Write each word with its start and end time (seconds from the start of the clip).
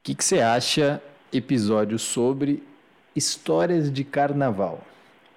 O 0.00 0.02
que 0.02 0.14
que 0.14 0.24
você 0.24 0.40
acha 0.40 1.02
episódio 1.30 1.98
sobre 1.98 2.62
histórias 3.14 3.92
de 3.92 4.02
carnaval? 4.02 4.82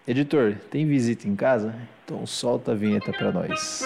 Editor, 0.08 0.56
tem 0.72 0.88
visita 0.88 1.28
em 1.28 1.36
casa? 1.36 1.76
Então 2.06 2.26
solta 2.26 2.72
a 2.72 2.74
vinheta 2.74 3.12
pra 3.12 3.34
nós. 3.34 3.84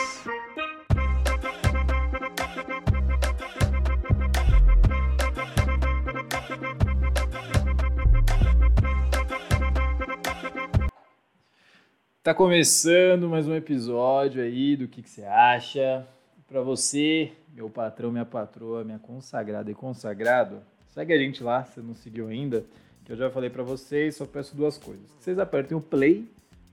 Tá 12.21 12.36
começando 12.36 13.28
mais 13.28 13.48
um 13.48 13.55
episódio 13.55 14.44
aí 14.44 14.75
do 14.75 14.88
que, 14.88 15.02
que 15.02 15.09
você 15.09 15.23
acha. 15.23 16.07
Pra 16.48 16.61
você, 16.61 17.34
meu 17.54 17.70
patrão, 17.70 18.09
minha 18.09 18.25
patroa, 18.25 18.84
minha 18.84 19.00
consagrada 19.00 19.70
e 19.70 19.75
consagrado, 19.75 20.62
segue 20.93 21.13
a 21.13 21.18
gente 21.18 21.43
lá, 21.43 21.66
se 21.66 21.81
não 21.81 21.93
seguiu 21.93 22.30
ainda, 22.30 22.63
que 23.04 23.12
eu 23.12 23.17
já 23.17 23.30
falei 23.30 23.49
pra 23.49 23.63
vocês, 23.63 24.16
só 24.16 24.26
peço 24.26 24.55
duas 24.55 24.77
coisas. 24.77 25.12
Que 25.18 25.23
vocês 25.23 25.40
apertem 25.40 25.77
o 25.77 25.81
play, 25.81 26.26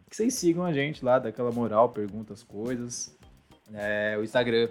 que 0.08 0.14
vocês 0.14 0.32
sigam 0.34 0.64
a 0.64 0.72
gente 0.72 1.04
lá, 1.04 1.18
daquela 1.18 1.50
moral, 1.50 1.88
pergunta 1.88 2.32
as 2.32 2.42
coisas. 2.44 3.16
É, 3.72 4.16
o 4.16 4.22
Instagram 4.22 4.68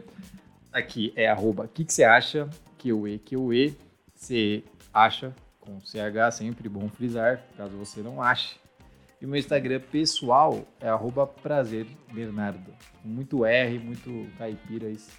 aqui 0.71 1.11
é 1.17 1.27
arroba 1.27 1.67
que 1.67 1.83
que 1.83 1.93
você 1.93 2.05
acha, 2.05 2.49
que 2.77 2.93
o 2.93 3.05
E, 3.05 3.19
que 3.19 3.35
o 3.35 3.53
E, 3.53 3.75
você 4.15 4.63
acha, 4.93 5.35
com 5.59 5.81
CH 5.81 6.31
sempre 6.31 6.69
bom 6.69 6.87
frisar, 6.87 7.43
caso 7.57 7.75
você 7.75 8.01
não 8.01 8.21
ache. 8.21 8.62
E 9.23 9.25
meu 9.25 9.39
Instagram 9.39 9.79
pessoal 9.79 10.67
é 10.81 10.89
arroba 10.89 11.25
prazer 11.25 11.87
Bernardo. 12.11 12.73
Muito 13.05 13.45
R, 13.45 13.79
muito 13.79 14.27
caipira. 14.37 14.89
Isso. 14.89 15.09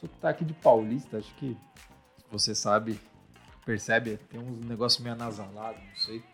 Sotaque 0.00 0.44
de 0.44 0.52
paulista, 0.52 1.18
acho 1.18 1.32
que 1.36 1.56
você 2.28 2.56
sabe, 2.56 2.98
percebe, 3.64 4.18
tem 4.28 4.40
uns 4.40 4.66
negócios 4.66 5.00
meio 5.00 5.14
anasalado, 5.14 5.78
não 5.78 5.94
sei. 5.94 6.24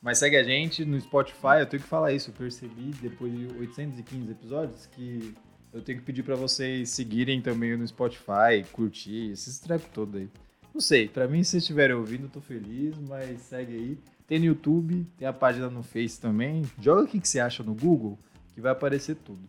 Mas 0.00 0.18
segue 0.18 0.36
a 0.36 0.44
gente 0.44 0.84
no 0.84 1.00
Spotify, 1.00 1.58
eu 1.58 1.66
tenho 1.66 1.82
que 1.82 1.88
falar 1.88 2.12
isso, 2.12 2.30
eu 2.30 2.34
percebi 2.34 2.92
depois 3.02 3.36
de 3.36 3.48
815 3.58 4.30
episódios 4.30 4.86
que 4.86 5.34
eu 5.72 5.82
tenho 5.82 5.98
que 5.98 6.04
pedir 6.04 6.22
para 6.22 6.36
vocês 6.36 6.90
seguirem 6.90 7.42
também 7.42 7.76
no 7.76 7.84
Spotify, 7.88 8.62
curtir, 8.70 9.32
esses 9.32 9.58
trecos 9.58 9.88
todos 9.92 10.14
aí. 10.14 10.30
Não 10.72 10.80
sei, 10.80 11.08
pra 11.08 11.26
mim 11.26 11.42
se 11.42 11.50
vocês 11.50 11.64
estiverem 11.64 11.96
ouvindo, 11.96 12.26
eu 12.26 12.30
tô 12.30 12.40
feliz, 12.40 12.96
mas 13.08 13.40
segue 13.40 13.74
aí. 13.74 13.98
Tem 14.28 14.38
no 14.38 14.44
YouTube, 14.44 15.06
tem 15.16 15.26
a 15.26 15.32
página 15.32 15.70
no 15.70 15.82
Face 15.82 16.20
também. 16.20 16.62
Joga 16.78 17.02
o 17.02 17.06
que, 17.06 17.18
você 17.18 17.40
acha 17.40 17.62
no 17.62 17.74
Google, 17.74 18.18
que 18.54 18.60
vai 18.60 18.70
aparecer 18.70 19.16
tudo. 19.16 19.42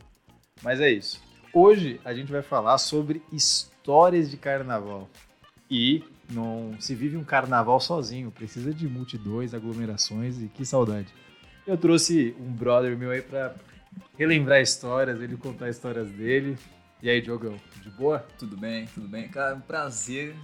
Mas 0.63 0.79
é 0.79 0.89
isso. 0.89 1.21
Hoje 1.53 1.99
a 2.05 2.13
gente 2.13 2.31
vai 2.31 2.41
falar 2.41 2.77
sobre 2.77 3.21
histórias 3.29 4.31
de 4.31 4.37
carnaval. 4.37 5.09
E 5.69 6.01
não 6.31 6.77
se 6.79 6.95
vive 6.95 7.17
um 7.17 7.25
carnaval 7.25 7.81
sozinho, 7.81 8.31
precisa 8.31 8.73
de 8.73 8.87
multidões, 8.87 9.53
aglomerações 9.53 10.41
e 10.41 10.47
que 10.47 10.65
saudade. 10.65 11.13
Eu 11.67 11.77
trouxe 11.77 12.33
um 12.39 12.49
brother 12.49 12.97
meu 12.97 13.11
aí 13.11 13.21
pra 13.21 13.53
relembrar 14.17 14.61
histórias, 14.61 15.19
ele 15.19 15.35
contar 15.35 15.69
histórias 15.69 16.09
dele. 16.09 16.57
E 17.03 17.09
aí, 17.09 17.21
Diogão, 17.21 17.59
de 17.83 17.89
boa? 17.89 18.25
Tudo 18.37 18.55
bem, 18.55 18.85
tudo 18.93 19.09
bem. 19.09 19.27
Cara, 19.27 19.55
um 19.55 19.61
prazer 19.61 20.35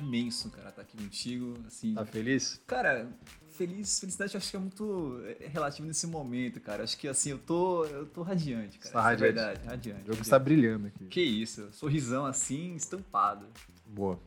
imenso, 0.00 0.50
cara, 0.50 0.68
estar 0.70 0.82
aqui 0.82 0.96
contigo. 0.96 1.54
Assim, 1.66 1.94
Tá 1.94 2.04
feliz? 2.04 2.60
cara, 2.66 3.08
feliz, 3.50 3.98
felicidade 4.00 4.34
eu 4.34 4.38
acho 4.38 4.50
que 4.50 4.56
é 4.56 4.60
muito 4.60 5.20
é, 5.40 5.48
relativo 5.48 5.86
nesse 5.88 6.06
momento, 6.06 6.60
cara. 6.60 6.84
Acho 6.84 6.96
que 6.98 7.08
assim, 7.08 7.30
eu 7.30 7.38
tô, 7.38 7.84
eu 7.86 8.06
tô 8.06 8.22
radiante, 8.22 8.78
cara. 8.78 8.92
Tá 8.92 8.98
Isso 8.98 8.98
é 8.98 9.02
radiante. 9.10 9.20
verdade, 9.34 9.60
radiante. 9.66 9.86
O 9.96 9.98
jogo 9.98 10.08
radiante. 10.10 10.22
está 10.22 10.38
brilhando 10.38 10.86
aqui. 10.88 11.04
Que 11.06 11.20
isso, 11.22 11.68
sorrisão 11.72 12.24
assim, 12.26 12.74
estampado. 12.74 13.46
Boa. 13.86 14.18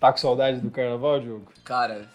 Tá 0.00 0.12
com 0.12 0.18
saudade 0.18 0.60
do 0.60 0.70
carnaval, 0.70 1.20
Diogo? 1.20 1.50
Cara, 1.64 2.10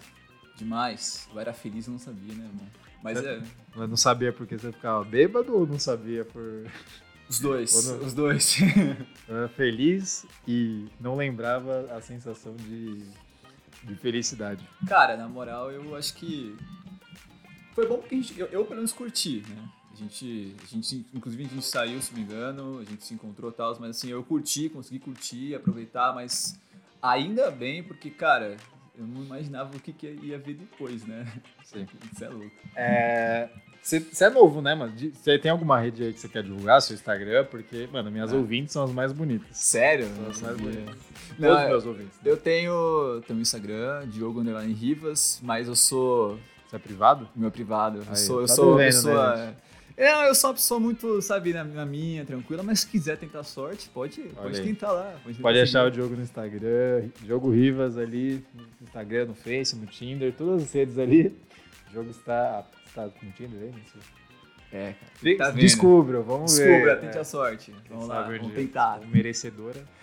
demais. 0.55 1.27
Eu 1.33 1.39
era 1.39 1.53
feliz 1.53 1.88
e 1.88 1.89
não 1.89 1.97
sabia, 1.99 2.33
né, 2.35 2.45
irmão? 2.45 2.67
Mas 3.02 3.17
é, 3.23 3.41
Mas 3.75 3.89
não 3.89 3.97
sabia 3.97 4.31
porque 4.31 4.57
você 4.57 4.72
ficava 4.72 5.03
bêbado 5.03 5.55
ou 5.57 5.66
não 5.66 5.79
sabia 5.79 6.23
por. 6.23 6.41
os 7.31 7.40
dois, 7.40 7.74
Ou 7.90 7.97
não- 7.97 8.06
os 8.06 8.14
dois. 8.14 8.58
Eu 9.28 9.38
era 9.38 9.47
feliz 9.50 10.25
e 10.47 10.86
não 11.00 11.16
lembrava 11.16 11.88
a 11.96 12.02
sensação 12.02 12.56
de, 12.56 13.03
de 13.84 13.96
felicidade. 13.96 14.68
Cara, 14.88 15.16
na 15.16 15.28
moral, 15.28 15.72
eu 15.72 15.96
acho 15.96 16.14
que 16.16 16.56
foi 17.74 17.88
bom 17.88 17.97
porque 18.00 18.16
a 18.16 18.18
gente, 18.18 18.38
eu, 18.40 18.47
eu 18.47 18.64
pelo 18.66 18.75
menos 18.78 18.92
curti, 18.92 19.44
né? 19.47 19.69
A 19.94 19.96
gente, 19.96 20.56
a 20.64 20.68
gente, 20.68 21.06
inclusive 21.14 21.46
a 21.46 21.47
gente 21.47 21.66
saiu, 21.66 22.02
se 22.02 22.12
não 22.12 22.19
me 22.19 22.25
engano, 22.25 22.80
a 22.80 22.84
gente 22.84 23.06
se 23.06 23.14
encontrou 23.14 23.52
e 23.52 23.53
tal, 23.53 23.78
mas 23.80 23.92
assim, 23.98 24.09
eu 24.09 24.24
curti, 24.24 24.68
consegui 24.69 25.00
curtir, 25.00 25.53
aproveitar, 25.56 26.13
mas 26.13 26.59
ainda 27.02 27.50
bem 27.52 27.84
porque, 27.84 28.09
cara, 28.09 28.58
eu 28.98 29.06
não 29.06 29.24
imaginava 29.24 29.75
o 29.75 29.80
que, 29.80 29.94
que 29.94 30.08
ia 30.24 30.38
ver 30.40 30.56
depois, 30.56 31.06
né? 31.06 31.25
Sim. 31.63 31.86
Isso 32.12 32.24
é 32.25 32.30
louco. 32.30 32.52
É. 32.75 33.50
Você 33.81 34.24
é 34.24 34.30
novo, 34.30 34.62
né, 34.62 34.75
mano? 34.75 34.94
Você 35.14 35.40
tem 35.40 35.50
alguma 35.52 35.80
rede 35.80 36.03
aí 36.03 36.14
que 36.14 36.19
você 36.19 36.30
quer 36.30 36.44
divulgar, 36.44 36.81
seu 36.81 36.94
Instagram? 36.94 37.46
Porque, 37.46 37.88
mano, 37.92 38.12
minhas 38.12 38.31
Ah. 38.31 38.36
ouvintes 38.36 38.74
são 38.74 38.84
as 38.84 38.92
mais 38.92 39.12
bonitas. 39.12 39.47
Sério? 39.58 40.08
São 40.16 40.30
as 40.30 40.42
mais 40.42 40.58
bonitas. 40.58 40.96
Não, 41.40 41.50
Todos 41.50 41.64
eu- 41.64 41.69
meus 41.69 41.86
ouvintes. 41.88 42.19
Eu 42.24 42.38
tenho, 42.38 43.22
tenho 43.28 43.40
Instagram, 43.42 44.08
Diogo 44.08 44.42
Underline 44.42 44.72
Rivas, 44.74 45.40
mas 45.42 45.68
eu 45.68 45.75
sou 45.75 46.38
Você 46.69 46.75
é 46.75 46.80
privado? 46.80 47.28
meu 47.36 47.50
privado. 47.50 47.97
Eu 47.97 48.03
Aí, 48.08 48.16
sou, 48.18 48.42
eu 48.42 48.47
tá 48.47 48.53
sou, 48.53 48.72
eu 48.74 48.78
devendo, 48.78 49.02
sou, 49.02 49.14
né, 49.16 49.56
é, 49.98 50.12
não, 50.13 50.24
eu 50.25 50.36
sou 50.36 50.50
uma 50.52 50.53
pessoa 50.53 50.80
muito, 50.80 51.22
sabe, 51.22 51.52
na, 51.52 51.63
na 51.63 51.86
minha, 51.86 52.24
tranquila, 52.24 52.62
mas 52.63 52.81
se 52.81 52.88
quiser 52.88 53.18
tentar 53.18 53.44
sorte, 53.44 53.90
pode, 53.90 54.22
pode 54.22 54.59
aí. 54.59 54.63
tentar 54.66 54.92
lá. 54.92 55.16
Pode, 55.24 55.40
Pode 55.42 55.59
achar 55.59 55.86
o 55.88 55.92
Diogo 55.92 56.16
no 56.16 56.22
Instagram, 56.22 57.09
Diogo 57.22 57.50
Rivas 57.52 57.98
ali, 57.98 58.44
no 58.56 58.63
Instagram, 58.84 59.25
no 59.25 59.34
Face, 59.36 59.75
no 59.75 59.86
Tinder, 59.88 60.31
todas 60.34 60.63
as 60.63 60.72
redes 60.72 60.98
ali. 61.00 61.36
O 61.91 61.94
jogo 61.94 62.09
está, 62.09 62.66
está 62.88 63.06
no 63.06 63.31
Tinder 63.34 63.62
aí? 63.62 63.72
Não 63.72 63.85
sei. 63.91 64.02
É, 64.74 64.96
De- 65.22 65.35
Tá? 65.35 65.52
Descubra, 65.52 66.22
vamos 66.22 66.57
ver. 66.57 66.66
Descubra, 66.68 66.96
tente 66.97 67.18
É. 67.18 67.19
a 67.19 67.24
sorte. 67.25 67.75
Vamos 67.90 68.07
lá, 68.07 68.22
um 68.22 68.24
vamos 68.31 68.47
dia. 68.47 68.56
tentar. 68.56 69.02
Merecedora. 69.07 69.84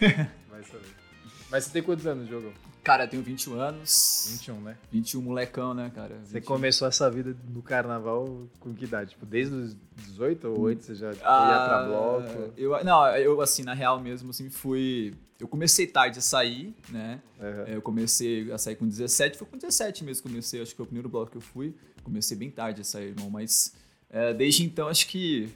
Vai 0.51 0.63
saber. 0.65 0.87
Mas 1.51 1.65
você 1.65 1.71
tem 1.73 1.83
quantos 1.83 2.07
anos, 2.07 2.27
Diogo? 2.29 2.53
Cara, 2.85 3.05
eu 3.05 3.09
tenho 3.09 3.23
21 3.23 3.55
anos, 3.61 4.29
21, 4.31 4.61
né? 4.61 4.77
21 4.93 5.21
molecão, 5.23 5.73
né, 5.75 5.91
cara? 5.95 6.17
Você 6.23 6.35
21. 6.41 6.43
começou 6.55 6.87
essa 6.89 7.11
vida 7.11 7.35
no 7.49 7.63
carnaval 7.63 8.47
com 8.61 8.75
que 8.75 8.85
idade? 8.85 9.11
Tipo, 9.11 9.25
desde 9.27 9.55
os 9.55 9.77
18 9.97 10.49
ou 10.49 10.67
antes 10.69 10.87
você 10.87 10.95
já 10.95 11.11
tipo, 11.13 11.25
Ah, 11.27 11.49
ia 11.51 11.69
pra 11.69 11.87
bloco? 11.87 12.53
Eu, 12.57 12.85
não, 12.85 13.07
eu, 13.17 13.41
assim, 13.41 13.63
na 13.63 13.75
real 13.75 13.99
mesmo, 14.01 14.31
assim, 14.31 14.49
fui... 14.51 15.15
Eu 15.41 15.47
comecei 15.47 15.87
tarde 15.87 16.19
a 16.19 16.23
sair, 16.23 16.75
né? 16.91 17.21
Aham. 17.41 17.65
Eu 17.69 17.81
comecei 17.83 18.51
a 18.53 18.59
sair 18.59 18.75
com 18.77 18.87
17, 18.89 19.39
foi 19.39 19.47
com 19.47 19.57
17 19.57 20.05
mesmo 20.05 20.23
que 20.25 20.29
comecei, 20.29 20.61
acho 20.61 20.73
que 20.73 20.77
foi 20.77 20.83
o 20.85 20.87
primeiro 20.87 21.09
bloco 21.09 21.31
que 21.31 21.37
eu 21.37 21.41
fui. 21.41 21.75
Comecei 22.03 22.37
bem 22.37 22.51
tarde 22.51 22.81
a 22.81 22.85
sair, 22.85 23.09
irmão, 23.09 23.31
mas 23.31 23.73
é, 24.11 24.35
desde 24.35 24.65
então 24.65 24.89
acho 24.89 25.07
que 25.07 25.49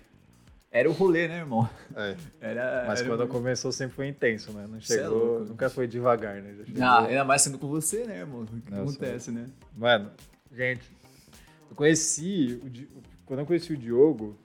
era 0.71 0.89
o 0.89 0.93
rolê, 0.93 1.27
né, 1.27 1.39
irmão? 1.39 1.69
É. 1.97 2.17
Era, 2.41 2.85
Mas 2.87 3.01
era 3.01 3.09
quando 3.09 3.25
o- 3.25 3.29
começou 3.29 3.73
sempre 3.73 3.95
foi 3.97 4.09
intenso, 4.09 4.53
né? 4.53 4.67
Não 4.69 4.79
é 4.79 4.81
chegou, 4.81 5.39
louco. 5.39 5.45
nunca 5.47 5.69
foi 5.69 5.87
devagar, 5.87 6.41
né? 6.41 6.55
Já 6.59 6.65
chegou- 6.65 6.83
Ah, 6.83 7.07
ainda 7.07 7.25
mais 7.25 7.43
sendo 7.43 7.59
com 7.59 7.69
você, 7.69 8.05
né, 8.07 8.19
irmão? 8.21 8.43
O 8.43 8.47
que 8.47 8.71
Nossa, 8.71 8.83
acontece, 8.83 9.31
né? 9.31 9.47
Mano, 9.77 10.11
gente, 10.53 10.83
eu 11.69 11.75
conheci, 11.77 12.61
o 12.65 13.03
quando 13.27 13.41
eu 13.41 13.47
conheci 13.47 13.73
o 13.73 13.77
Diogo, 13.77 14.37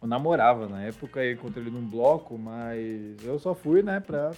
eu 0.00 0.08
namorava 0.08 0.68
na 0.68 0.82
época, 0.82 1.22
eu 1.24 1.32
encontrei 1.32 1.62
ele 1.64 1.70
num 1.70 1.86
bloco, 1.86 2.36
mas 2.38 3.22
eu 3.24 3.38
só 3.38 3.54
fui, 3.54 3.82
né, 3.82 4.00
pra, 4.00 4.32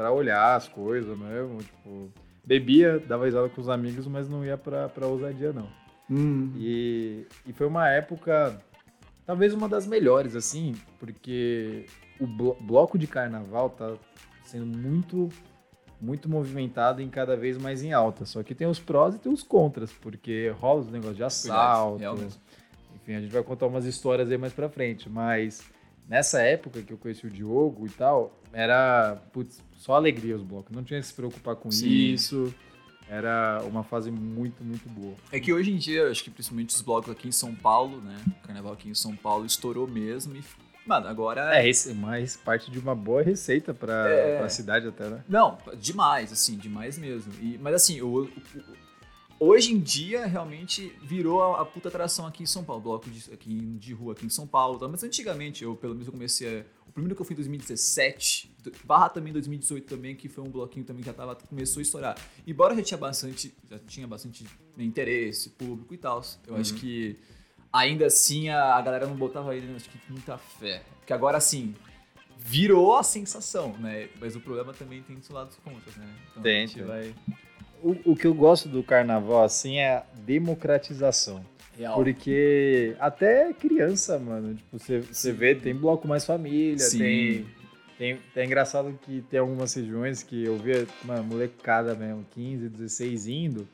pra 0.00 0.10
olhar 0.10 0.56
as 0.56 0.66
coisas 0.66 1.16
mesmo, 1.18 1.58
tipo, 1.62 2.10
bebia, 2.42 2.98
dava 2.98 3.26
risada 3.26 3.50
com 3.50 3.60
os 3.60 3.68
amigos, 3.68 4.06
mas 4.06 4.30
não 4.30 4.42
ia 4.42 4.56
pra, 4.56 4.88
pra 4.88 5.06
ousadia, 5.06 5.52
não. 5.52 5.68
E, 6.56 7.26
e 7.46 7.52
foi 7.52 7.66
uma 7.66 7.86
época, 7.86 8.58
talvez 9.26 9.52
uma 9.52 9.68
das 9.68 9.86
melhores, 9.86 10.34
assim, 10.34 10.74
porque 10.98 11.84
o 12.18 12.26
blo- 12.26 12.56
bloco 12.62 12.96
de 12.98 13.06
carnaval 13.06 13.68
tá 13.68 13.92
sendo 14.42 14.64
muito, 14.64 15.28
muito 16.00 16.30
movimentado 16.30 17.02
e 17.02 17.08
cada 17.08 17.36
vez 17.36 17.58
mais 17.58 17.82
em 17.82 17.92
alta. 17.92 18.24
Só 18.24 18.42
que 18.42 18.54
tem 18.54 18.66
os 18.66 18.78
prós 18.80 19.14
e 19.14 19.18
tem 19.18 19.30
os 19.30 19.42
contras, 19.42 19.92
porque 19.92 20.48
rola 20.58 20.80
os 20.80 20.88
negócios 20.90 21.16
de 21.18 21.22
assalto. 21.22 21.98
mesmo. 22.22 22.40
Enfim, 22.96 23.14
a 23.16 23.20
gente 23.20 23.32
vai 23.32 23.42
contar 23.42 23.66
umas 23.66 23.84
histórias 23.84 24.30
aí 24.30 24.38
mais 24.38 24.54
pra 24.54 24.70
frente, 24.70 25.10
mas 25.10 25.62
nessa 26.10 26.42
época 26.42 26.82
que 26.82 26.92
eu 26.92 26.98
conheci 26.98 27.26
o 27.26 27.30
Diogo 27.30 27.86
e 27.86 27.90
tal, 27.90 28.38
era 28.52 29.16
putz, 29.32 29.62
só 29.78 29.94
alegria 29.94 30.36
os 30.36 30.42
blocos. 30.42 30.74
Não 30.74 30.82
tinha 30.84 31.00
que 31.00 31.06
se 31.06 31.14
preocupar 31.14 31.54
com 31.56 31.70
Sim. 31.70 31.86
isso. 31.88 32.52
Era 33.08 33.60
uma 33.66 33.82
fase 33.82 34.10
muito, 34.10 34.62
muito 34.62 34.88
boa. 34.88 35.14
É 35.32 35.40
que 35.40 35.52
hoje 35.52 35.72
em 35.72 35.76
dia, 35.78 36.08
acho 36.10 36.22
que 36.22 36.30
principalmente 36.30 36.74
os 36.74 36.80
blocos 36.80 37.10
aqui 37.10 37.26
em 37.28 37.32
São 37.32 37.54
Paulo, 37.54 38.00
né? 38.00 38.16
O 38.42 38.46
carnaval 38.46 38.72
aqui 38.72 38.88
em 38.88 38.94
São 38.94 39.16
Paulo 39.16 39.44
estourou 39.46 39.88
mesmo 39.88 40.36
e, 40.36 40.44
mano, 40.86 41.08
agora 41.08 41.56
É, 41.56 41.68
esse, 41.68 41.92
mas 41.92 42.36
parte 42.36 42.70
de 42.70 42.78
uma 42.78 42.94
boa 42.94 43.20
receita 43.22 43.74
pra, 43.74 44.08
É. 44.08 44.38
pra 44.38 44.48
cidade 44.48 44.86
até, 44.86 45.08
né? 45.08 45.24
Não, 45.28 45.58
demais, 45.80 46.32
assim, 46.32 46.56
demais 46.56 46.96
mesmo. 46.98 47.32
E, 47.40 47.58
mas 47.58 47.74
assim, 47.74 48.00
o- 48.00 48.24
o- 48.26 48.30
hoje 49.40 49.72
em 49.72 49.80
dia 49.80 50.26
realmente 50.26 50.94
virou 51.02 51.42
a, 51.42 51.62
a 51.62 51.64
puta 51.64 51.88
atração 51.88 52.26
aqui 52.26 52.42
em 52.42 52.46
São 52.46 52.62
Paulo, 52.62 52.82
bloco 52.82 53.10
de, 53.10 53.32
aqui 53.32 53.54
de 53.54 53.92
rua 53.94 54.12
aqui 54.12 54.26
em 54.26 54.30
São 54.30 54.46
Paulo. 54.46 54.78
tá? 54.78 54.86
Mas 54.86 55.02
antigamente, 55.02 55.64
eu 55.64 55.74
pelo 55.74 55.94
menos 55.94 56.06
eu 56.06 56.12
comecei. 56.12 56.60
a- 56.60 56.64
o 56.86 56.92
primeiro 56.92 57.14
que 57.14 57.22
eu 57.22 57.24
fui 57.24 57.34
em 57.34 57.36
2017, 57.36 58.52
barra 58.84 59.08
também 59.08 59.32
2018 59.32 59.86
também, 59.86 60.16
que 60.16 60.28
foi 60.28 60.42
um 60.42 60.50
bloquinho 60.50 60.84
também 60.84 61.02
que 61.02 61.06
já 61.06 61.14
tava, 61.14 61.36
começou 61.36 61.80
a 61.80 61.82
estourar. 61.82 62.18
Embora 62.44 62.74
já 62.74 62.82
tinha 62.82 62.98
bastante, 62.98 63.54
já 63.70 63.78
tinha 63.78 64.08
bastante 64.08 64.44
né, 64.76 64.82
interesse 64.84 65.50
público 65.50 65.94
e 65.94 65.96
tal, 65.96 66.20
eu 66.48 66.54
uhum. 66.54 66.60
acho 66.60 66.74
que 66.74 67.16
ainda 67.72 68.06
assim 68.06 68.48
a, 68.48 68.74
a 68.74 68.82
galera 68.82 69.06
não 69.06 69.14
botava 69.14 69.54
ele, 69.54 69.72
acho 69.76 69.88
que 69.88 69.98
muita 70.10 70.36
fé. 70.36 70.82
Porque 70.98 71.12
agora, 71.12 71.38
assim, 71.38 71.76
virou 72.36 72.96
a 72.96 73.04
sensação, 73.04 73.76
né? 73.78 74.08
Mas 74.20 74.34
o 74.34 74.40
problema 74.40 74.72
também 74.74 75.00
tem 75.02 75.16
dos 75.16 75.28
lados 75.28 75.56
contras, 75.62 75.94
né? 75.96 76.12
Então 76.30 76.42
tem, 76.42 76.64
a 76.64 76.66
gente 76.66 76.82
vai... 76.82 77.14
O, 77.82 78.12
o 78.12 78.16
que 78.16 78.26
eu 78.26 78.34
gosto 78.34 78.68
do 78.68 78.82
carnaval, 78.82 79.44
assim, 79.44 79.78
é 79.78 79.96
a 79.96 80.02
democratização. 80.24 81.44
Real. 81.76 81.94
Porque 81.94 82.94
até 82.98 83.52
criança, 83.52 84.18
mano, 84.18 84.54
tipo, 84.54 84.78
você, 84.78 85.32
vê, 85.32 85.54
tem 85.54 85.74
bloco 85.74 86.06
mais 86.06 86.26
família, 86.26 86.78
Sim. 86.78 86.98
tem, 86.98 87.46
tem. 87.98 88.18
É 88.36 88.44
engraçado 88.44 88.98
que 89.02 89.22
tem 89.30 89.40
algumas 89.40 89.72
regiões 89.72 90.22
que 90.22 90.44
eu 90.44 90.58
via, 90.58 90.86
uma 91.02 91.22
molecada 91.22 91.94
mesmo, 91.94 92.26
15, 92.34 92.68
16 92.68 93.26
indo. 93.26 93.68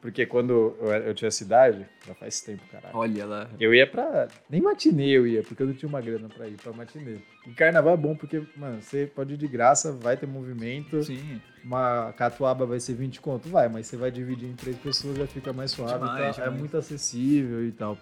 Porque 0.00 0.24
quando 0.24 0.76
eu, 0.80 0.86
eu 0.92 1.14
tinha 1.14 1.30
cidade, 1.30 1.84
já 2.06 2.14
faz 2.14 2.40
tempo, 2.40 2.62
caralho. 2.70 2.96
Olha 2.96 3.26
lá. 3.26 3.50
Eu 3.58 3.74
ia 3.74 3.84
pra. 3.84 4.28
Nem 4.48 4.62
matinê 4.62 5.08
eu 5.08 5.26
ia, 5.26 5.42
porque 5.42 5.60
eu 5.60 5.66
não 5.66 5.74
tinha 5.74 5.88
uma 5.88 6.00
grana 6.00 6.28
pra 6.28 6.46
ir 6.46 6.56
pra 6.56 6.72
matinê. 6.72 7.16
E 7.44 7.50
carnaval 7.50 7.94
é 7.94 7.96
bom 7.96 8.14
porque, 8.14 8.40
mano, 8.56 8.80
você 8.80 9.10
pode 9.12 9.34
ir 9.34 9.36
de 9.36 9.48
graça, 9.48 9.90
vai 9.90 10.16
ter 10.16 10.26
movimento. 10.26 11.02
Sim. 11.02 11.40
Uma 11.66 12.12
catuaba 12.12 12.64
vai 12.64 12.78
ser 12.78 12.94
20 12.94 13.20
conto, 13.20 13.48
vai, 13.48 13.68
mas 13.68 13.88
você 13.88 13.96
vai 13.96 14.08
dividir 14.08 14.48
em 14.48 14.54
três 14.54 14.76
pessoas, 14.78 15.18
já 15.18 15.26
fica 15.26 15.52
mais 15.52 15.72
suave. 15.72 15.94
Demais, 15.94 16.36
demais. 16.36 16.38
É 16.38 16.50
muito 16.56 16.76
acessível 16.76 17.66
e 17.66 17.72
tal. 17.72 17.98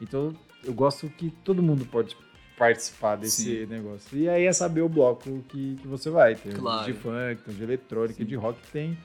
Então, 0.00 0.34
eu 0.64 0.74
gosto 0.74 1.08
que 1.08 1.30
todo 1.30 1.62
mundo 1.62 1.86
pode 1.86 2.16
participar 2.58 3.14
desse 3.14 3.42
Sim. 3.42 3.66
negócio. 3.66 4.18
E 4.18 4.28
aí 4.28 4.46
é 4.46 4.52
saber 4.52 4.80
o 4.80 4.88
bloco 4.88 5.44
que, 5.48 5.76
que 5.76 5.86
você 5.86 6.10
vai. 6.10 6.34
Tem 6.34 6.52
claro. 6.52 6.92
de 6.92 6.98
funk, 6.98 7.42
tem 7.44 7.54
de 7.54 7.62
eletrônica, 7.62 8.14
Sim. 8.14 8.24
de 8.24 8.34
rock, 8.34 8.58
tem 8.72 8.98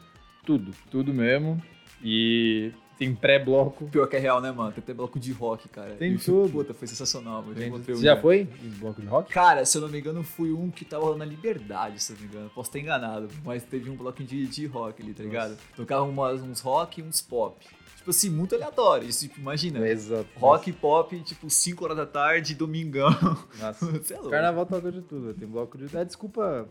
tudo. 0.43 0.71
Tudo 0.89 1.13
mesmo. 1.13 1.61
E 2.03 2.71
tem 2.99 3.15
pré-bloco. 3.15 3.87
Pior 3.87 4.05
que 4.07 4.17
é 4.17 4.19
real, 4.19 4.41
né, 4.41 4.51
mano? 4.51 4.73
Tem 4.73 4.83
até 4.83 4.93
bloco 4.93 5.17
de 5.17 5.31
rock, 5.31 5.69
cara. 5.69 5.95
Tem 5.95 6.15
e, 6.15 6.17
tudo. 6.17 6.51
Puta, 6.51 6.73
foi 6.73 6.85
sensacional. 6.85 7.41
Tem, 7.55 7.69
você 7.71 7.95
já 7.95 8.17
foi 8.17 8.41
em 8.61 8.69
bloco 8.71 9.01
de 9.01 9.07
rock? 9.07 9.31
Cara, 9.31 9.63
se 9.63 9.77
eu 9.77 9.81
não 9.81 9.87
me 9.87 9.99
engano, 9.99 10.21
fui 10.21 10.51
um 10.51 10.69
que 10.69 10.83
tava 10.83 11.15
na 11.15 11.23
Liberdade, 11.23 12.03
se 12.03 12.11
eu 12.11 12.17
não 12.17 12.23
me 12.23 12.29
engano. 12.29 12.51
Posso 12.53 12.69
estar 12.69 12.79
enganado, 12.79 13.29
mas 13.45 13.63
teve 13.63 13.89
um 13.89 13.95
bloco 13.95 14.21
de, 14.21 14.45
de 14.47 14.65
rock 14.65 15.01
ali, 15.01 15.13
tá 15.13 15.23
ligado? 15.23 15.57
Tocava 15.77 16.03
umas, 16.03 16.41
uns 16.41 16.59
rock 16.59 16.99
e 16.99 17.03
uns 17.03 17.21
pop. 17.21 17.65
Tipo 17.95 18.09
assim, 18.09 18.29
muito 18.29 18.53
aleatório. 18.53 19.07
Tipo, 19.09 19.39
imagina. 19.39 19.87
Exato. 19.87 20.27
Rock 20.35 20.73
pop, 20.73 21.17
tipo, 21.21 21.49
5 21.49 21.81
horas 21.85 21.95
da 21.95 22.05
tarde, 22.05 22.53
domingão. 22.53 23.11
Nossa. 23.59 23.85
é 23.95 24.29
Carnaval 24.29 24.65
toca 24.65 24.91
de 24.91 25.01
tudo. 25.01 25.33
Tem 25.33 25.47
bloco 25.47 25.77
de. 25.77 25.95
É, 25.95 26.03
desculpa 26.03 26.67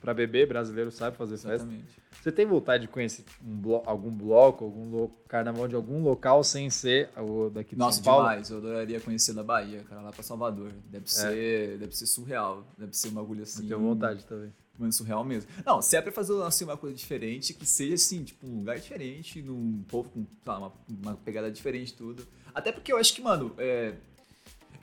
pra 0.00 0.14
beber, 0.14 0.46
brasileiro 0.46 0.92
sabe 0.92 1.16
fazer 1.16 1.34
Exatamente. 1.34 1.86
festa. 1.86 2.01
Você 2.22 2.30
tem 2.30 2.46
vontade 2.46 2.82
de 2.82 2.88
conhecer 2.88 3.24
um 3.44 3.56
blo 3.56 3.82
algum 3.84 4.08
bloco, 4.08 4.64
algum 4.64 4.88
lo 4.88 5.08
carnaval 5.26 5.66
de 5.66 5.74
algum 5.74 6.04
local 6.04 6.44
sem 6.44 6.70
ser 6.70 7.10
o 7.18 7.50
daqui 7.50 7.74
de 7.74 7.80
Nossa, 7.80 7.96
São 7.96 8.04
Paulo? 8.04 8.28
demais. 8.28 8.48
Eu 8.48 8.58
adoraria 8.58 9.00
conhecer 9.00 9.32
da 9.32 9.42
Bahia, 9.42 9.82
cara, 9.88 10.02
lá 10.02 10.12
pra 10.12 10.22
Salvador. 10.22 10.70
Deve, 10.88 11.06
é. 11.06 11.08
ser, 11.08 11.78
deve 11.78 11.96
ser 11.96 12.06
surreal. 12.06 12.64
Deve 12.78 12.96
ser 12.96 13.08
um 13.08 13.14
bagulho 13.14 13.42
assim. 13.42 13.64
Eu 13.64 13.68
tenho 13.70 13.80
vontade 13.80 14.24
também. 14.24 14.52
Mano, 14.78 14.92
surreal 14.92 15.24
mesmo. 15.24 15.50
Não, 15.66 15.82
se 15.82 15.96
é 15.96 16.00
pra 16.00 16.12
fazer 16.12 16.40
assim, 16.44 16.62
uma 16.62 16.76
coisa 16.76 16.94
diferente, 16.94 17.54
que 17.54 17.66
seja 17.66 17.94
assim, 17.94 18.22
tipo, 18.22 18.46
um 18.46 18.58
lugar 18.58 18.78
diferente, 18.78 19.42
num 19.42 19.82
povo 19.88 20.08
com 20.10 20.24
tá, 20.44 20.58
uma, 20.58 20.72
uma 20.88 21.14
pegada 21.16 21.50
diferente 21.50 21.92
tudo. 21.92 22.24
Até 22.54 22.70
porque 22.70 22.92
eu 22.92 22.98
acho 22.98 23.12
que, 23.14 23.20
mano, 23.20 23.52
é, 23.58 23.94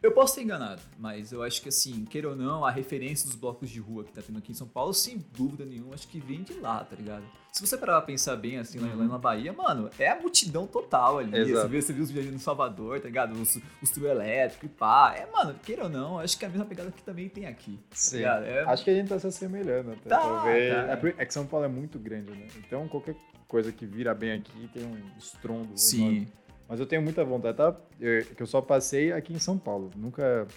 eu 0.01 0.12
posso 0.12 0.36
ser 0.36 0.44
enganado, 0.44 0.81
mas 0.98 1.31
eu 1.31 1.44
acho 1.44 1.62
que 1.62 1.69
assim, 1.69 2.06
queira 2.06 2.30
ou 2.30 2.36
não, 2.36 2.63
a 2.63 2.72
referência 2.72 3.28
dos 3.28 3.36
blocos 3.36 3.69
de 3.69 3.80
rua 3.80 4.04
que 4.04 4.12
tá 4.12 4.22
tendo 4.22 4.40
aqui 4.40 4.51
em 4.51 4.56
São 4.56 4.68
Paulo, 4.68 4.94
sem 4.94 5.24
dúvida 5.38 5.66
nenhuma, 5.66 5.94
acho 5.94 6.07
que 6.07 6.19
vem 6.19 6.44
de 6.44 6.54
lá, 6.54 6.84
tá 6.84 6.96
ligado? 6.96 7.24
Se 7.51 7.66
você 7.66 7.78
parar 7.78 7.94
pra 7.94 8.04
pensar 8.04 8.36
bem, 8.36 8.57
assim, 8.57 8.78
uhum. 8.80 8.96
lá, 8.96 9.06
na 9.06 9.18
Bahia, 9.18 9.51
mano, 9.51 9.90
é 9.98 10.10
a 10.10 10.19
multidão 10.19 10.68
total 10.68 11.18
ali. 11.18 11.51
Você 11.51 11.68
vê, 11.68 11.81
você 11.81 11.94
viu 11.94 12.04
os 12.04 12.12
vídeos 12.12 12.31
no 12.31 12.40
Salvador, 12.40 13.00
tá 13.00 13.07
ligado? 13.07 13.34
Os, 13.34 13.57
os 13.81 13.90
trio 13.90 14.07
elétrico 14.07 14.68
e 14.68 14.69
pá. 14.69 15.16
É, 15.18 15.25
mano, 15.31 15.56
queira 15.63 15.84
ou 15.84 15.90
não, 15.90 16.19
acho 16.19 16.38
que 16.38 16.46
é 16.46 16.48
a 16.48 16.51
mesma 16.51 16.66
pegada 16.66 16.92
que 16.92 17.01
também 17.01 17.28
tem 17.28 17.48
aqui. 17.48 17.80
Tá 17.90 17.96
Sim. 17.96 18.22
Tá 18.22 18.42
é... 18.46 18.63
Acho 18.66 18.84
que 18.84 18.92
a 18.92 18.94
gente 18.94 19.10
tá 19.10 19.19
se 19.19 19.28
assemelhando 19.28 19.94
até. 19.94 20.10
Tá, 20.10 20.19
tá. 20.19 20.51
É, 20.51 21.16
é 21.18 21.25
que 21.25 21.34
São 21.34 21.46
Paulo 21.46 21.66
é 21.66 21.69
muito 21.69 21.98
grande, 21.98 22.31
né? 22.31 22.48
Então 22.57 22.88
qualquer 22.88 23.16
coisa 23.48 23.72
que 23.72 23.86
vira 23.86 24.13
bem 24.13 24.34
aqui 24.34 24.69
tem 24.72 24.86
um 24.86 24.96
estrondo. 25.18 25.75
Sim. 25.75 26.06
Enorme. 26.06 26.34
Mas 26.69 26.80
eu 26.80 26.86
tenho 26.86 27.01
muita 27.01 27.25
vontade, 27.25 27.57
tá? 27.57 27.75
Eu, 28.00 28.24
que 28.24 28.44
eu 28.44 28.48
só 28.48 28.62
passei 28.62 29.12
aqui 29.12 29.33
em 29.33 29.39
São 29.39 29.57
Paulo. 29.57 29.89
Nunca 29.95 30.48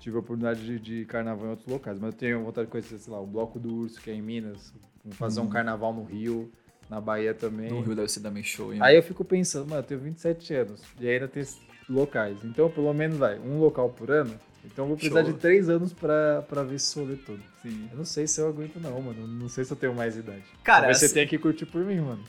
tive 0.00 0.16
a 0.16 0.20
oportunidade 0.20 0.64
de, 0.64 0.78
de, 0.78 1.04
carnaval 1.04 1.46
em 1.46 1.50
outros 1.50 1.68
locais. 1.68 1.98
Mas 1.98 2.14
eu 2.14 2.18
tenho 2.18 2.42
vontade 2.42 2.66
de 2.66 2.72
conhecer, 2.72 2.98
sei 2.98 3.12
lá, 3.12 3.20
o 3.20 3.26
Bloco 3.26 3.58
do 3.58 3.70
Urso, 3.74 4.00
que 4.00 4.10
é 4.10 4.14
em 4.14 4.22
Minas. 4.22 4.72
Fazer 5.10 5.40
um 5.40 5.44
uhum. 5.44 5.50
carnaval 5.50 5.92
no 5.92 6.02
Rio, 6.02 6.50
na 6.88 6.98
Bahia 6.98 7.34
também. 7.34 7.70
No 7.70 7.82
Rio 7.82 7.94
deve 7.94 8.08
ser 8.08 8.20
também 8.20 8.42
show, 8.42 8.72
hein? 8.72 8.80
Aí 8.82 8.96
eu 8.96 9.02
fico 9.02 9.22
pensando, 9.22 9.68
mano, 9.68 9.80
eu 9.80 9.86
tenho 9.86 10.00
27 10.00 10.54
anos 10.54 10.82
e 10.98 11.06
ainda 11.06 11.28
tem 11.28 11.44
locais. 11.90 12.38
Então, 12.42 12.70
pelo 12.70 12.92
menos, 12.94 13.18
vai, 13.18 13.38
um 13.38 13.58
local 13.58 13.90
por 13.90 14.10
ano. 14.10 14.34
Então 14.64 14.84
eu 14.84 14.88
vou 14.88 14.96
precisar 14.96 15.24
show. 15.24 15.32
de 15.32 15.38
três 15.38 15.68
anos 15.68 15.92
pra, 15.92 16.42
pra 16.42 16.62
ver 16.62 16.76
esse 16.76 16.98
rolê 16.98 17.16
todo. 17.16 17.40
Sim. 17.62 17.88
Eu 17.90 17.98
não 17.98 18.04
sei 18.04 18.26
se 18.26 18.40
eu 18.40 18.48
aguento, 18.48 18.78
não, 18.78 19.00
mano. 19.00 19.26
Não 19.26 19.48
sei 19.48 19.64
se 19.64 19.72
eu 19.72 19.76
tenho 19.76 19.94
mais 19.94 20.16
idade. 20.16 20.44
Cara, 20.62 20.80
Talvez 20.80 20.98
assim... 20.98 21.08
você 21.08 21.14
tenha 21.14 21.26
que 21.26 21.38
curtir 21.38 21.66
por 21.66 21.84
mim, 21.84 22.00
mano. 22.00 22.22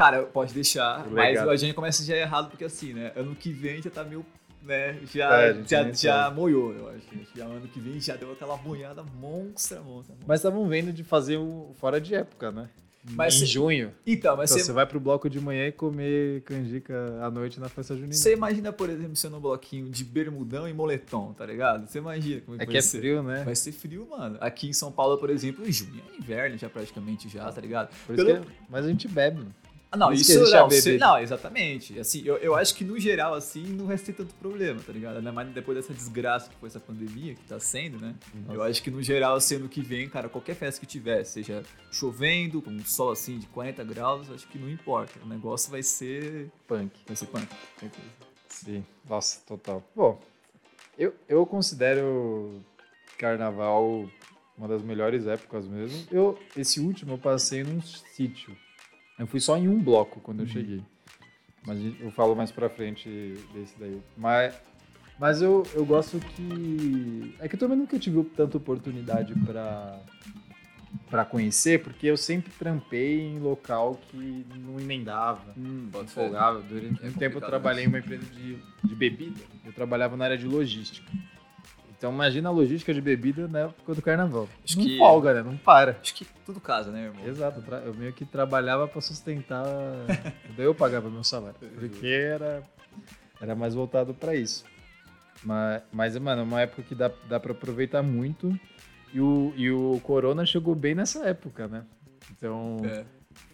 Cara, 0.00 0.22
pode 0.22 0.54
deixar, 0.54 1.06
mas 1.10 1.36
a 1.38 1.56
gente 1.56 1.74
começa 1.74 2.02
já 2.02 2.16
errado, 2.16 2.48
porque 2.48 2.64
assim, 2.64 2.94
né? 2.94 3.12
Ano 3.14 3.36
que 3.36 3.52
vem 3.52 3.82
já 3.82 3.90
tá 3.90 4.02
meio. 4.02 4.24
Né, 4.62 4.98
já, 5.04 5.42
é, 5.42 5.62
já, 5.62 5.92
já 5.92 6.30
moiou, 6.30 6.72
eu 6.72 6.88
acho. 6.88 7.06
Já 7.36 7.44
ano 7.44 7.68
que 7.68 7.78
vem 7.78 8.00
já 8.00 8.16
deu 8.16 8.32
aquela 8.32 8.56
boiada 8.56 9.02
monstra, 9.02 9.78
monstra. 9.82 10.14
monstra. 10.14 10.16
Mas 10.26 10.40
estavam 10.40 10.66
vendo 10.66 10.90
de 10.90 11.04
fazer 11.04 11.36
o 11.36 11.74
fora 11.78 12.00
de 12.00 12.14
época, 12.14 12.50
né? 12.50 12.70
Mas 13.10 13.34
em 13.34 13.38
cê... 13.40 13.46
junho. 13.46 13.92
Então, 14.06 14.38
mas 14.38 14.50
então, 14.50 14.64
você 14.64 14.72
vai 14.72 14.86
pro 14.86 14.98
bloco 14.98 15.28
de 15.28 15.38
manhã 15.38 15.66
e 15.66 15.72
comer 15.72 16.40
canjica 16.44 16.94
à 17.22 17.30
noite 17.30 17.60
na 17.60 17.68
festa 17.68 17.94
junina. 17.94 18.14
Você 18.14 18.32
imagina, 18.32 18.72
por 18.72 18.88
exemplo, 18.88 19.16
sendo 19.16 19.36
um 19.36 19.40
bloquinho 19.40 19.90
de 19.90 20.02
bermudão 20.02 20.66
e 20.66 20.72
moletom, 20.72 21.34
tá 21.34 21.44
ligado? 21.44 21.86
Você 21.86 21.98
imagina 21.98 22.40
como 22.40 22.58
é, 22.58 22.64
é 22.64 22.66
que 22.66 22.76
é 22.76 22.80
ser. 22.80 23.00
frio, 23.00 23.22
né? 23.22 23.44
Vai 23.44 23.54
ser 23.54 23.72
frio, 23.72 24.08
mano. 24.08 24.38
Aqui 24.40 24.66
em 24.66 24.72
São 24.72 24.90
Paulo, 24.90 25.18
por 25.18 25.28
exemplo, 25.28 25.66
em 25.66 25.72
junho 25.72 26.02
é 26.10 26.16
inverno 26.16 26.56
já 26.56 26.70
praticamente 26.70 27.28
já, 27.28 27.52
tá 27.52 27.60
ligado? 27.60 27.90
Pelo... 28.06 28.30
É... 28.30 28.42
Mas 28.68 28.86
a 28.86 28.88
gente 28.88 29.06
bebe. 29.06 29.46
Ah, 29.92 29.96
não, 29.96 30.12
isso, 30.12 30.30
isso 30.30 30.52
não, 30.52 30.70
se, 30.70 30.98
não, 30.98 31.18
exatamente. 31.18 31.98
Assim, 31.98 32.22
eu, 32.24 32.36
eu 32.36 32.54
acho 32.54 32.74
que 32.76 32.84
no 32.84 32.98
geral, 32.98 33.34
assim, 33.34 33.64
não 33.64 33.86
vai 33.86 33.98
ter 33.98 34.12
tanto 34.12 34.32
problema, 34.34 34.80
tá 34.80 34.92
ligado? 34.92 35.16
Ainda 35.16 35.32
mais 35.32 35.48
depois 35.48 35.76
dessa 35.76 35.92
desgraça 35.92 36.48
que 36.48 36.54
foi 36.56 36.68
essa 36.68 36.78
pandemia 36.78 37.34
que 37.34 37.42
tá 37.42 37.58
sendo, 37.58 37.98
né? 37.98 38.14
Nossa. 38.32 38.54
Eu 38.54 38.62
acho 38.62 38.80
que 38.82 38.90
no 38.90 39.02
geral, 39.02 39.34
assim, 39.34 39.56
ano 39.56 39.68
que 39.68 39.80
vem, 39.80 40.08
cara, 40.08 40.28
qualquer 40.28 40.54
festa 40.54 40.80
que 40.80 40.86
tiver, 40.86 41.24
seja 41.24 41.64
chovendo, 41.90 42.62
com 42.62 42.70
um 42.70 42.84
sol 42.84 43.10
assim 43.10 43.40
de 43.40 43.48
40 43.48 43.82
graus, 43.82 44.30
acho 44.30 44.46
que 44.46 44.58
não 44.58 44.70
importa. 44.70 45.12
O 45.24 45.26
negócio 45.26 45.72
vai 45.72 45.82
ser. 45.82 46.48
Punk. 46.68 46.92
Vai 47.04 47.16
ser 47.16 47.26
punk, 47.26 47.48
certeza. 47.80 48.06
Sim, 48.48 48.84
nossa, 49.08 49.40
total. 49.44 49.82
Bom, 49.96 50.20
eu, 50.96 51.12
eu 51.28 51.44
considero 51.44 52.62
carnaval 53.18 54.08
uma 54.56 54.68
das 54.68 54.82
melhores 54.82 55.26
épocas 55.26 55.66
mesmo. 55.66 56.06
Eu, 56.12 56.38
esse 56.56 56.78
último 56.78 57.14
eu 57.14 57.18
passei 57.18 57.64
num 57.64 57.82
sítio 57.82 58.56
eu 59.20 59.26
fui 59.26 59.38
só 59.38 59.56
em 59.58 59.68
um 59.68 59.78
bloco 59.78 60.18
quando 60.20 60.40
eu 60.40 60.46
uhum. 60.46 60.50
cheguei. 60.50 60.82
Mas 61.66 61.78
eu 62.00 62.10
falo 62.10 62.34
mais 62.34 62.50
pra 62.50 62.70
frente 62.70 63.08
desse 63.52 63.78
daí. 63.78 64.00
Mas, 64.16 64.54
mas 65.18 65.42
eu, 65.42 65.62
eu 65.74 65.84
gosto 65.84 66.18
que. 66.18 67.34
É 67.38 67.46
que 67.46 67.54
eu 67.54 67.58
também 67.58 67.76
nunca 67.76 67.98
tive 67.98 68.24
tanta 68.24 68.56
oportunidade 68.56 69.34
pra, 69.40 70.00
pra 71.10 71.24
conhecer, 71.26 71.82
porque 71.82 72.06
eu 72.06 72.16
sempre 72.16 72.50
trampei 72.58 73.20
em 73.20 73.38
local 73.38 74.00
que 74.10 74.46
não 74.56 74.80
emendava, 74.80 75.52
hum, 75.54 75.90
não 75.92 76.06
folgava. 76.06 76.62
Durante 76.62 77.04
é 77.04 77.08
um 77.08 77.12
tempo 77.12 77.36
eu 77.36 77.42
trabalhei 77.42 77.84
em 77.84 77.88
uma 77.88 77.98
empresa 77.98 78.24
de, 78.24 78.56
de 78.82 78.94
bebida. 78.94 79.40
Eu 79.66 79.72
trabalhava 79.74 80.16
na 80.16 80.24
área 80.24 80.38
de 80.38 80.46
logística. 80.46 81.12
Então 82.00 82.10
imagina 82.10 82.48
a 82.48 82.52
logística 82.52 82.94
de 82.94 83.00
bebida 83.02 83.46
na 83.46 83.58
época 83.58 83.94
do 83.94 84.00
carnaval. 84.00 84.48
Acho 84.64 84.78
não 84.78 84.86
que... 84.86 84.96
folga, 84.96 85.34
né? 85.34 85.42
Não 85.42 85.54
para. 85.54 85.98
Acho 86.00 86.14
que 86.14 86.26
tudo 86.46 86.58
casa, 86.58 86.90
né, 86.90 87.04
irmão? 87.04 87.28
Exato. 87.28 87.62
Eu 87.84 87.92
meio 87.92 88.10
que 88.14 88.24
trabalhava 88.24 88.88
para 88.88 89.02
sustentar. 89.02 89.66
Daí 90.56 90.64
eu 90.64 90.74
pagava 90.74 91.10
meu 91.10 91.22
salário. 91.22 91.58
Porque 91.60 92.06
era, 92.06 92.62
era 93.38 93.54
mais 93.54 93.74
voltado 93.74 94.14
para 94.14 94.34
isso. 94.34 94.64
Mas, 95.44 95.82
mas, 95.92 96.16
mano, 96.16 96.40
é 96.40 96.44
uma 96.44 96.62
época 96.62 96.82
que 96.82 96.94
dá, 96.94 97.10
dá 97.28 97.38
para 97.38 97.52
aproveitar 97.52 98.02
muito. 98.02 98.58
E 99.12 99.20
o, 99.20 99.52
e 99.54 99.70
o 99.70 100.00
Corona 100.02 100.46
chegou 100.46 100.74
bem 100.74 100.94
nessa 100.94 101.26
época, 101.26 101.68
né? 101.68 101.84
Então, 102.30 102.78
é. 102.82 103.04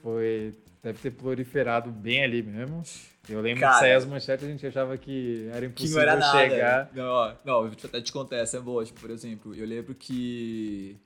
foi. 0.00 0.55
Deve 0.87 1.00
ter 1.00 1.11
proliferado 1.11 1.90
bem 1.90 2.23
ali 2.23 2.45
mesmo. 2.45 2.81
Eu 3.28 3.40
lembro 3.40 3.59
Cara, 3.59 3.75
que 3.75 3.81
saía 3.81 3.97
as 3.97 4.05
manchetes 4.05 4.47
a 4.47 4.49
gente 4.49 4.64
achava 4.64 4.97
que 4.97 5.50
era 5.52 5.66
impossível 5.66 5.99
que 5.99 6.07
não 6.07 6.12
era 6.12 6.16
nada. 6.16 6.38
chegar. 6.38 6.90
Não, 6.95 7.05
ó, 7.05 7.35
não, 7.45 7.66
eu 7.66 7.73
até 7.73 8.00
te 8.00 8.12
contar, 8.12 8.37
essa 8.37 8.59
é 8.59 8.61
boa. 8.61 8.85
Tipo, 8.85 9.00
por 9.00 9.11
exemplo, 9.11 9.52
eu 9.52 9.66
lembro 9.66 9.97
que. 9.97 10.97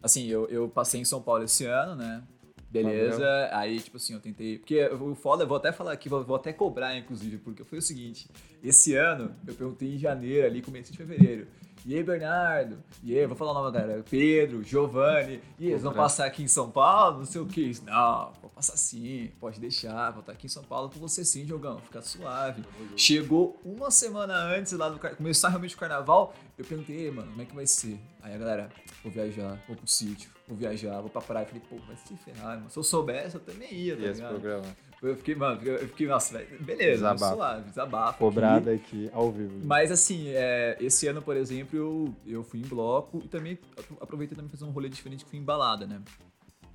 Assim, 0.00 0.28
eu, 0.28 0.46
eu 0.46 0.68
passei 0.68 1.00
em 1.00 1.04
São 1.04 1.20
Paulo 1.20 1.42
esse 1.42 1.64
ano, 1.64 1.96
né? 1.96 2.22
Beleza, 2.70 3.18
Valeu. 3.18 3.56
aí, 3.58 3.80
tipo 3.80 3.96
assim, 3.96 4.14
eu 4.14 4.20
tentei. 4.20 4.58
Porque 4.58 4.86
o 4.86 5.16
foda, 5.16 5.42
eu 5.42 5.48
vou 5.48 5.56
até 5.56 5.72
falar 5.72 5.90
aqui, 5.90 6.08
vou, 6.08 6.22
vou 6.22 6.36
até 6.36 6.52
cobrar, 6.52 6.96
inclusive, 6.96 7.38
porque 7.38 7.64
foi 7.64 7.78
o 7.78 7.82
seguinte: 7.82 8.28
esse 8.62 8.94
ano, 8.94 9.34
eu 9.48 9.54
perguntei 9.54 9.96
em 9.96 9.98
janeiro 9.98 10.46
ali, 10.46 10.62
começo 10.62 10.92
de 10.92 10.98
fevereiro. 10.98 11.48
E 11.86 11.94
aí, 11.94 12.02
Bernardo? 12.02 12.82
E 13.02 13.18
aí, 13.18 13.26
vou 13.26 13.36
falar 13.36 13.50
o 13.50 13.54
nome 13.54 13.70
da 13.70 13.80
galera. 13.80 14.02
Pedro, 14.08 14.62
Giovanni. 14.62 15.42
E 15.58 15.68
eles 15.68 15.82
vão 15.82 15.92
passar 15.92 16.24
aqui 16.24 16.42
em 16.42 16.48
São 16.48 16.70
Paulo? 16.70 17.18
Não 17.18 17.26
sei 17.26 17.42
o 17.42 17.46
que. 17.46 17.72
Não, 17.84 18.32
vou 18.40 18.50
passar 18.50 18.74
sim. 18.78 19.30
Pode 19.38 19.60
deixar. 19.60 20.10
Vou 20.12 20.20
estar 20.20 20.32
aqui 20.32 20.46
em 20.46 20.48
São 20.48 20.62
Paulo 20.64 20.88
com 20.88 20.98
você 20.98 21.22
sim, 21.26 21.46
Jogão. 21.46 21.78
Fica 21.80 22.00
suave. 22.00 22.64
Chegou 22.96 23.60
uma 23.62 23.90
semana 23.90 24.34
antes 24.34 24.72
lá 24.72 24.88
do 24.88 24.98
começar 24.98 25.50
realmente 25.50 25.74
o 25.74 25.78
carnaval. 25.78 26.34
Eu 26.56 26.64
perguntei, 26.64 26.96
"Ei, 26.96 27.10
mano, 27.10 27.28
como 27.30 27.42
é 27.42 27.44
que 27.44 27.54
vai 27.54 27.66
ser? 27.66 28.00
Aí 28.22 28.34
a 28.34 28.38
galera, 28.38 28.70
vou 29.02 29.12
viajar, 29.12 29.62
vou 29.66 29.76
pro 29.76 29.86
sítio, 29.86 30.30
vou 30.48 30.56
viajar, 30.56 30.98
vou 31.02 31.10
pra 31.10 31.20
praia. 31.20 31.44
Eu 31.44 31.48
falei, 31.48 31.62
pô, 31.68 31.76
vai 31.86 31.96
se 31.96 32.16
ferrar, 32.16 32.56
mano. 32.56 32.70
Se 32.70 32.78
eu 32.78 32.82
soubesse, 32.82 33.34
eu 33.34 33.40
também 33.42 33.70
ia, 33.74 33.94
tá 33.94 34.02
E 34.02 34.04
esse 34.06 34.14
ligado? 34.22 34.30
programa? 34.40 34.76
Eu 35.08 35.16
fiquei, 35.16 35.34
mano, 35.34 35.60
eu 35.62 35.78
fiquei, 35.88 36.06
nossa, 36.06 36.38
beleza, 36.60 36.92
Desabafo. 37.12 37.34
suave, 37.36 37.68
desabafo. 37.68 38.18
Cobrada 38.18 38.70
aqui. 38.72 39.06
aqui 39.06 39.10
ao 39.14 39.30
vivo. 39.30 39.60
Mas 39.64 39.90
assim, 39.92 40.28
é, 40.28 40.76
esse 40.80 41.06
ano, 41.06 41.20
por 41.22 41.36
exemplo, 41.36 41.76
eu, 41.78 42.14
eu 42.26 42.42
fui 42.44 42.60
em 42.60 42.64
bloco 42.64 43.20
e 43.24 43.28
também 43.28 43.58
apro- 43.78 43.96
aproveitei 44.00 44.34
também 44.36 44.50
fazer 44.50 44.64
um 44.64 44.70
rolê 44.70 44.88
diferente 44.88 45.24
que 45.24 45.30
fui 45.30 45.38
em 45.38 45.42
balada, 45.44 45.86
né? 45.86 46.00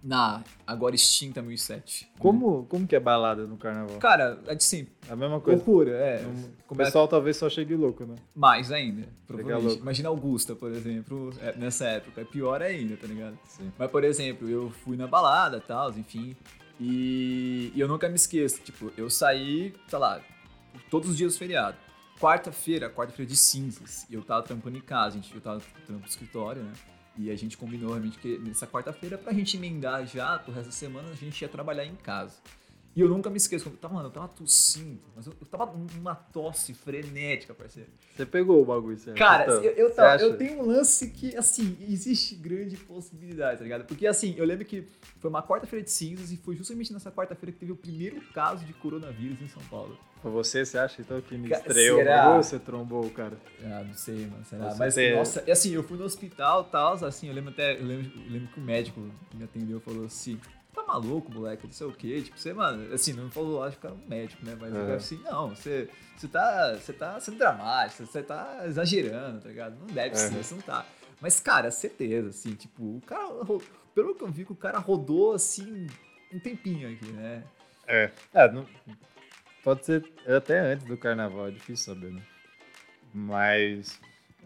Na 0.01 0.41
agora 0.65 0.95
extinta 0.95 1.41
1007. 1.41 2.05
né? 2.05 2.11
Como, 2.19 2.65
como 2.69 2.87
que 2.87 2.95
é 2.95 2.99
balada 3.01 3.45
no 3.45 3.57
carnaval? 3.57 3.97
Cara, 3.97 4.39
é 4.47 4.55
de 4.55 4.63
sempre. 4.63 4.93
A 5.09 5.15
mesma 5.15 5.41
coisa. 5.41 5.57
Loucura, 5.57 5.91
é. 5.91 6.23
O 6.25 6.67
Começa 6.69 6.87
pessoal 6.91 7.05
talvez 7.05 7.35
só 7.35 7.49
chegue 7.49 7.75
louco, 7.75 8.05
né? 8.05 8.15
mais 8.33 8.71
ainda, 8.71 9.09
provavelmente. 9.27 9.79
Imagina 9.81 10.07
Augusta, 10.07 10.55
por 10.55 10.71
exemplo, 10.71 11.33
é, 11.41 11.53
nessa 11.57 11.85
época. 11.85 12.21
É 12.21 12.23
pior 12.23 12.61
ainda, 12.61 12.95
tá 12.95 13.07
ligado? 13.07 13.37
Sim. 13.43 13.73
Mas, 13.77 13.91
por 13.91 14.05
exemplo, 14.05 14.47
eu 14.49 14.69
fui 14.69 14.95
na 14.95 15.05
balada 15.05 15.57
e 15.57 15.61
tal, 15.67 15.89
enfim. 15.91 16.33
E, 16.79 17.71
e 17.75 17.79
eu 17.79 17.87
nunca 17.87 18.07
me 18.07 18.15
esqueço. 18.15 18.61
Tipo, 18.61 18.91
eu 18.95 19.09
saí, 19.09 19.73
sei 19.87 19.99
lá, 19.99 20.21
todos 20.89 21.09
os 21.09 21.17
dias 21.17 21.33
do 21.33 21.39
feriado. 21.39 21.77
Quarta-feira, 22.19 22.89
quarta-feira 22.89 23.29
de 23.29 23.37
cinzas. 23.37 24.05
E 24.09 24.13
eu 24.13 24.23
tava 24.23 24.43
trampando 24.43 24.77
em 24.77 24.81
casa, 24.81 25.15
gente. 25.15 25.33
Eu 25.33 25.41
tava 25.41 25.59
trampando 25.59 25.99
no 25.99 26.05
escritório, 26.05 26.63
né? 26.63 26.73
E 27.17 27.29
a 27.29 27.35
gente 27.35 27.57
combinou 27.57 27.89
realmente 27.89 28.17
que 28.17 28.37
nessa 28.39 28.65
quarta-feira, 28.65 29.17
pra 29.17 29.33
gente 29.33 29.57
emendar 29.57 30.05
já 30.05 30.39
pro 30.39 30.53
resto 30.53 30.67
da 30.67 30.71
semana, 30.71 31.09
a 31.09 31.15
gente 31.15 31.41
ia 31.41 31.49
trabalhar 31.49 31.85
em 31.85 31.95
casa. 31.95 32.37
E 32.95 33.01
eu 33.01 33.07
nunca 33.07 33.29
me 33.29 33.37
esqueço, 33.37 33.69
eu 33.69 33.77
tava, 33.77 33.93
mano, 33.93 34.07
eu 34.07 34.11
tava 34.11 34.27
tossindo, 34.27 34.99
mas 35.15 35.25
eu, 35.27 35.33
eu 35.39 35.45
tava 35.45 35.71
numa 35.95 36.15
tosse 36.15 36.73
frenética, 36.73 37.53
parceiro. 37.53 37.89
Você 38.15 38.25
pegou 38.25 38.61
o 38.61 38.65
bagulho, 38.65 38.97
certo? 38.97 39.17
Cara, 39.17 39.43
Então, 39.43 39.63
eu, 39.63 39.71
eu, 39.73 39.89
você 39.89 39.95
tava- 39.95 40.21
eu 40.21 40.37
tenho 40.37 40.59
um 40.59 40.65
lance 40.65 41.09
que, 41.11 41.35
assim, 41.37 41.77
existe 41.87 42.35
grande 42.35 42.75
possibilidade, 42.77 43.59
tá 43.59 43.63
ligado? 43.63 43.85
Porque, 43.85 44.07
assim, 44.07 44.33
eu 44.37 44.43
lembro 44.45 44.65
que 44.65 44.85
foi 45.19 45.29
uma 45.29 45.41
quarta-feira 45.43 45.85
de 45.85 45.91
cinzas 45.91 46.31
e 46.31 46.37
foi 46.37 46.55
justamente 46.55 46.91
nessa 46.91 47.11
quarta-feira 47.11 47.53
que 47.53 47.59
teve 47.59 47.71
o 47.71 47.75
primeiro 47.75 48.19
caso 48.33 48.65
de 48.65 48.73
coronavírus 48.73 49.39
em 49.41 49.47
São 49.47 49.61
Paulo. 49.69 49.97
Foi 50.21 50.31
você, 50.31 50.65
você 50.65 50.77
acha 50.77 51.01
então 51.01 51.21
que 51.21 51.37
me 51.37 51.49
estreou 51.49 51.99
será? 51.99 52.35
ou 52.35 52.43
você 52.43 52.59
trombou 52.59 53.05
o 53.05 53.09
cara? 53.11 53.37
Ah, 53.63 53.83
não 53.87 53.93
sei, 53.93 54.25
mano, 54.25 54.43
será? 54.43 54.69
Você 54.69 54.77
Mas, 54.79 54.95
tem- 54.95 55.15
nossa, 55.15 55.43
e 55.47 55.51
assim, 55.51 55.71
eu 55.71 55.83
fui 55.83 55.97
no 55.97 56.03
hospital 56.03 56.65
e 56.67 56.71
tal, 56.71 56.93
assim, 57.05 57.27
eu 57.29 57.33
lembro 57.33 57.51
até, 57.51 57.79
eu 57.79 57.85
lembro, 57.85 58.11
eu 58.25 58.31
lembro 58.31 58.49
que 58.49 58.59
o 58.59 58.63
médico 58.63 58.99
que 59.29 59.37
me 59.37 59.43
atendeu 59.45 59.79
falou 59.79 60.05
assim, 60.05 60.37
maluco, 60.89 61.31
moleque, 61.31 61.65
não 61.65 61.73
sei 61.73 61.87
o 61.87 61.91
quê, 61.91 62.21
tipo, 62.21 62.37
você, 62.39 62.53
mano, 62.53 62.93
assim, 62.93 63.13
não 63.13 63.25
me 63.25 63.31
falou, 63.31 63.63
acho 63.63 63.77
que 63.77 63.85
era 63.85 63.95
um 63.95 64.07
médico, 64.07 64.45
né, 64.45 64.57
mas 64.59 64.73
eu 64.73 64.89
É. 64.89 64.95
assim, 64.95 65.17
não, 65.23 65.49
você, 65.49 65.87
você 66.17 66.27
tá, 66.27 66.75
você 66.75 66.93
tá 66.93 67.19
sendo 67.19 67.37
dramático, 67.37 68.05
você 68.05 68.21
tá 68.23 68.63
exagerando, 68.65 69.41
tá 69.41 69.49
ligado? 69.49 69.75
Não 69.79 69.87
deve 69.87 70.15
ser, 70.15 70.33
Uhum. 70.35 70.43
você 70.43 70.55
não 70.55 70.61
tá. 70.61 70.85
Mas, 71.21 71.39
cara, 71.39 71.69
certeza, 71.71 72.29
assim, 72.29 72.53
tipo, 72.55 72.83
o 72.97 73.01
cara, 73.05 73.27
pelo 73.93 74.15
que 74.15 74.23
eu 74.23 74.27
vi, 74.31 74.45
que 74.45 74.51
o 74.51 74.55
cara 74.55 74.79
rodou, 74.79 75.33
assim, 75.33 75.85
um 76.33 76.39
tempinho 76.39 76.91
aqui, 76.91 77.05
né? 77.11 77.43
É. 77.87 78.11
É, 78.33 78.51
não- 78.51 78.65
pode 79.63 79.85
ser 79.85 80.05
até 80.27 80.59
antes 80.59 80.85
do 80.87 80.95
carnaval, 80.97 81.47
é 81.47 81.51
difícil 81.51 81.93
saber, 81.93 82.11
né? 82.11 82.21
Mas 83.13 83.99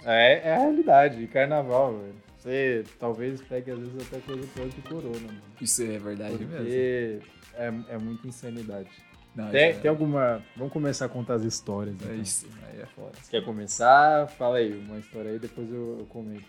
é, 0.05 0.49
é 0.49 0.55
a 0.55 0.59
realidade, 0.59 1.27
carnaval, 1.27 1.97
velho. 1.97 2.15
Você 2.43 2.83
talvez 2.99 3.41
pegue 3.41 3.71
às 3.71 3.79
vezes 3.79 3.93
até 4.05 4.19
coisa 4.19 4.45
pior 4.53 4.67
que 4.67 4.81
corona, 4.81 5.17
mano. 5.27 5.41
Isso 5.61 5.81
é 5.81 5.97
verdade 5.97 6.37
mesmo. 6.39 6.49
Porque 6.57 7.19
é, 7.53 7.73
é 7.87 7.97
muita 7.97 8.27
insanidade. 8.27 8.89
Não, 9.33 9.49
Tem, 9.49 9.69
é- 9.69 9.73
tem 9.73 9.89
alguma. 9.89 10.43
Vamos 10.57 10.73
começar 10.73 11.05
a 11.05 11.09
contar 11.09 11.35
as 11.35 11.43
histórias. 11.43 11.95
é 12.01 12.03
então. 12.03 12.15
isso, 12.21 12.45
aí 12.69 12.81
é 12.81 12.85
foda. 12.85 13.13
Você 13.21 13.31
quer 13.31 13.45
começar? 13.45 14.27
Fala 14.27 14.57
aí, 14.57 14.77
uma 14.77 14.99
história 14.99 15.31
aí, 15.31 15.39
depois 15.39 15.71
eu, 15.71 15.99
eu 15.99 16.05
comento 16.07 16.43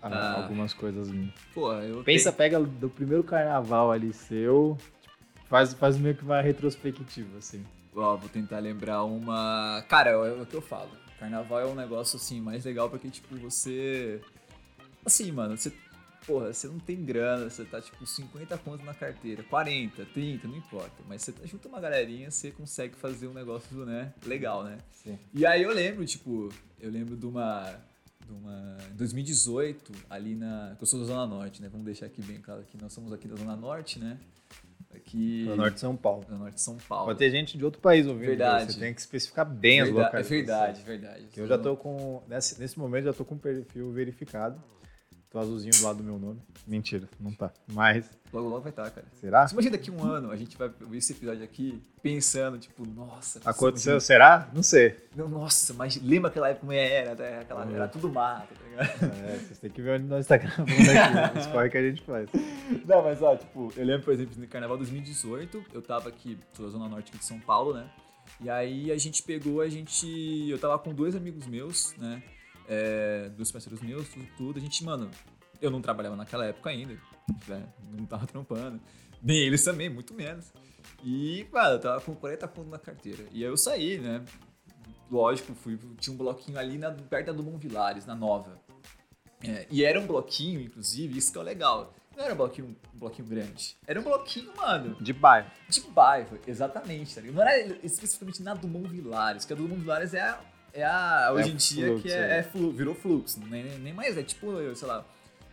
ah, 0.00 0.08
Ah. 0.08 0.42
algumas 0.44 0.72
coisas 0.72 1.10
minhas. 1.10 1.34
Pô, 1.52 1.72
eu 1.74 2.04
Pensa, 2.04 2.30
tenho- 2.30 2.36
pega 2.36 2.60
do 2.60 2.88
primeiro 2.88 3.24
carnaval 3.24 3.90
ali 3.90 4.12
seu, 4.12 4.78
faz, 5.48 5.74
faz 5.74 5.98
meio 5.98 6.14
que 6.14 6.22
uma 6.22 6.40
retrospectiva, 6.40 7.38
assim. 7.38 7.64
Ó, 7.96 8.16
vou 8.16 8.28
tentar 8.28 8.60
lembrar 8.60 9.02
uma. 9.02 9.84
Cara, 9.88 10.10
é 10.10 10.16
o 10.40 10.46
que 10.46 10.54
eu 10.54 10.62
falo. 10.62 10.90
Carnaval 11.18 11.58
é 11.60 11.66
um 11.66 11.74
negócio 11.74 12.16
assim 12.16 12.40
mais 12.40 12.64
legal 12.64 12.88
porque, 12.88 13.10
tipo, 13.10 13.34
você. 13.36 14.20
Assim, 15.04 15.30
mano, 15.32 15.56
você. 15.56 15.72
Porra, 16.26 16.54
você 16.54 16.66
não 16.66 16.78
tem 16.78 17.04
grana, 17.04 17.50
você 17.50 17.66
tá 17.66 17.78
tipo 17.82 18.06
50 18.06 18.56
contos 18.56 18.86
na 18.86 18.94
carteira, 18.94 19.42
40, 19.42 20.06
30, 20.06 20.48
não 20.48 20.56
importa. 20.56 20.94
Mas 21.06 21.20
você 21.20 21.32
tá 21.32 21.44
junto 21.44 21.68
uma 21.68 21.78
galerinha, 21.78 22.30
você 22.30 22.50
consegue 22.50 22.96
fazer 22.96 23.26
um 23.28 23.34
negócio, 23.34 23.84
né? 23.84 24.10
Legal, 24.24 24.64
né? 24.64 24.78
Sim. 24.90 25.18
E 25.34 25.44
aí 25.44 25.62
eu 25.62 25.70
lembro, 25.70 26.02
tipo, 26.06 26.48
eu 26.80 26.90
lembro 26.90 27.14
de 27.14 27.26
uma. 27.26 27.78
De 28.26 28.32
uma. 28.32 28.78
Em 28.90 28.96
2018, 28.96 29.92
ali 30.08 30.34
na. 30.34 30.74
Eu 30.80 30.86
sou 30.86 30.98
da 31.00 31.04
Zona 31.04 31.26
Norte, 31.26 31.60
né? 31.60 31.68
Vamos 31.68 31.84
deixar 31.84 32.06
aqui 32.06 32.22
bem 32.22 32.40
claro 32.40 32.62
que 32.62 32.78
nós 32.80 32.90
somos 32.90 33.12
aqui 33.12 33.28
da 33.28 33.36
Zona 33.36 33.54
Norte, 33.54 33.98
né? 33.98 34.18
Aqui. 34.94 35.44
No 35.46 35.56
norte 35.56 35.74
de 35.74 35.80
São 35.80 35.94
Paulo. 35.94 36.24
Da 36.26 36.38
Norte 36.38 36.54
de 36.54 36.60
São 36.62 36.78
Paulo. 36.88 37.06
Pode 37.06 37.18
ter 37.18 37.30
gente 37.30 37.58
de 37.58 37.64
outro 37.66 37.82
país 37.82 38.06
ouvindo. 38.06 38.28
Verdade. 38.28 38.72
Você 38.72 38.80
tem 38.80 38.94
que 38.94 39.00
especificar 39.00 39.44
bem 39.44 39.80
as 39.82 39.88
Verda- 39.88 40.04
locais. 40.04 40.26
É 40.26 40.30
verdade, 40.30 40.82
verdade. 40.84 41.26
Eu 41.36 41.46
já 41.46 41.58
tô 41.58 41.76
com. 41.76 42.22
Nesse, 42.28 42.58
nesse 42.58 42.78
momento 42.78 43.04
já 43.04 43.12
tô 43.12 43.26
com 43.26 43.34
o 43.34 43.38
perfil 43.38 43.90
verificado. 43.92 44.58
Azulzinho 45.40 45.72
do 45.74 45.84
lado 45.84 45.96
do 45.98 46.04
meu 46.04 46.18
nome. 46.18 46.40
Mentira, 46.66 47.08
não 47.20 47.32
tá. 47.32 47.52
Mas. 47.72 48.08
Logo, 48.32 48.48
logo 48.48 48.62
vai 48.62 48.70
estar, 48.70 48.90
cara. 48.90 49.06
Será? 49.20 49.46
Você 49.46 49.54
imagina 49.54 49.76
daqui 49.76 49.90
um 49.90 50.02
ano 50.02 50.30
a 50.30 50.36
gente 50.36 50.56
vai 50.56 50.68
ver 50.68 50.96
esse 50.98 51.12
episódio 51.12 51.44
aqui 51.44 51.82
pensando, 52.02 52.58
tipo, 52.58 52.86
nossa. 52.86 53.38
Aconteceu, 53.40 53.70
precisamos 53.72 54.04
será? 54.04 54.48
Não 54.52 54.62
sei. 54.62 54.96
Não, 55.14 55.28
nossa, 55.28 55.72
mas 55.74 56.00
lembra 56.02 56.30
aquela 56.30 56.48
época 56.48 56.60
como 56.60 56.72
era, 56.72 57.14
né? 57.14 57.38
Aquela, 57.40 57.64
Uhum. 57.66 57.74
era 57.74 57.88
tudo 57.88 58.08
mato, 58.10 58.54
tá 58.54 58.64
ligado? 58.68 59.04
É, 59.26 59.36
vocês 59.38 59.58
têm 59.58 59.70
que 59.70 59.80
ver 59.82 59.98
onde 60.00 60.06
nós 60.08 60.26
tá 60.26 60.36
gravando 60.36 60.70
aqui. 60.70 61.38
Os 61.38 61.46
corre 61.46 61.70
que 61.70 61.78
a 61.78 61.82
gente 61.90 62.02
faz. 62.02 62.28
Não, 62.86 63.02
mas 63.02 63.22
ó, 63.22 63.36
tipo, 63.36 63.72
eu 63.76 63.84
lembro, 63.84 64.02
por 64.04 64.14
exemplo, 64.14 64.40
no 64.40 64.46
carnaval 64.48 64.76
2018, 64.78 65.64
eu 65.72 65.82
tava 65.82 66.08
aqui, 66.08 66.38
sou 66.54 66.66
da 66.66 66.72
Zona 66.72 66.88
Norte 66.88 67.10
aqui 67.10 67.18
de 67.18 67.24
São 67.24 67.38
Paulo, 67.40 67.74
né? 67.74 67.88
E 68.40 68.48
aí 68.50 68.90
a 68.90 68.96
gente 68.98 69.22
pegou, 69.22 69.60
a 69.60 69.68
gente. 69.68 70.48
Eu 70.48 70.58
tava 70.58 70.78
com 70.78 70.94
dois 70.94 71.14
amigos 71.14 71.46
meus, 71.46 71.94
né? 71.98 72.22
É, 72.68 73.28
dois 73.30 73.50
parceiros 73.52 73.80
meus, 73.82 74.08
tudo, 74.08 74.26
tudo. 74.36 74.58
A 74.58 74.62
gente, 74.62 74.84
mano, 74.84 75.10
eu 75.60 75.70
não 75.70 75.80
trabalhava 75.80 76.16
naquela 76.16 76.46
época 76.46 76.70
ainda, 76.70 76.98
né? 77.46 77.66
Não 77.92 78.06
tava 78.06 78.26
trampando. 78.26 78.80
Nem 79.22 79.38
eles 79.38 79.64
também, 79.64 79.88
muito 79.88 80.12
menos. 80.14 80.52
E, 81.02 81.46
mano, 81.52 81.70
eu 81.74 81.80
tava 81.80 82.00
com 82.00 82.14
40 82.14 82.48
pontos 82.48 82.70
na 82.70 82.78
carteira. 82.78 83.24
E 83.32 83.44
aí 83.44 83.50
eu 83.50 83.56
saí, 83.56 83.98
né? 83.98 84.22
Lógico, 85.10 85.54
fui, 85.54 85.78
tinha 85.98 86.14
um 86.14 86.16
bloquinho 86.16 86.58
ali 86.58 86.78
na, 86.78 86.90
perto 86.90 87.26
da 87.26 87.32
Dumont 87.32 87.58
Vilares, 87.58 88.06
na 88.06 88.14
Nova. 88.14 88.58
É, 89.42 89.66
e 89.70 89.84
era 89.84 90.00
um 90.00 90.06
bloquinho, 90.06 90.60
inclusive, 90.60 91.18
isso 91.18 91.32
que 91.32 91.38
é 91.38 91.42
legal. 91.42 91.94
Não 92.16 92.24
era 92.24 92.32
um 92.32 92.36
bloquinho, 92.36 92.76
um 92.94 92.98
bloquinho 92.98 93.28
grande. 93.28 93.76
Era 93.86 94.00
um 94.00 94.02
bloquinho, 94.02 94.54
mano, 94.56 94.96
De 95.00 95.12
bairro. 95.12 95.50
de 95.68 95.80
bairro, 95.82 96.38
exatamente, 96.46 97.14
tá 97.14 97.20
ligado? 97.20 97.36
Não 97.36 97.42
era 97.42 97.76
especificamente 97.82 98.42
na 98.42 98.54
Dumont 98.54 98.88
Vilares, 98.88 99.44
que 99.44 99.52
a 99.52 99.56
Dumont 99.56 99.80
Vilares 99.80 100.14
é 100.14 100.20
a, 100.22 100.40
é 100.74 100.84
a 100.84 101.30
hoje 101.32 101.48
É 101.48 101.52
em 101.52 101.56
dia, 101.56 101.86
fluxo, 101.86 102.02
que 102.02 102.12
é, 102.12 102.16
é. 102.16 102.38
é 102.38 102.42
flu- 102.42 102.72
virou 102.72 102.94
fluxo, 102.94 103.40
nem, 103.48 103.64
nem 103.78 103.92
mais, 103.94 104.18
é 104.18 104.22
tipo, 104.22 104.48
sei 104.74 104.88
lá, 104.88 105.04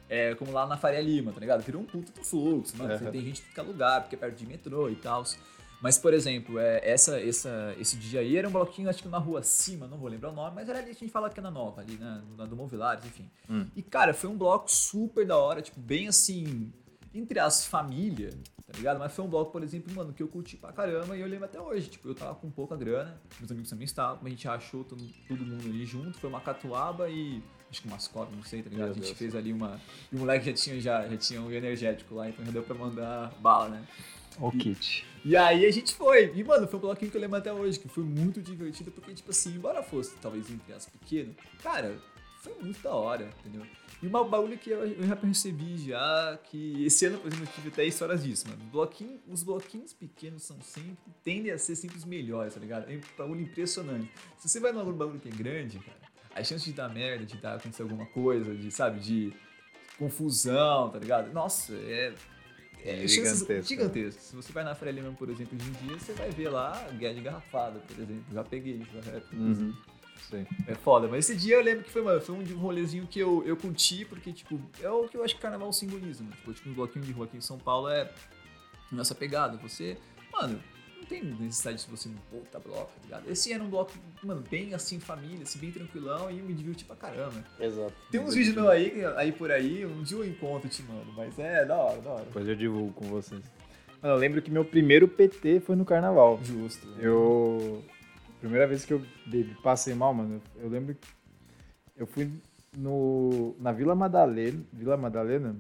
é 0.10 0.36
como 0.36 0.52
lá 0.52 0.66
na 0.68 0.76
Faria 0.76 1.00
Lima, 1.00 1.32
tá 1.32 1.40
ligado? 1.40 1.62
Virou 1.62 1.82
um 1.82 1.86
puto 1.86 2.12
do 2.12 2.24
fluxo, 2.26 2.76
mano, 2.78 2.98
tem 3.12 3.22
gente 3.22 3.42
que 3.42 3.48
fica 3.50 3.62
lugar, 3.62 4.02
porque 4.02 4.16
é 4.16 4.20
perto 4.20 4.36
de 4.38 4.46
metrô 4.46 4.90
e 4.90 4.96
tal. 4.96 5.24
Mas, 5.82 5.98
por 5.98 6.14
exemplo, 6.14 6.60
é, 6.60 6.80
essa, 6.88 7.20
essa, 7.20 7.74
esse 7.80 7.96
dia 7.98 8.20
aí 8.20 8.38
era 8.38 8.48
um 8.48 8.52
bloquinho, 8.52 8.88
acho 8.88 9.02
que 9.02 9.10
na 9.10 9.18
rua 9.18 9.40
acima, 9.40 9.88
não 9.88 9.98
vou 9.98 10.10
lembrar 10.10 10.30
o 10.30 10.34
nome, 10.34 10.54
mas 10.54 10.70
era 10.70 10.78
ali, 10.78 10.92
a 10.92 10.94
gente 10.94 11.10
fala 11.10 11.28
que 11.30 11.40
é 11.40 11.42
na 11.44 11.50
Nova, 11.50 11.82
ali 11.82 11.98
na, 11.98 12.22
na 12.38 12.46
Dumont 12.46 12.70
Vilares, 12.70 13.04
enfim. 13.04 13.28
Hum. 13.50 13.66
E, 13.76 13.82
cara, 13.82 14.14
foi 14.14 14.30
um 14.30 14.38
bloco 14.38 14.70
super 14.70 15.26
da 15.26 15.36
hora, 15.38 15.60
tipo, 15.60 15.80
bem 15.80 16.08
assim, 16.08 16.72
entre 17.14 17.40
as 17.40 17.66
famílias, 17.66 18.34
tá 18.66 18.78
ligado? 18.78 19.00
Mas 19.00 19.14
foi 19.14 19.26
um 19.26 19.28
bloco, 19.28 19.52
por 19.52 19.64
exemplo, 19.64 19.94
mano, 19.94 20.14
que 20.14 20.24
eu 20.24 20.28
curti 20.28 20.58
pra 20.58 20.72
caramba 20.72 21.16
e 21.18 21.22
eu 21.22 21.28
lembro 21.28 21.46
até 21.46 21.60
hoje. 21.60 21.90
Tipo, 21.90 22.10
eu 22.10 22.16
tava 22.16 22.36
com 22.36 22.50
pouca 22.50 22.76
grana, 22.76 23.20
meus 23.40 23.52
amigos 23.52 23.70
também 23.70 23.86
estavam, 23.86 24.18
mas 24.22 24.28
a 24.28 24.30
gente 24.36 24.48
achou 24.48 24.84
todo, 24.84 25.04
todo 25.28 25.46
mundo 25.46 25.66
ali 25.66 25.86
junto, 25.86 26.18
foi 26.18 26.30
uma 26.30 26.42
catuaba 26.42 27.10
e. 27.10 27.42
Acho 27.70 27.84
que 27.84 27.88
umas 27.88 28.06
cobras, 28.08 28.36
não 28.36 28.44
sei, 28.44 28.62
tá 28.62 28.70
ligado? 28.70 28.88
Meu 28.88 28.92
a 28.92 28.96
gente 28.96 29.06
Deus. 29.06 29.18
fez 29.18 29.34
ali 29.36 29.54
uma. 29.54 29.80
E 30.12 30.16
o 30.16 30.20
moleque 30.20 30.46
já 30.48 30.54
tinha, 30.54 30.80
já, 30.82 31.08
já 31.08 31.16
tinha 31.18 31.42
um 31.42 31.50
energético 31.50 32.16
lá, 32.16 32.28
então 32.28 32.44
já 32.46 32.52
deu 32.52 32.64
pra 32.64 32.76
mandar 32.76 33.34
bala, 33.40 33.70
né? 33.70 33.88
O 34.40 34.52
kit. 34.52 35.06
E 35.24 35.38
aí 35.38 35.66
a 35.66 35.72
gente 35.72 35.94
foi. 35.94 36.34
E, 36.36 36.44
mano, 36.44 36.68
foi 36.68 36.80
um 36.80 36.82
bloquinho 36.82 37.12
que 37.12 37.16
eu 37.16 37.22
lembro 37.22 37.38
até 37.38 37.54
hoje, 37.54 37.80
que 37.80 37.88
foi 37.88 38.04
muito 38.04 38.42
divertido, 38.42 38.92
porque, 38.92 39.14
tipo 39.14 39.30
assim, 39.32 39.56
embora 39.56 39.84
fosse 39.84 40.16
talvez 40.18 40.50
entre 40.50 40.74
as 40.74 40.86
pequeno, 40.86 41.34
cara, 41.62 41.98
foi 42.42 42.54
muito 42.62 42.82
da 42.82 42.94
hora, 42.94 43.30
entendeu? 43.40 43.66
E 44.02 44.08
uma 44.08 44.24
bagulho 44.24 44.58
que 44.58 44.72
eu, 44.72 44.84
eu 44.84 45.04
já 45.04 45.16
percebi 45.16 45.78
já, 45.78 46.40
que 46.44 46.84
esse 46.84 47.06
ano, 47.06 47.20
por 47.20 47.28
exemplo, 47.28 47.46
eu 47.46 47.52
tive 47.54 47.70
até 47.70 47.86
histórias 47.86 48.24
disso, 48.24 48.48
mano. 48.50 48.60
Bloquinho, 48.72 49.20
os 49.28 49.44
bloquinhos 49.44 49.94
pequenos 49.94 50.42
são 50.42 50.60
sempre, 50.62 50.98
tendem 51.24 51.52
a 51.52 51.58
ser 51.58 51.76
sempre 51.76 51.98
os 51.98 52.04
melhores, 52.06 52.56
tá 52.56 52.60
ligado? 52.60 52.90
É 52.92 52.96
um 52.96 53.02
bagulho 53.16 53.42
impressionante. 53.42 54.10
Se 54.40 54.50
você 54.50 54.60
vai 54.60 54.72
num 54.72 54.92
bagulho 54.92 55.20
que 55.20 55.30
é 55.30 55.32
grande, 55.32 55.78
cara, 55.80 56.00
a 56.34 56.44
chance 56.44 56.66
de 56.66 56.74
dar 56.74 56.90
merda, 56.90 57.26
de 57.26 57.38
dar, 57.38 57.56
acontecer 57.58 57.84
alguma 57.84 58.08
coisa, 58.08 58.56
de, 58.56 58.72
sabe, 58.72 59.00
de 59.00 59.34
confusão, 60.00 60.90
tá 60.90 60.98
ligado? 60.98 61.32
Nossa, 61.32 61.74
é. 61.74 62.14
É 62.84 63.06
Gigantesco. 63.08 63.70
gigantesco. 63.70 64.20
Se 64.20 64.36
você 64.36 64.52
vai 64.52 64.64
na 64.64 64.74
Faria 64.74 64.94
Lima, 64.94 65.12
por 65.12 65.30
exemplo, 65.30 65.56
hoje 65.56 65.70
em 65.70 65.88
dia, 65.88 66.00
você 66.00 66.14
vai 66.14 66.32
ver 66.32 66.50
lá 66.50 66.72
guerra 66.98 67.14
de 67.14 67.22
garrafada, 67.22 67.80
por 67.80 67.96
exemplo. 67.96 68.26
Já 68.34 68.44
peguei 68.44 68.78
isso 68.78 68.92
na 69.06 69.18
época. 69.18 69.36
Uhum. 69.36 69.76
Sim. 70.30 70.46
É 70.68 70.76
foda, 70.76 71.08
mas 71.08 71.30
esse 71.30 71.38
dia 71.38 71.56
eu 71.56 71.64
lembro 71.64 71.84
que 71.84 71.90
foi, 71.90 72.02
mano, 72.02 72.22
foi 72.22 72.36
um 72.36 72.58
rolezinho 72.58 73.08
que 73.08 73.20
eu, 73.20 73.44
eu 73.46 73.58
curti, 73.58 74.06
porque, 74.06 74.32
tipo, 74.32 74.60
é 74.82 74.90
o 74.90 75.08
que 75.08 75.18
eu 75.18 75.24
acho 75.24 75.36
que 75.36 75.42
carnaval 75.42 75.72
simboliza, 75.74 76.24
né? 76.24 76.30
Tipo, 76.38 76.54
tipo, 76.54 76.70
um 76.70 76.74
bloquinho 76.74 77.04
de 77.06 77.12
rua 77.12 77.26
aqui 77.26 77.38
em 77.38 77.42
São 77.42 77.58
Paulo 77.58 77.90
é 77.90 78.10
nossa 78.92 79.16
pegada. 79.16 79.58
Você, 79.58 79.98
mano, 80.32 80.62
não 80.98 81.04
tem 81.06 81.24
necessidade 81.24 81.84
de 81.84 81.90
você 81.90 82.10
não 82.10 82.18
puta 82.30 82.60
bloco, 82.60 82.92
tá 82.94 83.04
ligado? 83.04 83.30
Esse 83.30 83.52
era 83.52 83.64
um 83.64 83.70
bloco, 83.70 83.92
mano, 84.24 84.44
bem 84.50 84.74
assim, 84.74 85.00
família, 85.00 85.44
assim, 85.44 85.60
bem 85.60 85.72
tranquilão 85.72 86.30
e 86.30 86.40
eu 86.40 86.46
me 86.46 86.54
diverti 86.54 86.86
pra 86.86 86.96
caramba. 86.96 87.44
Exato. 87.60 87.94
Tem 88.12 88.22
uns 88.22 88.36
vídeos 88.36 88.56
meus 88.56 88.70
aí, 88.70 89.04
aí 89.18 89.32
por 89.32 89.52
aí, 89.52 89.86
um 89.86 90.04
dia 90.04 90.18
eu 90.18 90.26
encontro 90.26 90.70
te 90.70 90.84
mando, 90.84 91.12
mas 91.14 91.38
é 91.40 91.66
da 91.66 91.76
hora, 91.76 92.02
da 92.02 92.10
hora. 92.12 92.24
Depois 92.26 92.48
eu 92.48 92.56
divulgo 92.56 92.94
com 92.94 93.06
vocês. 93.06 93.42
Mano, 94.02 94.16
eu 94.16 94.20
lembro 94.20 94.42
que 94.42 94.50
meu 94.50 94.66
primeiro 94.66 95.08
PT 95.08 95.60
foi 95.60 95.76
no 95.76 95.86
carnaval. 95.86 96.40
Justo. 96.44 96.88
né? 96.88 96.98
Eu. 97.02 97.84
Primeira 98.42 98.66
vez 98.66 98.84
que 98.84 98.92
eu 98.92 99.02
bebi, 99.28 99.56
passei 99.62 99.94
mal, 99.94 100.12
mano, 100.16 100.42
eu 100.60 100.68
lembro 100.68 100.96
que 100.96 101.08
eu 101.96 102.08
fui 102.08 102.32
no, 102.76 103.56
na 103.60 103.72
Vila 103.72 103.94
Madalena. 103.94 104.60
Vila 104.74 104.98
Madalena? 104.98 105.56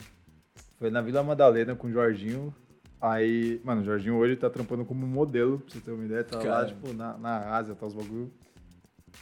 Foi 0.79 0.89
na 0.89 0.99
Vila 0.99 1.21
Madalena 1.21 1.75
com 1.75 1.85
o 1.85 1.91
Jorginho. 1.91 2.51
Aí, 2.99 3.61
mano, 3.63 3.81
o 3.81 3.85
Jorginho 3.85 4.15
hoje 4.15 4.35
tá 4.35 4.49
trampando 4.49 4.83
como 4.83 5.05
modelo, 5.05 5.59
pra 5.59 5.73
você 5.73 5.79
ter 5.79 5.91
uma 5.91 6.03
ideia. 6.03 6.23
Tá 6.23 6.39
lá, 6.39 6.65
tipo, 6.65 6.91
na, 6.91 7.15
na 7.19 7.55
Ásia, 7.55 7.75
tá 7.75 7.85
os 7.85 7.93
bagulho 7.93 8.31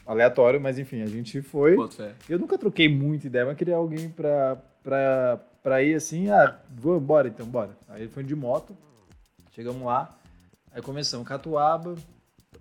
aleatório, 0.05 0.61
mas 0.61 0.79
enfim, 0.79 1.01
a 1.01 1.07
gente 1.07 1.41
foi. 1.41 1.75
Eu 2.29 2.39
nunca 2.39 2.57
troquei 2.57 2.87
muita 2.87 3.27
ideia, 3.27 3.45
mas 3.45 3.57
queria 3.57 3.75
alguém 3.75 4.09
pra, 4.09 4.55
pra, 4.81 5.37
pra 5.61 5.83
ir 5.83 5.95
assim, 5.95 6.29
ah, 6.29 6.57
vamos 6.69 7.03
embora 7.03 7.27
então, 7.27 7.45
bora. 7.45 7.77
Aí 7.89 8.03
ele 8.03 8.11
foi 8.11 8.23
de 8.23 8.35
moto, 8.35 8.75
chegamos 9.51 9.81
lá, 9.81 10.17
aí 10.71 10.81
começamos 10.81 11.27
Catuaba. 11.27 11.95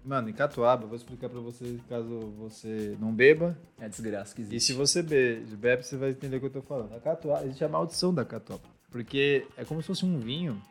Mano, 0.08 0.30
em 0.30 0.32
Catuaba, 0.32 0.86
vou 0.86 0.96
explicar 0.96 1.28
pra 1.28 1.38
você 1.38 1.78
caso 1.86 2.18
você 2.38 2.96
não 2.98 3.12
beba. 3.12 3.54
É 3.78 3.86
desgraça 3.90 4.34
que 4.34 4.40
E 4.40 4.44
existe. 4.44 4.72
se 4.72 4.72
você 4.72 5.02
be- 5.02 5.40
bebe, 5.56 5.82
você 5.82 5.98
vai 5.98 6.10
entender 6.10 6.38
o 6.38 6.40
que 6.40 6.46
eu 6.46 6.50
tô 6.50 6.62
falando. 6.62 6.94
A 6.94 6.98
Catuaba, 7.00 7.44
existe 7.44 7.62
a 7.62 7.68
maldição 7.68 8.14
da 8.14 8.24
Catuaba. 8.24 8.62
Porque 8.90 9.46
é 9.54 9.66
como 9.66 9.82
se 9.82 9.86
fosse 9.88 10.06
um 10.06 10.18
vinho 10.18 10.62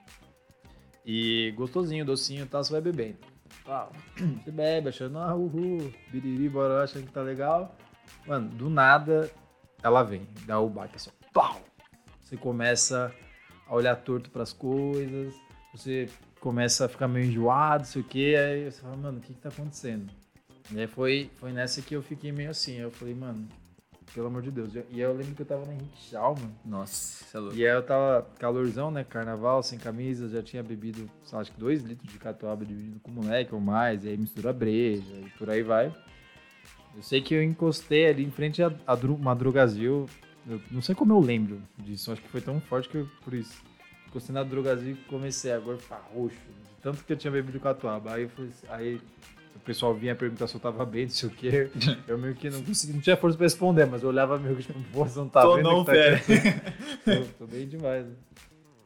e 1.06 1.54
gostosinho, 1.56 2.04
docinho 2.04 2.46
e 2.46 2.48
tal, 2.48 2.64
você 2.64 2.72
vai 2.72 2.82
bebendo. 2.82 3.20
Pau. 3.64 3.92
Você 4.44 4.50
bebe, 4.52 4.90
achando, 4.90 5.18
ah, 5.20 5.36
uhul, 5.36 5.94
biriri, 6.12 6.50
bora, 6.50 6.84
achando 6.84 7.06
que 7.06 7.12
tá 7.12 7.22
legal. 7.22 7.76
Mano, 8.26 8.50
do 8.50 8.70
nada, 8.72 9.30
ela 9.84 10.04
vem, 10.04 10.28
dá 10.46 10.60
o 10.60 10.68
baque 10.70 10.96
assim, 10.96 11.10
pau! 11.34 11.62
Você 12.24 12.36
começa 12.38 13.14
a 13.68 13.76
olhar 13.76 13.96
torto 13.98 14.30
pras 14.32 14.52
coisas, 14.52 15.34
você 15.74 16.10
começa 16.40 16.86
a 16.86 16.90
ficar 16.90 17.08
meio 17.08 17.26
enjoado, 17.26 17.86
sei 17.86 18.02
o 18.02 18.06
quê, 18.06 18.36
aí 18.38 18.72
você 18.72 18.82
fala, 18.82 18.96
mano, 18.98 19.18
o 19.20 19.22
que 19.22 19.34
que 19.34 19.40
tá 19.42 19.50
acontecendo? 19.50 20.10
E 20.72 20.80
aí 20.80 20.88
foi, 20.88 21.30
foi 21.38 21.52
nessa 21.52 21.82
que 21.82 21.96
eu 21.96 22.02
fiquei 22.02 22.32
meio 22.32 22.50
assim, 22.50 22.76
eu 22.76 22.92
falei, 22.92 23.16
mano, 23.16 23.48
pelo 24.14 24.28
amor 24.28 24.42
de 24.42 24.52
Deus. 24.52 24.74
E 24.90 25.00
eu 25.00 25.14
lembro 25.16 25.36
que 25.36 25.42
eu 25.42 25.46
tava 25.46 25.66
na 25.66 25.74
Henrique 25.74 26.14
mano. 26.14 26.56
Nossa, 26.66 27.24
você 27.26 27.38
é 27.38 27.40
louco. 27.40 27.56
E 27.56 27.68
aí 27.68 27.74
eu 27.76 27.84
tava 27.84 28.28
calorzão, 28.40 28.90
né? 28.92 29.04
Carnaval, 29.04 29.62
sem 29.64 29.78
camisa, 29.78 30.28
já 30.30 30.42
tinha 30.42 30.64
bebido, 30.64 31.10
sei 31.24 31.36
lá, 31.36 31.42
acho 31.42 31.52
que 31.52 31.60
dois 31.60 31.84
litros 31.84 32.12
de 32.12 32.18
catuaba 32.18 32.66
dividido 32.66 33.00
com 33.00 33.12
o 33.12 33.14
moleque 33.14 33.54
ou 33.54 33.62
mais, 33.62 34.04
e 34.04 34.10
aí 34.10 34.18
mistura 34.18 34.52
breja 34.52 35.14
e 35.14 35.30
por 35.38 35.50
aí 35.50 35.62
vai. 35.62 35.94
Eu 36.96 37.04
sei 37.04 37.22
que 37.22 37.34
eu 37.36 37.44
encostei 37.44 38.08
ali 38.08 38.24
em 38.26 38.32
frente 38.32 38.62
a, 38.64 38.74
a 38.88 38.96
Dru- 38.96 39.18
Madrugazil. 39.18 40.08
Eu 40.50 40.62
não 40.72 40.82
sei 40.82 40.96
como 40.96 41.14
eu 41.14 41.20
lembro 41.20 41.62
disso, 41.78 42.12
acho 42.12 42.22
que 42.22 42.30
foi 42.30 42.42
tão 42.42 42.60
forte 42.62 42.90
que 42.90 42.98
eu, 42.98 43.08
por 43.24 43.34
isso. 43.34 43.62
Encostei 44.08 44.34
na 44.34 44.44
Drogazil 44.44 44.92
e 44.92 44.96
comecei 44.96 45.52
a 45.52 45.60
gorfar 45.60 46.02
roxo, 46.14 46.36
de 46.36 46.82
tanto 46.82 47.04
que 47.04 47.14
eu 47.14 47.18
tinha 47.18 47.32
bebido 47.32 47.60
catuaba. 47.60 48.14
Aí, 48.14 48.28
fui, 48.28 48.50
aí 48.70 49.02
o 49.56 49.60
pessoal 49.60 49.94
vinha 49.94 50.16
perguntar 50.16 50.48
se 50.48 50.56
eu 50.56 50.60
tava 50.60 50.86
bem, 50.86 51.04
não 51.04 51.10
sei 51.12 51.30
o 51.30 51.32
quê. 51.32 51.70
Eu 52.08 52.18
meio 52.18 52.34
que 52.36 52.50
não 52.50 52.64
consegui, 52.64 52.94
não 52.94 53.02
tinha 53.02 53.18
força 53.18 53.38
pra 53.38 53.46
responder, 53.46 53.86
mas 53.86 54.04
eu 54.04 54.10
olhava 54.10 54.38
meio 54.38 54.56
que 54.56 54.64
tipo, 54.64 54.80
pô, 54.94 55.04
você 55.04 55.20
não 55.20 55.28
tá 55.28 55.42
Tô 55.42 55.56
vendo 55.56 55.70
não, 55.70 55.84
tá. 55.84 55.92
Tô, 57.04 57.26
tô 57.40 57.48
bem 57.48 57.68
demais. 57.68 58.06
né? 58.06 58.14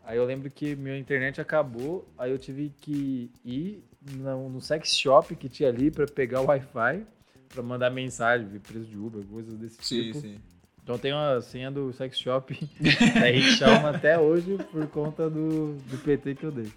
Aí 0.03 0.17
eu 0.17 0.25
lembro 0.25 0.49
que 0.49 0.75
minha 0.75 0.97
internet 0.97 1.39
acabou, 1.39 2.07
aí 2.17 2.31
eu 2.31 2.39
tive 2.39 2.73
que 2.81 3.29
ir 3.45 3.83
no, 4.11 4.49
no 4.49 4.59
sex 4.59 4.95
shop 4.97 5.35
que 5.35 5.47
tinha 5.47 5.69
ali 5.69 5.91
pra 5.91 6.07
pegar 6.07 6.41
o 6.41 6.45
Wi-Fi, 6.45 7.05
pra 7.49 7.61
mandar 7.61 7.91
mensagem, 7.91 8.47
ver 8.47 8.59
preço 8.59 8.85
de 8.85 8.97
Uber, 8.97 9.23
coisas 9.25 9.53
desse 9.55 9.77
Sim, 9.81 10.03
tipo. 10.03 10.19
sim. 10.19 10.37
Então 10.83 10.95
eu 10.95 10.99
tenho 10.99 11.17
a 11.17 11.41
senha 11.41 11.69
do 11.71 11.93
sex 11.93 12.17
shop 12.17 12.53
da 12.79 13.41
Chalma 13.57 13.89
até 13.91 14.19
hoje 14.19 14.57
por 14.71 14.87
conta 14.87 15.29
do, 15.29 15.75
do 15.75 15.97
PT 16.03 16.35
que 16.35 16.43
eu 16.43 16.51
dei. 16.51 16.71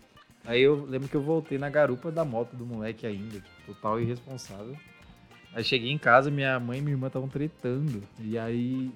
Aí 0.44 0.60
eu 0.60 0.84
lembro 0.84 1.08
que 1.08 1.14
eu 1.14 1.22
voltei 1.22 1.56
na 1.56 1.70
garupa 1.70 2.12
da 2.12 2.24
moto 2.24 2.54
do 2.54 2.66
moleque 2.66 3.06
ainda, 3.06 3.40
tipo, 3.40 3.74
total 3.74 3.98
irresponsável. 3.98 4.76
Aí 5.54 5.64
cheguei 5.64 5.90
em 5.90 5.96
casa, 5.96 6.30
minha 6.30 6.60
mãe 6.60 6.78
e 6.78 6.82
minha 6.82 6.94
irmã 6.94 7.06
estavam 7.06 7.28
tretando. 7.28 8.02
E 8.20 8.36
aí 8.36 8.92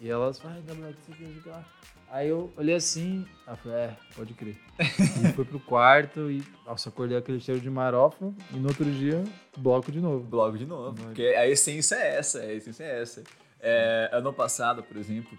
e 0.00 0.10
elas 0.10 0.38
falaram, 0.38 0.60
ai, 0.60 0.66
Gabriel, 0.66 0.94
que 0.94 1.02
você 1.02 1.24
quer 1.24 1.32
jogar? 1.32 1.76
Aí 2.10 2.28
eu 2.28 2.52
olhei 2.56 2.74
assim, 2.74 3.26
eu 3.48 3.56
falei, 3.56 3.78
é, 3.78 3.96
pode 4.14 4.34
crer. 4.34 4.56
e 4.78 5.32
fui 5.32 5.44
pro 5.44 5.58
quarto 5.58 6.30
e, 6.30 6.42
nossa, 6.64 6.88
acordei 6.88 7.16
aquele 7.16 7.40
cheiro 7.40 7.60
de 7.60 7.70
marofa 7.70 8.32
e 8.52 8.56
no 8.56 8.68
outro 8.68 8.84
dia, 8.84 9.24
bloco 9.56 9.90
de 9.90 10.00
novo. 10.00 10.24
Blog 10.24 10.56
de 10.56 10.66
novo. 10.66 10.94
Porque 10.94 11.22
a 11.22 11.48
essência 11.48 11.96
é 11.96 12.16
essa, 12.16 12.40
a 12.40 12.52
essência 12.52 12.84
é 12.84 13.02
essa. 13.02 13.24
É, 13.60 14.10
ano 14.12 14.32
passado, 14.32 14.82
por 14.82 14.96
exemplo, 14.96 15.36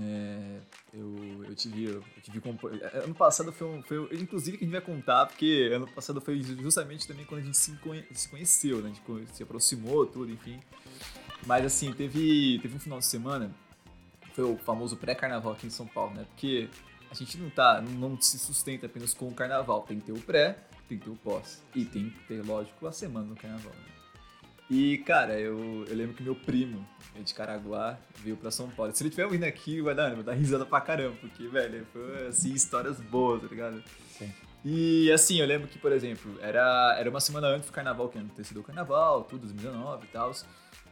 é, 0.00 0.60
eu, 0.94 1.44
eu 1.44 1.54
tive. 1.54 1.84
Eu 1.84 2.02
tive 2.22 2.40
compo- 2.40 2.68
ano 2.68 3.14
passado 3.14 3.52
foi, 3.52 3.66
um, 3.68 3.82
foi. 3.82 3.98
Inclusive 4.18 4.56
que 4.56 4.64
a 4.64 4.66
gente 4.66 4.72
vai 4.72 4.80
contar, 4.80 5.26
porque 5.26 5.70
ano 5.74 5.86
passado 5.88 6.20
foi 6.20 6.40
justamente 6.42 7.06
também 7.06 7.24
quando 7.26 7.42
a 7.42 7.44
gente 7.44 7.56
se, 7.56 7.72
conhe- 7.76 8.06
se 8.12 8.28
conheceu, 8.28 8.78
né? 8.80 8.90
A 8.90 8.94
gente 8.94 9.34
se 9.36 9.42
aproximou, 9.42 10.06
tudo, 10.06 10.30
enfim. 10.32 10.58
Mas 11.46 11.64
assim, 11.64 11.92
teve, 11.92 12.58
teve 12.60 12.76
um 12.76 12.80
final 12.80 12.98
de 12.98 13.06
semana, 13.06 13.50
foi 14.34 14.44
o 14.44 14.56
famoso 14.58 14.96
pré-carnaval 14.96 15.52
aqui 15.52 15.66
em 15.66 15.70
São 15.70 15.86
Paulo, 15.86 16.14
né? 16.14 16.24
Porque 16.30 16.68
a 17.10 17.14
gente 17.14 17.36
não 17.38 17.50
tá, 17.50 17.80
não, 17.82 18.10
não 18.10 18.20
se 18.20 18.38
sustenta 18.38 18.86
apenas 18.86 19.12
com 19.12 19.28
o 19.28 19.34
carnaval. 19.34 19.82
Tem 19.82 19.98
que 20.00 20.06
ter 20.06 20.12
o 20.12 20.20
pré, 20.20 20.58
tem 20.88 20.98
que 20.98 21.04
ter 21.04 21.10
o 21.10 21.16
pós. 21.16 21.62
E 21.74 21.84
tem 21.84 22.10
que 22.10 22.20
ter, 22.26 22.42
lógico, 22.44 22.86
a 22.86 22.92
semana 22.92 23.26
do 23.26 23.36
carnaval. 23.36 23.72
Né? 23.72 23.99
E, 24.70 24.98
cara, 24.98 25.38
eu, 25.38 25.84
eu 25.88 25.96
lembro 25.96 26.14
que 26.14 26.22
meu 26.22 26.36
primo, 26.36 26.86
é 27.18 27.22
de 27.22 27.34
Caraguá, 27.34 27.98
veio 28.22 28.36
pra 28.36 28.52
São 28.52 28.70
Paulo. 28.70 28.94
Se 28.94 29.02
ele 29.02 29.08
estiver 29.08 29.24
ouvindo 29.24 29.42
aqui, 29.42 29.80
vai 29.80 29.96
dar, 29.96 30.14
vai 30.14 30.22
dar 30.22 30.34
risada 30.34 30.64
pra 30.64 30.80
caramba, 30.80 31.16
porque, 31.20 31.48
velho, 31.48 31.84
foi, 31.92 32.28
assim, 32.28 32.52
histórias 32.52 33.00
boas, 33.00 33.42
tá 33.42 33.48
ligado? 33.48 33.82
Sim. 34.16 34.32
E, 34.64 35.10
assim, 35.10 35.40
eu 35.40 35.46
lembro 35.46 35.66
que, 35.66 35.76
por 35.76 35.90
exemplo, 35.90 36.38
era, 36.40 36.94
era 36.96 37.10
uma 37.10 37.20
semana 37.20 37.48
antes 37.48 37.68
do 37.68 37.72
carnaval, 37.72 38.08
que 38.08 38.18
antecedeu 38.18 38.62
o 38.62 38.64
carnaval, 38.64 39.24
tudo, 39.24 39.40
2019 39.40 40.04
e 40.04 40.08
tal. 40.08 40.32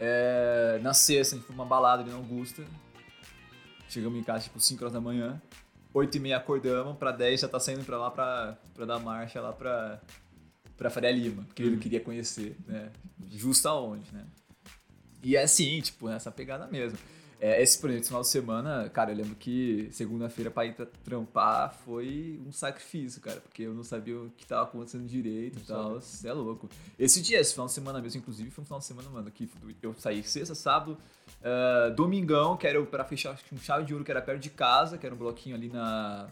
É, 0.00 0.80
na 0.82 0.92
sexta, 0.92 1.36
a 1.36 1.38
gente 1.38 1.46
foi 1.46 1.54
uma 1.54 1.64
balada 1.64 2.02
ali 2.02 2.10
na 2.10 2.16
Augusta. 2.16 2.64
Chegamos 3.88 4.18
em 4.18 4.24
casa, 4.24 4.44
tipo, 4.44 4.58
5 4.58 4.82
horas 4.82 4.92
da 4.92 5.00
manhã. 5.00 5.40
8 5.94 6.16
e 6.16 6.20
meia 6.20 6.36
acordamos, 6.36 6.96
pra 6.96 7.12
10 7.12 7.40
já 7.40 7.48
tá 7.48 7.60
saindo 7.60 7.84
pra 7.84 7.96
lá 7.96 8.10
pra, 8.10 8.58
pra 8.74 8.84
dar 8.84 8.98
marcha 8.98 9.40
lá 9.40 9.52
pra, 9.52 10.00
pra 10.78 10.88
Faria 10.88 11.10
Lima, 11.10 11.42
porque 11.42 11.62
ele 11.62 11.76
queria 11.76 12.00
conhecer, 12.00 12.56
né? 12.66 12.90
Justo 13.30 13.68
aonde, 13.68 14.10
né? 14.12 14.24
E 15.22 15.36
é 15.36 15.42
assim, 15.42 15.80
tipo, 15.80 16.08
nessa 16.08 16.30
pegada 16.30 16.66
mesmo. 16.68 16.96
É, 17.40 17.62
esse, 17.62 17.78
por 17.78 17.88
exemplo, 17.88 18.06
final 18.06 18.22
de 18.22 18.28
semana, 18.28 18.88
cara, 18.88 19.12
eu 19.12 19.16
lembro 19.16 19.36
que 19.36 19.88
segunda-feira 19.92 20.50
pra 20.50 20.66
ir 20.66 20.74
pra 20.74 20.86
trampar 21.04 21.72
foi 21.84 22.40
um 22.44 22.50
sacrifício, 22.50 23.20
cara, 23.20 23.40
porque 23.40 23.62
eu 23.62 23.74
não 23.74 23.84
sabia 23.84 24.18
o 24.18 24.30
que 24.36 24.44
tava 24.44 24.64
acontecendo 24.64 25.06
direito 25.06 25.58
e 25.58 25.62
tal. 25.62 26.00
Você 26.00 26.28
é 26.28 26.32
louco. 26.32 26.68
Esse 26.98 27.20
dia, 27.20 27.38
esse 27.38 27.52
final 27.52 27.66
de 27.66 27.72
semana 27.72 28.00
mesmo, 28.00 28.20
inclusive, 28.20 28.50
foi 28.50 28.62
um 28.62 28.64
final 28.64 28.78
de 28.80 28.86
semana, 28.86 29.08
mano, 29.10 29.30
que 29.30 29.48
eu 29.82 29.94
saí 29.94 30.22
sexta, 30.24 30.54
sábado, 30.54 30.98
ah, 31.42 31.90
domingão, 31.94 32.56
que 32.56 32.66
era 32.66 32.82
pra 32.84 33.04
fechar 33.04 33.32
acho 33.32 33.44
que 33.44 33.54
um 33.54 33.58
chave 33.58 33.84
de 33.84 33.92
ouro 33.92 34.04
que 34.04 34.10
era 34.10 34.22
perto 34.22 34.40
de 34.40 34.50
casa, 34.50 34.98
que 34.98 35.06
era 35.06 35.14
um 35.14 35.18
bloquinho 35.18 35.54
ali 35.54 35.68
na 35.68 36.28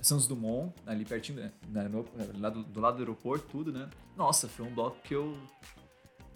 Santos 0.00 0.26
Dumont, 0.26 0.72
ali 0.86 1.04
pertinho, 1.04 1.40
né, 1.68 1.90
lá 2.38 2.50
do, 2.50 2.62
do 2.62 2.80
lado 2.80 2.96
do 2.96 3.00
aeroporto, 3.00 3.46
tudo, 3.50 3.72
né? 3.72 3.88
Nossa, 4.16 4.48
foi 4.48 4.66
um 4.66 4.74
bloco 4.74 4.96
que 5.02 5.14
eu 5.14 5.36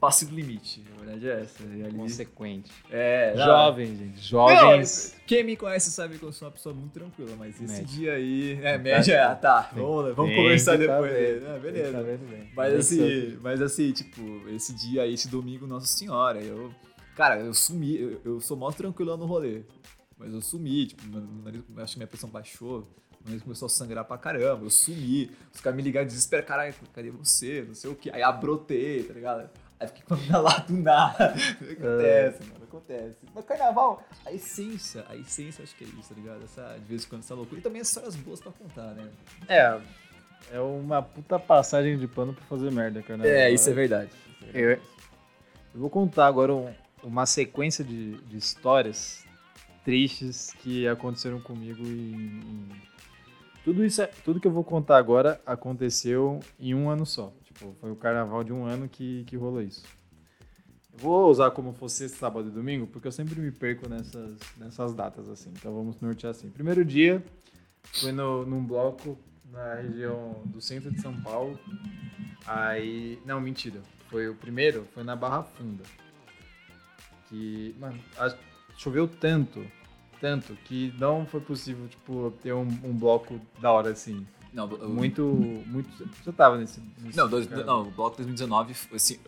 passei 0.04 0.28
do 0.28 0.34
limite, 0.34 0.84
a 0.94 1.00
verdade 1.00 1.28
é 1.28 1.40
essa. 1.40 1.62
Ali, 1.62 1.96
Consequente. 1.96 2.70
é, 2.90 3.34
não, 3.34 3.46
Jovens, 3.46 3.98
gente. 3.98 4.32
não, 4.32 4.48
Jovens. 4.48 5.16
quem 5.26 5.42
me 5.44 5.56
conhece 5.56 5.90
sabe 5.90 6.18
que 6.18 6.22
eu 6.22 6.32
sou 6.32 6.46
uma 6.48 6.52
pessoa 6.52 6.74
muito 6.74 6.92
tranquila, 6.92 7.34
mas 7.38 7.54
esse 7.54 7.72
Média. 7.72 7.86
dia 7.86 8.12
aí. 8.12 8.60
É, 8.62 8.76
média, 8.76 9.30
ah, 9.30 9.34
tá. 9.34 9.70
Vamos, 9.72 10.14
vamos 10.14 10.36
conversar 10.36 10.72
tá 10.72 10.78
depois. 10.78 11.10
que 11.10 11.58
beleza. 11.60 11.92
tá 11.92 12.02
bem. 12.02 12.50
Mas 12.54 12.70
Tem 12.70 12.78
assim, 12.78 13.38
mas 13.40 13.62
assim, 13.62 13.92
tipo, 13.92 14.46
esse 14.50 14.74
dia 14.74 15.02
aí, 15.02 15.14
esse 15.14 15.28
domingo, 15.28 15.66
Nossa 15.66 15.86
Senhora, 15.86 16.40
eu. 16.42 16.70
Cara, 17.16 17.40
eu 17.40 17.54
sumi, 17.54 17.96
eu, 17.96 18.20
eu 18.24 18.40
sou 18.40 18.56
mó 18.56 18.70
tranquilão 18.72 19.16
no 19.16 19.24
rolê. 19.24 19.62
Mas 20.18 20.32
eu 20.34 20.40
sumi, 20.42 20.86
tipo, 20.86 21.02
meu 21.06 21.22
nariz, 21.44 21.62
acho 21.78 21.92
que 21.94 21.98
minha 21.98 22.06
pressão 22.06 22.28
baixou, 22.28 22.88
nariz 23.24 23.42
começou 23.42 23.66
a 23.66 23.68
sangrar 23.68 24.04
pra 24.04 24.18
caramba, 24.18 24.64
eu 24.64 24.70
sumi. 24.70 25.30
Os 25.52 25.60
caras 25.60 25.76
me 25.76 25.82
ligaram 25.82 26.06
desespero, 26.06 26.44
caralho, 26.46 26.74
cadê 26.94 27.10
você? 27.10 27.64
Não 27.66 27.74
sei 27.74 27.90
o 27.90 27.94
que. 27.94 28.10
Aí 28.10 28.22
abrotei, 28.22 29.02
tá 29.04 29.14
ligado? 29.14 29.48
Aí 29.80 29.88
fiquei 29.88 30.02
com 30.04 30.14
a 30.14 30.16
mina 30.16 30.38
lá 30.38 30.58
do 30.58 30.72
nada. 30.74 31.34
Acontece, 31.60 32.44
mano, 32.44 32.64
acontece. 32.64 33.16
Mas 33.34 33.44
carnaval, 33.44 34.06
a 34.24 34.32
essência, 34.32 35.04
a 35.08 35.16
essência 35.16 35.62
acho 35.64 35.74
que 35.76 35.84
é 35.84 35.86
isso, 35.98 36.08
tá 36.08 36.14
ligado? 36.14 36.44
Essa, 36.44 36.76
de 36.78 36.84
vez 36.84 37.04
em 37.04 37.08
quando 37.08 37.22
essa 37.22 37.34
loucura. 37.34 37.58
E 37.60 37.62
também 37.62 37.80
as 37.82 37.88
histórias 37.88 38.14
boas 38.16 38.40
pra 38.40 38.52
contar, 38.52 38.94
né? 38.94 39.08
É, 39.48 39.80
é 40.52 40.60
uma 40.60 41.02
puta 41.02 41.38
passagem 41.38 41.98
de 41.98 42.06
pano 42.06 42.32
pra 42.34 42.44
fazer 42.44 42.70
merda, 42.70 43.02
cara. 43.02 43.26
É, 43.26 43.50
isso 43.50 43.68
é 43.68 43.72
verdade. 43.72 44.10
Eu, 44.52 44.70
eu 44.70 44.80
vou 45.74 45.90
contar 45.90 46.26
agora 46.26 46.54
um- 46.54 46.72
uma 47.02 47.26
sequência 47.26 47.84
de, 47.84 48.14
de 48.22 48.36
histórias 48.36 49.24
tristes 49.84 50.52
que 50.60 50.86
aconteceram 50.88 51.40
comigo 51.40 51.84
em, 51.84 52.14
em- 52.14 52.68
tudo 53.64 53.84
isso, 53.84 54.02
é- 54.02 54.06
tudo 54.24 54.38
que 54.40 54.46
eu 54.46 54.52
vou 54.52 54.62
contar 54.64 54.96
agora 54.98 55.40
aconteceu 55.46 56.40
em 56.58 56.74
um 56.74 56.88
ano 56.90 57.04
só. 57.06 57.32
Tipo, 57.44 57.74
foi 57.80 57.90
o 57.90 57.96
carnaval 57.96 58.44
de 58.44 58.52
um 58.52 58.64
ano 58.64 58.88
que, 58.88 59.24
que 59.24 59.36
rolou 59.36 59.62
isso. 59.62 59.84
Eu 60.92 60.98
vou 60.98 61.30
usar 61.30 61.50
como 61.50 61.72
fosse 61.72 62.08
sábado 62.08 62.48
e 62.48 62.52
domingo, 62.52 62.86
porque 62.86 63.08
eu 63.08 63.12
sempre 63.12 63.40
me 63.40 63.50
perco 63.50 63.88
nessas, 63.88 64.38
nessas 64.56 64.94
datas 64.94 65.28
assim. 65.28 65.50
Então 65.50 65.74
vamos 65.74 66.00
nortear 66.00 66.30
assim. 66.30 66.50
Primeiro 66.50 66.84
dia 66.84 67.22
foi 67.94 68.12
no, 68.12 68.44
num 68.46 68.64
bloco 68.64 69.18
na 69.50 69.74
região 69.74 70.42
do 70.46 70.60
centro 70.60 70.90
de 70.92 71.00
São 71.00 71.14
Paulo. 71.22 71.58
Aí. 72.46 73.18
Não, 73.24 73.40
mentira. 73.40 73.80
Foi 74.10 74.28
o 74.28 74.34
primeiro, 74.34 74.86
foi 74.92 75.02
na 75.02 75.16
Barra 75.16 75.42
Funda. 75.42 75.82
Que. 77.28 77.74
Mano, 77.80 77.98
a- 78.18 78.36
choveu 78.76 79.06
tanto, 79.08 79.64
tanto, 80.20 80.54
que 80.64 80.92
não 80.98 81.26
foi 81.26 81.40
possível, 81.40 81.86
tipo, 81.88 82.32
ter 82.42 82.52
um, 82.54 82.66
um 82.82 82.92
bloco 82.92 83.40
da 83.60 83.70
hora 83.72 83.90
assim. 83.90 84.26
Não, 84.52 84.70
eu- 84.70 84.88
Muito. 84.88 85.24
Muito. 85.66 85.88
Você 86.22 86.32
tava 86.32 86.56
nesse. 86.58 86.80
nesse 87.00 87.16
Não, 87.16 87.28
dois, 87.28 87.48
não, 87.48 87.82
o 87.82 87.90
bloco 87.90 88.16
2019, 88.16 88.72
foi 88.74 88.96
assim, 88.96 89.18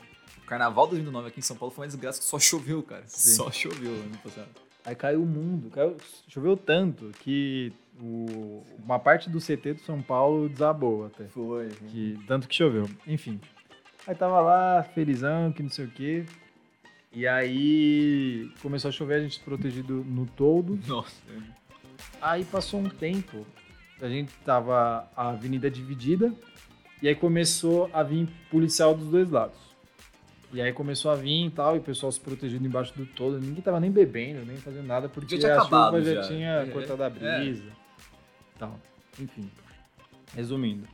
o 0.42 0.46
carnaval 0.46 0.87
2019 0.87 1.29
aqui 1.29 1.40
em 1.40 1.42
São 1.42 1.57
Paulo 1.57 1.75
foi 1.75 1.83
uma 1.85 1.88
desgraça 1.88 2.18
que 2.20 2.25
só 2.25 2.38
choveu, 2.38 2.83
cara. 2.83 3.03
Sim. 3.07 3.31
Só 3.35 3.51
choveu 3.51 3.92
ano 3.92 4.18
passado. 4.22 4.49
Aí 4.85 4.94
caiu 4.94 5.22
o 5.22 5.27
mundo, 5.27 5.68
caiu, 5.70 5.96
choveu 6.29 6.57
tanto 6.57 7.11
que 7.20 7.72
o- 8.01 8.62
uma 8.85 9.01
parte 9.01 9.29
do 9.29 9.40
CT 9.40 9.72
do 9.75 9.81
São 9.81 10.01
Paulo 10.01 10.49
desabou 10.49 11.07
até. 11.07 11.25
Foi. 11.25 11.70
Que, 11.90 12.16
tanto 12.29 12.46
que 12.46 12.55
choveu. 12.55 12.88
Enfim. 13.05 13.40
Aí 14.07 14.14
tava 14.14 14.40
lá, 14.40 14.85
felizão, 14.94 15.51
que 15.51 15.61
não 15.61 15.70
sei 15.70 15.87
o 15.87 15.90
quê. 15.90 16.25
E 17.17 17.27
aí 17.27 18.51
começou 18.61 18.91
a 18.91 18.93
chover, 18.93 19.15
a 19.15 19.21
gente 19.23 19.41
protegido 19.41 20.05
no 20.07 20.27
todo. 20.27 20.79
Nossa. 20.87 21.17
Aí 22.21 22.45
passou 22.45 22.79
um 22.79 22.91
tempo, 22.91 23.47
a 24.03 24.07
gente 24.07 24.31
tava 24.45 25.09
a 25.17 25.31
avenida 25.31 25.71
dividida, 25.71 26.31
e 27.01 27.09
aí 27.09 27.15
começou 27.15 27.89
a 27.91 28.03
vir 28.03 28.29
policial 28.51 28.95
dos 28.95 29.09
dois 29.09 29.31
lados. 29.31 29.57
E 30.53 30.61
aí 30.61 30.75
começou 30.75 31.11
a 31.11 31.15
vir 31.15 31.47
e 31.47 31.51
tal, 31.51 31.75
e 31.77 31.79
o 31.79 31.83
pessoal 31.83 32.13
se 32.13 32.21
protegendo 32.21 32.67
embaixo 32.67 32.93
do 32.95 33.07
todo. 33.07 33.41
Ninguém 33.41 33.63
tava 33.63 33.81
nem 33.81 33.91
bebendo, 33.91 34.45
nem 34.45 34.59
fazendo 34.59 34.87
nada, 34.87 35.09
porque 35.09 35.41
Já 35.41 35.59
a 35.59 35.65
chuva 35.65 36.03
já, 36.03 36.15
já. 36.17 36.29
tinha 36.29 36.51
É, 36.51 36.67
cortado 36.67 37.03
a 37.03 37.07
é. 37.07 37.39
brisa. 37.41 37.73
Tal. 38.59 38.79
Enfim. 39.19 39.51
Resumindo. 40.35 40.87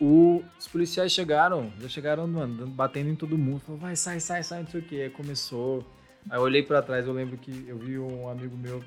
O- 0.00 0.42
os 0.58 0.68
policiais 0.68 1.12
chegaram, 1.12 1.72
já 1.80 1.88
chegaram, 1.88 2.26
mano, 2.26 2.66
batendo 2.66 3.08
em 3.10 3.16
todo 3.16 3.38
mundo. 3.38 3.60
Falou, 3.60 3.80
vai, 3.80 3.96
sai, 3.96 4.20
sai, 4.20 4.42
sai, 4.42 4.62
não 4.62 4.68
sei 4.68 4.80
o 4.80 4.82
que. 4.84 5.00
Aí 5.02 5.10
começou. 5.10 5.84
Aí 6.28 6.36
eu 6.38 6.42
olhei 6.42 6.62
pra 6.62 6.82
trás, 6.82 7.06
eu 7.06 7.12
lembro 7.12 7.38
que 7.38 7.64
eu 7.66 7.78
vi 7.78 7.98
um 7.98 8.28
amigo 8.28 8.56
meu 8.56 8.82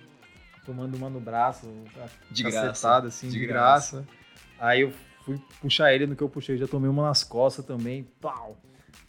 tomando 0.65 0.95
uma 0.95 1.09
no 1.09 1.19
braço, 1.19 1.67
De 2.29 2.43
graça. 2.43 2.97
assim, 2.99 3.27
De 3.29 3.39
de, 3.39 3.47
graça. 3.47 4.05
Aí 4.59 4.81
eu 4.81 4.91
fui 5.25 5.41
puxar 5.61 5.93
ele 5.93 6.05
no 6.05 6.15
que 6.15 6.21
eu 6.21 6.29
puxei, 6.29 6.57
já 6.57 6.67
tomei 6.67 6.89
uma 6.89 7.03
nas 7.07 7.23
costas 7.23 7.65
também, 7.65 8.03
pau. 8.21 8.57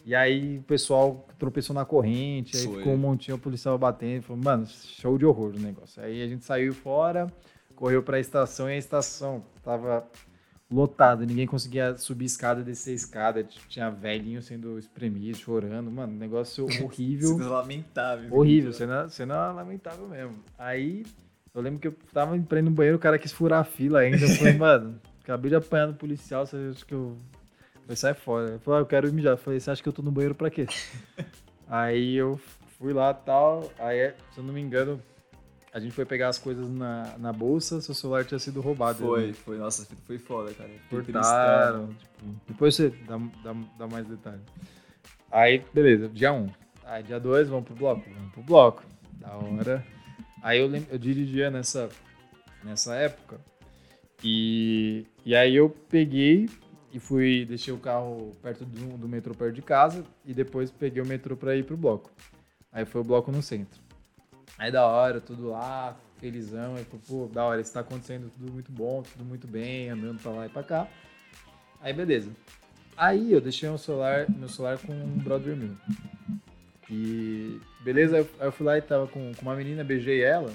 E 0.03 0.15
aí 0.15 0.57
o 0.57 0.63
pessoal 0.63 1.27
tropeçou 1.37 1.75
na 1.75 1.85
corrente, 1.85 2.57
aí 2.57 2.65
Foi. 2.65 2.77
ficou 2.77 2.93
um 2.93 2.97
montinho, 2.97 3.37
o 3.37 3.39
policial 3.39 3.77
batendo, 3.77 4.23
falou, 4.23 4.41
mano, 4.43 4.65
show 4.65 5.15
de 5.19 5.25
horror 5.25 5.53
o 5.55 5.59
negócio. 5.59 6.01
Aí 6.01 6.23
a 6.23 6.27
gente 6.27 6.43
saiu 6.43 6.73
fora, 6.73 7.27
correu 7.75 8.01
pra 8.01 8.19
estação 8.19 8.67
e 8.67 8.73
a 8.73 8.77
estação 8.77 9.43
tava 9.63 10.07
lotada, 10.71 11.25
ninguém 11.25 11.45
conseguia 11.45 11.97
subir 11.97 12.25
escada, 12.25 12.63
descer 12.63 12.93
escada, 12.93 13.43
tinha 13.67 13.89
velhinho 13.89 14.41
sendo 14.41 14.79
espremido, 14.79 15.37
chorando, 15.37 15.91
mano, 15.91 16.13
negócio 16.13 16.65
horrível. 16.83 17.35
Coisa 17.35 17.49
lamentável. 17.49 18.33
Horrível, 18.33 18.71
cena, 18.71 19.09
cena 19.09 19.51
lamentável 19.51 20.07
mesmo. 20.07 20.37
Aí, 20.57 21.03
eu 21.53 21.61
lembro 21.61 21.79
que 21.79 21.89
eu 21.89 21.95
tava 22.13 22.39
pra 22.39 22.59
ir 22.59 22.61
no 22.61 22.71
banheiro, 22.71 22.97
o 22.97 23.01
cara 23.01 23.19
quis 23.19 23.33
furar 23.33 23.59
a 23.59 23.65
fila 23.65 23.99
ainda. 23.99 24.23
Eu 24.23 24.29
falei, 24.29 24.53
mano, 24.57 24.99
acabei 25.21 25.49
de 25.49 25.55
apanhar 25.55 25.87
do 25.87 25.93
policial, 25.95 26.45
você 26.45 26.55
acha 26.71 26.85
que 26.85 26.93
eu. 26.93 27.17
Falei, 27.81 27.95
sai 27.97 28.13
fora. 28.13 28.49
Ele 28.51 28.59
falou, 28.59 28.79
ah, 28.79 28.81
eu 28.81 28.85
quero 28.85 29.11
mijar. 29.11 29.33
Eu 29.33 29.37
falei, 29.37 29.59
você 29.59 29.69
acha 29.69 29.83
que 29.83 29.89
eu 29.89 29.93
tô 29.93 30.01
no 30.01 30.11
banheiro 30.11 30.35
pra 30.35 30.49
quê? 30.49 30.65
aí 31.67 32.15
eu 32.15 32.39
fui 32.77 32.93
lá 32.93 33.11
e 33.11 33.25
tal. 33.25 33.69
Aí, 33.77 34.13
se 34.31 34.37
eu 34.37 34.43
não 34.43 34.53
me 34.53 34.61
engano, 34.61 35.01
a 35.73 35.79
gente 35.79 35.93
foi 35.93 36.05
pegar 36.05 36.27
as 36.27 36.37
coisas 36.37 36.69
na, 36.69 37.17
na 37.17 37.31
bolsa, 37.31 37.79
seu 37.79 37.95
celular 37.95 38.25
tinha 38.25 38.39
sido 38.39 38.59
roubado. 38.59 38.99
Foi, 38.99 39.27
né? 39.27 39.33
foi. 39.33 39.57
Nossa, 39.57 39.87
foi 40.05 40.17
foda, 40.17 40.53
cara. 40.53 40.69
Cortaram. 40.89 41.87
tipo, 41.87 42.35
depois 42.47 42.75
você 42.75 42.89
dá, 43.07 43.17
dá, 43.43 43.55
dá 43.77 43.87
mais 43.87 44.05
detalhes. 44.05 44.41
Aí, 45.31 45.63
beleza, 45.73 46.09
dia 46.09 46.33
1. 46.33 46.37
Um. 46.37 46.49
Aí, 46.83 47.03
dia 47.03 47.19
2, 47.19 47.47
vamos 47.47 47.65
pro 47.65 47.75
bloco? 47.75 48.03
Vamos 48.13 48.33
pro 48.33 48.43
bloco. 48.43 48.83
Da 49.13 49.33
hora. 49.35 49.85
Aí 50.43 50.59
eu, 50.59 50.69
eu 50.89 50.97
dirigia 50.97 51.49
nessa, 51.49 51.87
nessa 52.63 52.95
época. 52.95 53.39
E, 54.23 55.07
e 55.25 55.35
aí 55.35 55.55
eu 55.55 55.69
peguei 55.69 56.49
e 56.91 56.99
fui, 56.99 57.45
deixei 57.45 57.73
o 57.73 57.77
carro 57.77 58.35
perto 58.41 58.65
do, 58.65 58.97
do 58.97 59.07
metrô 59.07 59.33
perto 59.33 59.55
de 59.55 59.61
casa 59.61 60.03
e 60.25 60.33
depois 60.33 60.69
peguei 60.69 61.01
o 61.01 61.05
metrô 61.05 61.37
pra 61.37 61.55
ir 61.55 61.63
pro 61.63 61.77
bloco. 61.77 62.11
Aí 62.71 62.85
foi 62.85 63.01
o 63.01 63.03
bloco 63.03 63.31
no 63.31 63.41
centro. 63.41 63.81
Aí 64.61 64.71
da 64.71 64.85
hora, 64.85 65.19
tudo 65.19 65.49
lá, 65.49 65.97
felizão. 66.19 66.75
Aí, 66.75 66.85
pô, 67.07 67.27
da 67.33 67.43
hora, 67.43 67.59
isso 67.59 67.73
tá 67.73 67.79
acontecendo 67.79 68.31
tudo 68.37 68.51
muito 68.51 68.71
bom, 68.71 69.01
tudo 69.01 69.25
muito 69.25 69.47
bem, 69.47 69.89
andando 69.89 70.21
pra 70.21 70.31
lá 70.31 70.45
e 70.45 70.49
pra 70.49 70.61
cá. 70.61 70.87
Aí 71.81 71.91
beleza. 71.91 72.29
Aí 72.95 73.31
eu 73.33 73.41
deixei 73.41 73.67
o 73.69 73.77
celular, 73.79 74.29
meu 74.29 74.47
celular 74.47 74.77
com 74.77 74.93
um 74.93 75.17
brother 75.17 75.55
meu. 75.55 75.75
E 76.89 77.59
beleza, 77.83 78.17
aí 78.17 78.21
eu- 78.21 78.45
eu 78.45 78.51
fui 78.51 78.65
lá 78.65 78.77
e 78.77 78.81
tava 78.83 79.07
com, 79.07 79.33
com 79.33 79.41
uma 79.41 79.55
menina, 79.55 79.83
beijei 79.83 80.21
ela. 80.21 80.53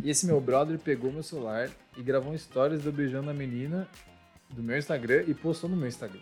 E 0.00 0.10
esse 0.10 0.26
meu 0.26 0.40
brother 0.40 0.78
pegou 0.78 1.10
meu 1.10 1.22
celular 1.24 1.68
e 1.96 2.02
gravou 2.02 2.32
um 2.32 2.38
stories 2.38 2.86
eu 2.86 2.92
beijando 2.92 3.30
a 3.30 3.34
menina 3.34 3.88
do 4.50 4.62
meu 4.62 4.78
Instagram 4.78 5.24
e 5.26 5.34
postou 5.34 5.68
no 5.68 5.76
meu 5.76 5.88
Instagram. 5.88 6.20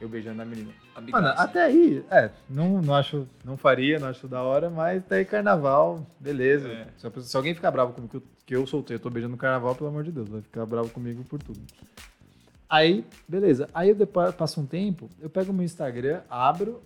Eu 0.00 0.08
beijando 0.08 0.40
a 0.40 0.44
menina. 0.44 0.72
Mano, 0.94 1.10
Mano, 1.10 1.28
até 1.28 1.62
aí, 1.62 2.04
é, 2.10 2.30
não, 2.48 2.80
não 2.80 2.94
acho, 2.94 3.26
não 3.44 3.56
faria, 3.56 3.98
não 3.98 4.08
acho 4.08 4.28
da 4.28 4.42
hora, 4.42 4.70
mas 4.70 4.98
até 4.98 5.16
aí 5.16 5.24
carnaval, 5.24 6.06
beleza. 6.20 6.68
É. 6.68 6.86
Se, 6.96 7.22
se 7.22 7.36
alguém 7.36 7.54
ficar 7.54 7.70
bravo 7.70 7.92
comigo 7.92 8.10
que 8.10 8.16
eu, 8.16 8.22
que 8.46 8.56
eu 8.56 8.66
soltei, 8.66 8.96
eu 8.96 9.00
tô 9.00 9.10
beijando 9.10 9.32
no 9.32 9.38
carnaval, 9.38 9.74
pelo 9.74 9.90
amor 9.90 10.04
de 10.04 10.12
Deus, 10.12 10.28
vai 10.28 10.40
ficar 10.40 10.64
bravo 10.66 10.90
comigo 10.90 11.24
por 11.24 11.42
tudo. 11.42 11.60
Aí, 12.68 13.04
beleza. 13.26 13.68
Aí 13.74 13.88
eu 13.88 13.94
depois 13.94 14.34
passo 14.34 14.60
um 14.60 14.66
tempo, 14.66 15.08
eu 15.20 15.28
pego 15.28 15.50
o 15.50 15.54
meu 15.54 15.64
Instagram, 15.64 16.20
abro 16.30 16.80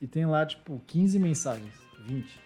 e 0.00 0.06
tem 0.06 0.26
lá, 0.26 0.44
tipo, 0.44 0.82
15 0.86 1.18
mensagens, 1.18 1.72
20. 2.04 2.40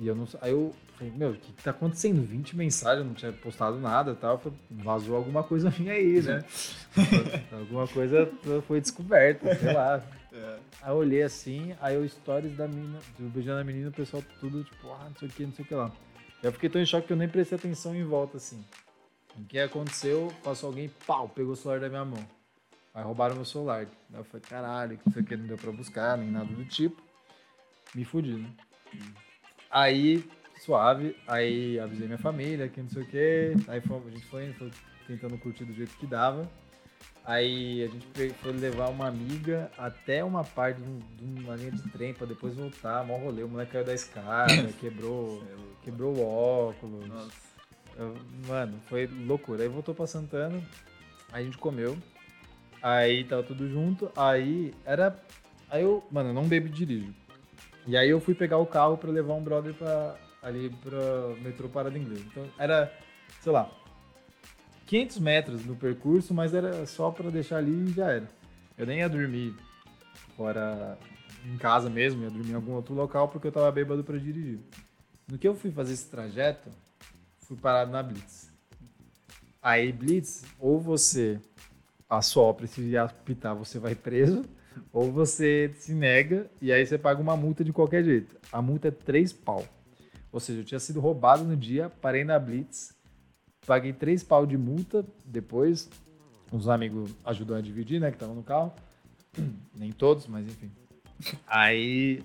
E 0.00 0.08
eu 0.08 0.16
não 0.16 0.26
Aí 0.40 0.50
eu 0.50 0.74
falei, 1.00 1.12
meu, 1.16 1.30
o 1.30 1.34
que, 1.34 1.52
que 1.52 1.62
tá 1.62 1.70
acontecendo? 1.70 2.22
20 2.22 2.56
mensagens, 2.56 3.06
não 3.06 3.14
tinha 3.14 3.32
postado 3.32 3.78
nada 3.78 4.12
e 4.12 4.16
tal. 4.16 4.38
Falei, 4.38 4.58
vazou 4.70 5.16
alguma 5.16 5.42
coisa 5.42 5.72
minha 5.78 5.94
aí, 5.94 6.20
né? 6.20 6.44
alguma 7.50 7.88
coisa 7.88 8.30
foi 8.66 8.80
descoberta, 8.80 9.54
sei 9.56 9.72
lá. 9.72 10.02
É. 10.32 10.58
Aí 10.82 10.92
eu 10.92 10.94
olhei 10.94 11.24
assim, 11.24 11.74
aí 11.80 11.96
o 11.96 12.08
stories 12.08 12.56
da 12.56 12.68
menina, 12.68 13.00
do 13.18 13.28
beijando 13.30 13.60
a 13.60 13.64
menina, 13.64 13.88
o 13.88 13.92
pessoal 13.92 14.22
tudo 14.38 14.62
tipo, 14.62 14.88
ah, 14.92 15.08
não 15.08 15.16
sei 15.16 15.26
o 15.26 15.30
que, 15.32 15.44
não 15.44 15.52
sei 15.52 15.64
o 15.64 15.68
que 15.68 15.74
lá. 15.74 15.90
Eu 16.40 16.52
fiquei 16.52 16.70
tão 16.70 16.80
em 16.80 16.86
choque 16.86 17.08
que 17.08 17.12
eu 17.12 17.16
nem 17.16 17.28
prestei 17.28 17.58
atenção 17.58 17.96
em 17.96 18.04
volta, 18.04 18.36
assim. 18.36 18.64
O 19.36 19.44
que 19.44 19.58
aconteceu? 19.58 20.32
Passou 20.44 20.68
alguém, 20.68 20.88
pau, 21.04 21.28
pegou 21.28 21.54
o 21.54 21.56
celular 21.56 21.80
da 21.80 21.88
minha 21.88 22.04
mão. 22.04 22.24
Aí 22.94 23.02
roubaram 23.02 23.34
meu 23.34 23.44
celular. 23.44 23.80
Aí 23.80 23.88
eu 24.14 24.22
falei, 24.22 24.46
caralho, 24.48 24.98
que 24.98 25.08
isso 25.08 25.18
aqui 25.18 25.36
não 25.36 25.48
deu 25.48 25.58
pra 25.58 25.72
buscar, 25.72 26.16
nem 26.16 26.30
nada 26.30 26.46
do 26.46 26.64
tipo. 26.64 27.02
Me 27.92 28.04
fudi, 28.04 28.34
né? 28.34 28.50
Aí, 29.68 30.24
suave, 30.62 31.16
aí 31.26 31.78
avisei 31.80 32.06
minha 32.06 32.18
família, 32.18 32.68
que 32.68 32.80
não 32.80 32.88
sei 32.90 33.02
o 33.02 33.06
que. 33.06 33.52
Aí 33.68 33.80
fomos- 33.80 34.06
a 34.08 34.10
gente 34.10 34.26
foi, 34.26 34.52
foi 34.52 34.70
tentando 35.06 35.36
curtir 35.38 35.64
do 35.64 35.72
jeito 35.74 35.96
que 35.96 36.06
dava. 36.06 36.48
Aí 37.24 37.84
a 37.84 37.88
gente 37.88 38.06
foi 38.34 38.52
levar 38.52 38.88
uma 38.88 39.06
amiga 39.06 39.70
até 39.76 40.24
uma 40.24 40.42
parte 40.42 40.80
de, 40.80 40.88
um- 40.88 40.98
de 41.16 41.44
uma 41.44 41.54
linha 41.56 41.70
de 41.70 41.82
trem 41.90 42.14
pra 42.14 42.26
depois 42.26 42.54
voltar, 42.54 43.04
mó 43.04 43.16
rolê. 43.16 43.42
O 43.42 43.48
moleque 43.48 43.72
caiu 43.72 43.84
da 43.84 43.94
escada, 43.94 44.46
quebrou, 44.80 45.42
quebrou 45.82 46.16
o 46.16 46.22
óculos. 46.68 47.06
Nossa. 47.06 47.30
Eu- 47.98 48.14
Mano, 48.48 48.78
foi 48.88 49.06
loucura. 49.06 49.62
Aí 49.62 49.68
voltou 49.68 49.94
pra 49.94 50.06
Santana, 50.06 50.56
aí 51.32 51.42
a 51.42 51.44
gente 51.44 51.58
comeu. 51.58 51.96
Aí 52.82 53.24
tava 53.24 53.42
tudo 53.42 53.68
junto. 53.68 54.10
Aí 54.16 54.72
era. 54.84 55.14
Aí 55.70 55.82
eu, 55.82 56.02
mano, 56.10 56.30
eu 56.30 56.34
não 56.34 56.48
bebo 56.48 56.66
e 56.66 56.70
dirijo. 56.70 57.14
E 57.86 57.96
aí 57.96 58.08
eu 58.08 58.20
fui 58.20 58.34
pegar 58.34 58.56
o 58.58 58.66
carro 58.66 58.96
pra 58.96 59.10
levar 59.10 59.34
um 59.34 59.42
brother 59.42 59.74
pra, 59.74 60.16
ali 60.42 60.70
pra 60.82 61.34
metrô 61.42 61.68
Parada 61.68 61.98
Inglês. 61.98 62.22
Então 62.26 62.46
era, 62.58 62.92
sei 63.40 63.52
lá, 63.52 63.70
500 64.86 65.18
metros 65.18 65.64
no 65.64 65.76
percurso, 65.76 66.34
mas 66.34 66.54
era 66.54 66.84
só 66.86 67.10
pra 67.10 67.30
deixar 67.30 67.58
ali 67.58 67.90
e 67.90 67.92
já 67.92 68.10
era. 68.10 68.28
Eu 68.76 68.86
nem 68.86 68.98
ia 68.98 69.08
dormir 69.08 69.54
fora 70.36 70.98
em 71.44 71.56
casa 71.56 71.88
mesmo, 71.88 72.22
ia 72.22 72.30
dormir 72.30 72.50
em 72.50 72.54
algum 72.54 72.72
outro 72.72 72.94
local 72.94 73.28
porque 73.28 73.46
eu 73.46 73.52
tava 73.52 73.70
bêbado 73.70 74.02
pra 74.02 74.18
dirigir. 74.18 74.58
No 75.28 75.38
que 75.38 75.46
eu 75.46 75.54
fui 75.54 75.70
fazer 75.70 75.92
esse 75.92 76.10
trajeto, 76.10 76.70
fui 77.38 77.56
parado 77.56 77.90
na 77.92 78.02
Blitz. 78.02 78.50
Aí, 79.62 79.92
Blitz, 79.92 80.44
ou 80.58 80.80
você 80.80 81.38
assopra 82.08 82.64
e 82.64 82.68
se 82.68 82.96
apitar, 82.96 83.54
você 83.54 83.78
vai 83.78 83.94
preso, 83.94 84.44
ou 84.92 85.12
você 85.12 85.70
se 85.76 85.92
nega 85.92 86.50
e 86.60 86.72
aí 86.72 86.84
você 86.84 86.98
paga 86.98 87.20
uma 87.20 87.36
multa 87.36 87.62
de 87.62 87.72
qualquer 87.72 88.02
jeito. 88.02 88.36
A 88.50 88.60
multa 88.60 88.88
é 88.88 88.90
3 88.90 89.32
pau. 89.32 89.64
Ou 90.32 90.40
seja, 90.40 90.60
eu 90.60 90.64
tinha 90.64 90.80
sido 90.80 91.00
roubado 91.00 91.44
no 91.44 91.56
dia, 91.56 91.90
parei 92.00 92.24
na 92.24 92.38
Blitz, 92.38 92.94
paguei 93.66 93.92
3 93.92 94.22
pau 94.22 94.46
de 94.46 94.56
multa, 94.56 95.04
depois 95.24 95.88
uns 96.52 96.68
amigos 96.68 97.14
ajudou 97.24 97.56
a 97.56 97.60
dividir, 97.60 98.00
né, 98.00 98.10
que 98.10 98.16
estavam 98.16 98.34
no 98.34 98.42
carro. 98.42 98.72
Nem 99.74 99.92
todos, 99.92 100.26
mas 100.26 100.46
enfim. 100.46 100.70
Aí 101.46 102.22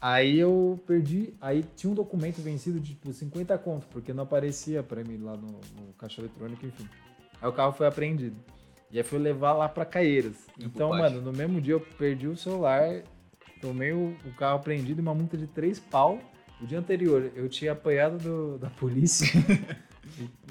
Aí 0.00 0.38
eu 0.38 0.78
perdi, 0.86 1.32
aí 1.40 1.64
tinha 1.76 1.90
um 1.90 1.94
documento 1.94 2.42
vencido 2.42 2.78
de 2.78 2.94
tipo 2.94 3.10
50 3.10 3.56
conto, 3.58 3.86
porque 3.86 4.12
não 4.12 4.24
aparecia 4.24 4.82
para 4.82 5.02
mim 5.02 5.16
lá 5.16 5.34
no, 5.34 5.46
no, 5.46 5.92
caixa 5.96 6.20
eletrônico, 6.20 6.66
enfim. 6.66 6.86
Aí 7.40 7.48
o 7.48 7.52
carro 7.52 7.72
foi 7.72 7.86
apreendido. 7.86 8.36
E 8.90 8.98
aí 8.98 9.02
fui 9.02 9.18
levar 9.18 9.54
lá 9.54 9.66
para 9.66 9.86
Caieiras. 9.86 10.36
Então, 10.60 10.90
mano, 10.90 11.22
no 11.22 11.32
mesmo 11.32 11.58
dia 11.58 11.72
eu 11.72 11.80
perdi 11.80 12.28
o 12.28 12.36
celular, 12.36 13.02
tomei 13.62 13.92
o, 13.92 14.14
o 14.26 14.34
carro 14.36 14.56
apreendido 14.56 15.00
e 15.00 15.02
uma 15.02 15.14
multa 15.14 15.38
de 15.38 15.46
3 15.46 15.80
pau. 15.80 16.20
O 16.60 16.66
dia 16.66 16.78
anterior 16.78 17.32
eu 17.34 17.48
tinha 17.48 17.72
apanhado 17.72 18.18
do, 18.18 18.58
da 18.58 18.70
polícia. 18.70 19.26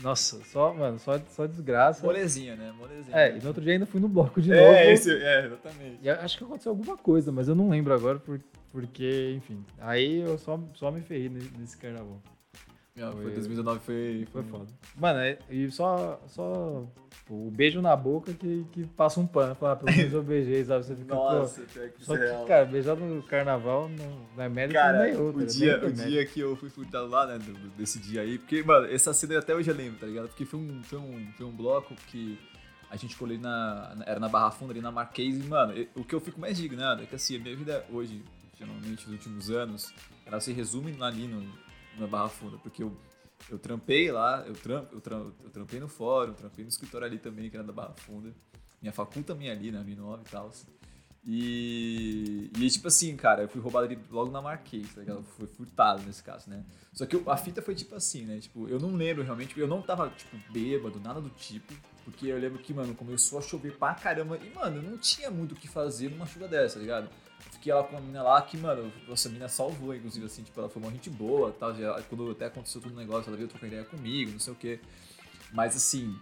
Nossa, 0.01 0.43
só, 0.45 0.73
mano, 0.73 0.99
só, 0.99 1.17
só 1.29 1.45
desgraça. 1.45 2.05
Molezinha, 2.05 2.55
né? 2.55 2.73
Molezinha. 2.77 3.15
É, 3.15 3.37
e 3.37 3.39
no 3.39 3.47
outro 3.47 3.63
dia 3.63 3.73
ainda 3.73 3.85
fui 3.85 4.01
no 4.01 4.09
bloco 4.09 4.41
de 4.41 4.51
é, 4.51 4.55
novo. 4.55 4.91
Esse, 4.91 5.11
é, 5.11 5.45
exatamente. 5.45 5.99
E 6.01 6.09
acho 6.09 6.37
que 6.37 6.43
aconteceu 6.43 6.71
alguma 6.71 6.97
coisa, 6.97 7.31
mas 7.31 7.47
eu 7.47 7.55
não 7.55 7.69
lembro 7.69 7.93
agora 7.93 8.19
por, 8.19 8.41
porque, 8.71 9.33
enfim. 9.37 9.63
Aí 9.79 10.19
eu 10.19 10.37
só, 10.37 10.59
só 10.73 10.91
me 10.91 11.01
ferrei 11.01 11.29
nesse 11.57 11.77
carnaval. 11.77 12.21
Não, 12.95 13.12
foi, 13.12 13.32
2019 13.32 13.79
foi, 13.79 14.27
foi 14.32 14.43
foda. 14.43 14.67
Mano, 14.95 15.19
é, 15.19 15.39
e 15.49 15.69
só, 15.71 16.21
só 16.27 16.86
o 17.27 17.49
beijo 17.49 17.82
na 17.82 17.95
boca 17.95 18.32
que, 18.34 18.67
que 18.71 18.86
passa 18.86 19.19
um 19.19 19.25
pano. 19.25 19.56
Falar, 19.56 19.77
pelo 19.77 19.95
menos 19.95 20.13
eu 20.13 20.21
beijei, 20.21 20.63
sabe? 20.63 20.86
Você 20.86 20.95
fica, 20.95 21.15
Nossa, 21.15 21.62
pior 21.62 21.89
que 21.89 22.06
Só 22.06 22.15
que, 22.15 22.23
real. 22.23 22.45
cara, 22.45 22.65
beijar 22.65 22.95
no 22.95 23.23
carnaval 23.23 23.89
não, 23.89 24.27
não 24.36 24.43
é 24.43 24.47
mérito 24.47 24.75
cara, 24.75 25.06
nem 25.06 25.17
outro. 25.17 25.41
O, 25.41 25.45
dia, 25.45 25.84
o 25.84 25.91
dia 25.91 26.23
que 26.25 26.39
eu 26.39 26.56
fui 26.56 26.69
furtado 26.69 27.08
lá, 27.08 27.25
né, 27.25 27.39
desse 27.75 27.97
dia 27.97 28.21
aí, 28.21 28.38
porque, 28.38 28.62
mano, 28.62 28.86
essa 28.86 29.12
cena 29.12 29.39
até 29.39 29.56
hoje 29.56 29.71
eu 29.71 29.75
lembro, 29.75 29.99
tá 29.99 30.06
ligado? 30.06 30.27
Porque 30.27 30.45
foi 30.45 30.60
um, 30.60 30.84
foi 30.84 30.99
um, 30.99 31.27
foi 31.36 31.45
um 31.47 31.51
bloco 31.51 31.95
que 32.12 32.38
a 32.91 32.95
gente 32.95 33.17
colheu 33.17 33.39
na. 33.39 34.03
Era 34.06 34.19
na 34.19 34.29
Barra 34.29 34.51
Funda, 34.51 34.71
ali 34.71 34.82
na 34.82 34.91
Marquês, 34.91 35.36
e, 35.36 35.47
mano, 35.47 35.73
o 35.95 36.03
que 36.03 36.13
eu 36.13 36.21
fico 36.21 36.39
mais 36.39 36.60
indignado 36.60 37.01
é 37.01 37.08
que, 37.08 37.15
assim, 37.15 37.38
a 37.38 37.39
minha 37.39 37.56
vida 37.56 37.84
hoje, 37.91 38.23
geralmente, 38.56 39.10
nos 39.10 39.13
últimos 39.13 39.49
anos, 39.49 39.91
ela 40.27 40.39
se 40.39 40.53
resume 40.53 40.95
ali 41.01 41.27
no, 41.27 41.41
na 41.97 42.08
Barra 42.08 42.29
Funda, 42.29 42.58
porque 42.58 42.84
eu 42.84 42.95
eu 43.49 43.60
trampei 43.60 44.12
lá, 44.12 44.43
eu, 44.47 44.53
tramp, 44.53 44.91
eu, 44.91 45.01
eu 45.43 45.49
trampei 45.49 45.79
no 45.79 45.88
fórum, 45.88 46.34
trampei 46.34 46.63
no 46.63 46.69
escritório 46.69 47.06
ali 47.06 47.17
também, 47.17 47.49
que 47.49 47.58
era 47.58 47.65
da 47.65 47.73
Barra 47.73 47.93
Funda. 47.93 48.34
Minha 48.82 48.93
facul 48.93 49.23
também 49.23 49.49
ali, 49.49 49.71
na 49.71 49.84
M9 49.84 50.21
e 50.21 50.29
tal. 50.29 50.51
E, 51.25 52.51
e 52.58 52.69
tipo 52.69 52.88
assim, 52.88 53.15
cara, 53.15 53.43
eu 53.43 53.47
fui 53.47 53.62
roubado 53.62 53.86
ali 53.86 53.97
logo 54.12 54.29
na 54.29 54.41
Marquês, 54.41 54.93
tá 54.93 54.99
ligado? 54.99 55.23
Foi 55.23 55.47
furtado 55.47 56.03
nesse 56.03 56.21
caso, 56.21 56.49
né? 56.49 56.65
Só 56.91 57.06
que 57.06 57.15
eu, 57.15 57.23
a 57.29 57.38
fita 57.38 57.62
foi 57.62 57.75
tipo 57.75 57.95
assim, 57.95 58.25
né? 58.25 58.39
Tipo, 58.39 58.67
eu 58.67 58.79
não 58.79 58.93
lembro 58.93 59.23
realmente, 59.23 59.58
eu 59.58 59.67
não 59.67 59.82
tava, 59.82 60.10
tipo, 60.10 60.38
bêbado, 60.51 60.99
nada 60.99 61.21
do 61.21 61.29
tipo. 61.29 61.73
Porque 62.03 62.27
eu 62.27 62.38
lembro 62.38 62.60
que, 62.60 62.73
mano, 62.73 62.93
começou 62.93 63.39
a 63.39 63.41
chover 63.41 63.77
pra 63.77 63.93
caramba. 63.93 64.38
E, 64.38 64.49
mano, 64.53 64.82
não 64.82 64.97
tinha 64.97 65.32
muito 65.32 65.53
o 65.53 65.56
que 65.56 65.69
fazer 65.69 66.10
numa 66.10 66.25
chuva 66.25 66.49
dessa, 66.49 66.75
tá 66.75 66.82
ligado? 66.82 67.10
Fiquei 67.63 67.73
lá 67.73 67.82
com 67.82 67.95
uma 67.95 68.02
mina 68.02 68.21
lá 68.21 68.41
que, 68.41 68.58
mano, 68.58 68.91
nossa, 69.08 69.30
a 69.30 69.32
mina 69.32 69.47
salvou, 69.47 69.95
inclusive, 69.95 70.26
assim, 70.26 70.43
tipo, 70.43 70.60
ela 70.60 70.67
foi 70.67 70.82
uma 70.82 70.91
gente 70.91 71.10
boa 71.10 71.56
tal. 71.58 71.73
Já, 71.73 72.02
quando 72.10 72.30
até 72.32 72.47
aconteceu 72.47 72.82
todo 72.82 72.91
o 72.91 72.97
negócio, 72.97 73.30
ela 73.30 73.38
veio 73.38 73.47
trocar 73.47 73.67
ideia 73.67 73.86
comigo, 73.86 74.32
não 74.32 74.39
sei 74.39 74.52
o 74.52 74.56
quê. 74.56 74.82
Mas, 75.54 75.73
assim, 75.73 76.19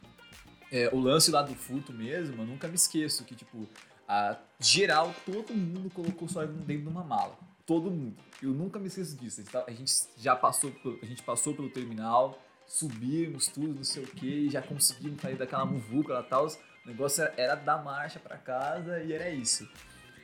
é, 0.72 0.90
o 0.94 1.00
lance 1.00 1.32
lá 1.32 1.42
do 1.42 1.56
furto 1.56 1.92
mesmo, 1.92 2.44
eu 2.44 2.46
nunca 2.46 2.68
me 2.68 2.76
esqueço 2.76 3.26
que, 3.26 3.34
tipo, 3.34 3.68
a 4.08 4.38
geral, 4.60 5.16
todo 5.26 5.52
mundo 5.52 5.90
colocou 5.90 6.30
só 6.30 6.46
dentro 6.46 6.84
de 6.84 6.88
uma 6.88 7.04
mala. 7.04 7.36
Todo 7.66 7.90
mundo. 7.90 8.16
Eu 8.42 8.52
nunca 8.52 8.78
me 8.78 8.86
esqueço 8.86 9.18
disso. 9.18 9.42
A 9.66 9.72
gente 9.72 9.92
já 10.18 10.36
passou, 10.36 10.72
a 11.02 11.06
gente 11.08 11.24
passou 11.24 11.56
pelo 11.56 11.72
terminal, 11.72 12.40
subimos 12.68 13.48
tudo, 13.48 13.74
não 13.74 13.84
sei 13.84 14.04
o 14.04 14.08
que, 14.08 14.48
já 14.48 14.62
conseguimos 14.62 15.20
sair 15.20 15.38
daquela 15.38 15.66
muvuca 15.66 16.14
lá 16.14 16.22
tal. 16.22 16.46
O 16.46 16.88
negócio 16.88 17.28
era 17.36 17.56
dar 17.56 17.84
marcha 17.84 18.20
para 18.20 18.38
casa 18.38 19.02
e 19.02 19.14
era 19.14 19.30
isso. 19.32 19.68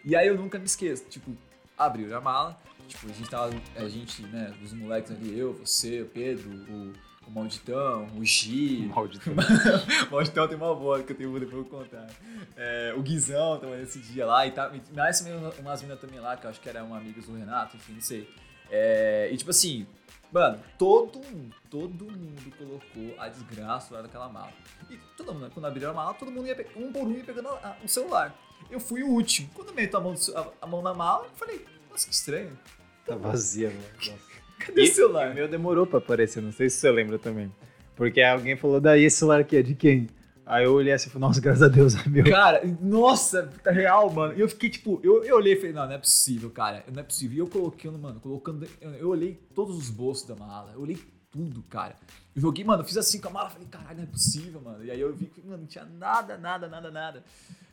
E 0.08 0.16
aí 0.16 0.26
eu 0.26 0.38
nunca 0.38 0.58
me 0.58 0.64
esqueço, 0.64 1.04
tipo, 1.10 1.36
abriu 1.78 2.16
a 2.16 2.22
mala, 2.22 2.58
tipo, 2.88 3.08
a 3.08 3.12
gente 3.12 3.30
tava, 3.30 3.54
a 3.76 3.90
gente, 3.90 4.22
né, 4.22 4.56
os 4.64 4.72
moleques 4.72 5.12
ali, 5.12 5.38
eu, 5.38 5.54
você, 5.54 6.02
o 6.02 6.06
Pedro, 6.06 6.50
o, 6.50 6.94
o 7.28 7.30
Malditão, 7.30 8.08
o 8.16 8.24
Gi. 8.24 8.86
Malditão. 8.86 9.34
o 9.34 10.08
Malditão 10.16 10.48
tem 10.48 10.56
uma 10.56 10.74
voz 10.74 11.06
que 11.06 11.12
eu 11.12 11.18
tenho 11.18 11.38
depois 11.38 11.68
vou 11.68 11.82
contar. 11.82 12.08
É, 12.56 12.94
o 12.96 13.02
Guizão 13.02 13.60
também 13.60 13.80
nesse 13.80 14.00
dia 14.00 14.26
lá 14.26 14.48
e 14.48 14.52
tá, 14.52 14.72
mais 14.96 15.20
umas 15.60 15.82
meninas 15.82 16.00
também 16.00 16.22
lá, 16.22 16.38
que 16.38 16.46
eu 16.46 16.52
acho 16.52 16.62
que 16.62 16.70
eram 16.70 16.96
amigos 16.96 17.26
do 17.26 17.36
Renato, 17.36 17.76
enfim, 17.76 17.92
não 17.92 18.02
sei. 18.02 18.34
É, 18.72 19.28
e 19.30 19.36
tipo 19.36 19.50
assim, 19.50 19.86
Mano, 20.32 20.60
todo 20.78 21.20
mundo, 21.20 21.56
todo 21.70 22.06
mundo 22.06 22.58
colocou 22.58 23.20
a 23.20 23.30
desgraça 23.30 23.94
lá 23.94 24.02
naquela 24.02 24.28
mala. 24.28 24.54
E 24.90 24.98
todo 25.16 25.34
mundo, 25.34 25.50
quando 25.54 25.66
abriu 25.66 25.90
a 25.90 25.94
mala, 25.94 26.14
todo 26.14 26.32
mundo 26.32 26.48
ia, 26.48 26.66
um 26.76 26.92
por 26.92 27.04
um 27.04 27.12
ia 27.12 27.24
pegando 27.24 27.50
o 27.84 27.88
celular. 27.88 28.36
Eu 28.70 28.80
fui 28.80 29.04
o 29.04 29.10
último. 29.10 29.50
Quando 29.54 29.70
eu 29.70 29.76
meto 29.76 29.98
a 29.98 30.02
mão, 30.02 30.16
a, 30.62 30.68
mão 30.68 30.82
na 30.82 30.94
mala, 30.94 31.26
eu 31.26 31.32
falei, 31.36 31.66
nossa, 31.90 32.08
que 32.08 32.14
estranho. 32.14 32.58
Tá 33.06 33.16
vazia, 33.16 33.70
mano. 33.70 34.20
Cadê 34.60 34.82
e, 34.82 34.90
o 34.90 34.94
celular? 34.94 35.32
o 35.32 35.36
meu 35.36 35.48
demorou 35.48 35.86
pra 35.86 36.00
aparecer, 36.00 36.42
não 36.42 36.52
sei 36.52 36.70
se 36.70 36.78
você 36.78 36.92
lembra 36.92 37.20
também. 37.20 37.52
Porque 37.96 38.22
alguém 38.22 38.58
falou, 38.58 38.82
daí 38.82 39.04
esse 39.04 39.18
celular 39.18 39.42
aqui 39.42 39.58
é 39.58 39.62
de 39.62 39.76
quem? 39.76 40.08
Aí 40.46 40.64
eu 40.64 40.74
olhei 40.74 40.94
assim 40.94 41.10
e 41.10 41.12
falei, 41.12 41.28
nossa, 41.28 41.42
graças 41.42 41.62
a 41.62 41.68
Deus, 41.68 41.94
é 41.94 42.08
meu. 42.08 42.24
Cara, 42.24 42.62
nossa, 42.82 43.52
tá 43.62 43.70
real, 43.70 44.10
mano. 44.10 44.34
E 44.34 44.40
eu 44.40 44.48
fiquei 44.48 44.70
tipo, 44.70 45.00
eu, 45.04 45.24
eu 45.24 45.36
olhei 45.36 45.54
e 45.54 45.56
falei, 45.58 45.74
não, 45.74 45.86
não 45.86 45.92
é 45.92 45.98
possível, 45.98 46.50
cara. 46.50 46.86
Não 46.92 47.02
é 47.02 47.04
possível. 47.04 47.36
E 47.36 47.40
eu 47.40 47.48
colocando, 47.48 48.00
mano, 48.00 48.20
colocando. 48.22 48.66
Eu 48.82 49.10
olhei 49.10 49.36
todos 49.54 49.78
os 49.78 49.90
bolsos 49.90 50.26
da 50.26 50.36
mala. 50.36 50.72
Eu 50.74 50.82
olhei 50.82 50.98
tudo, 51.30 51.62
cara. 51.64 51.96
Eu 52.34 52.42
joguei, 52.42 52.64
mano, 52.64 52.84
fiz 52.86 52.98
assim 52.98 53.20
com 53.20 53.28
a 53.28 53.32
mala, 53.32 53.50
falei, 53.50 53.68
caralho, 53.68 53.98
não 53.98 54.04
é 54.04 54.08
possível, 54.08 54.62
mano. 54.62 54.86
E 54.86 54.92
aí 54.92 55.02
eu 55.02 55.14
vi 55.14 55.26
que, 55.26 55.42
mano, 55.42 55.58
não 55.60 55.68
tinha 55.68 55.84
nada, 55.84 56.38
nada, 56.38 56.70
nada, 56.70 56.92
nada. 56.92 57.24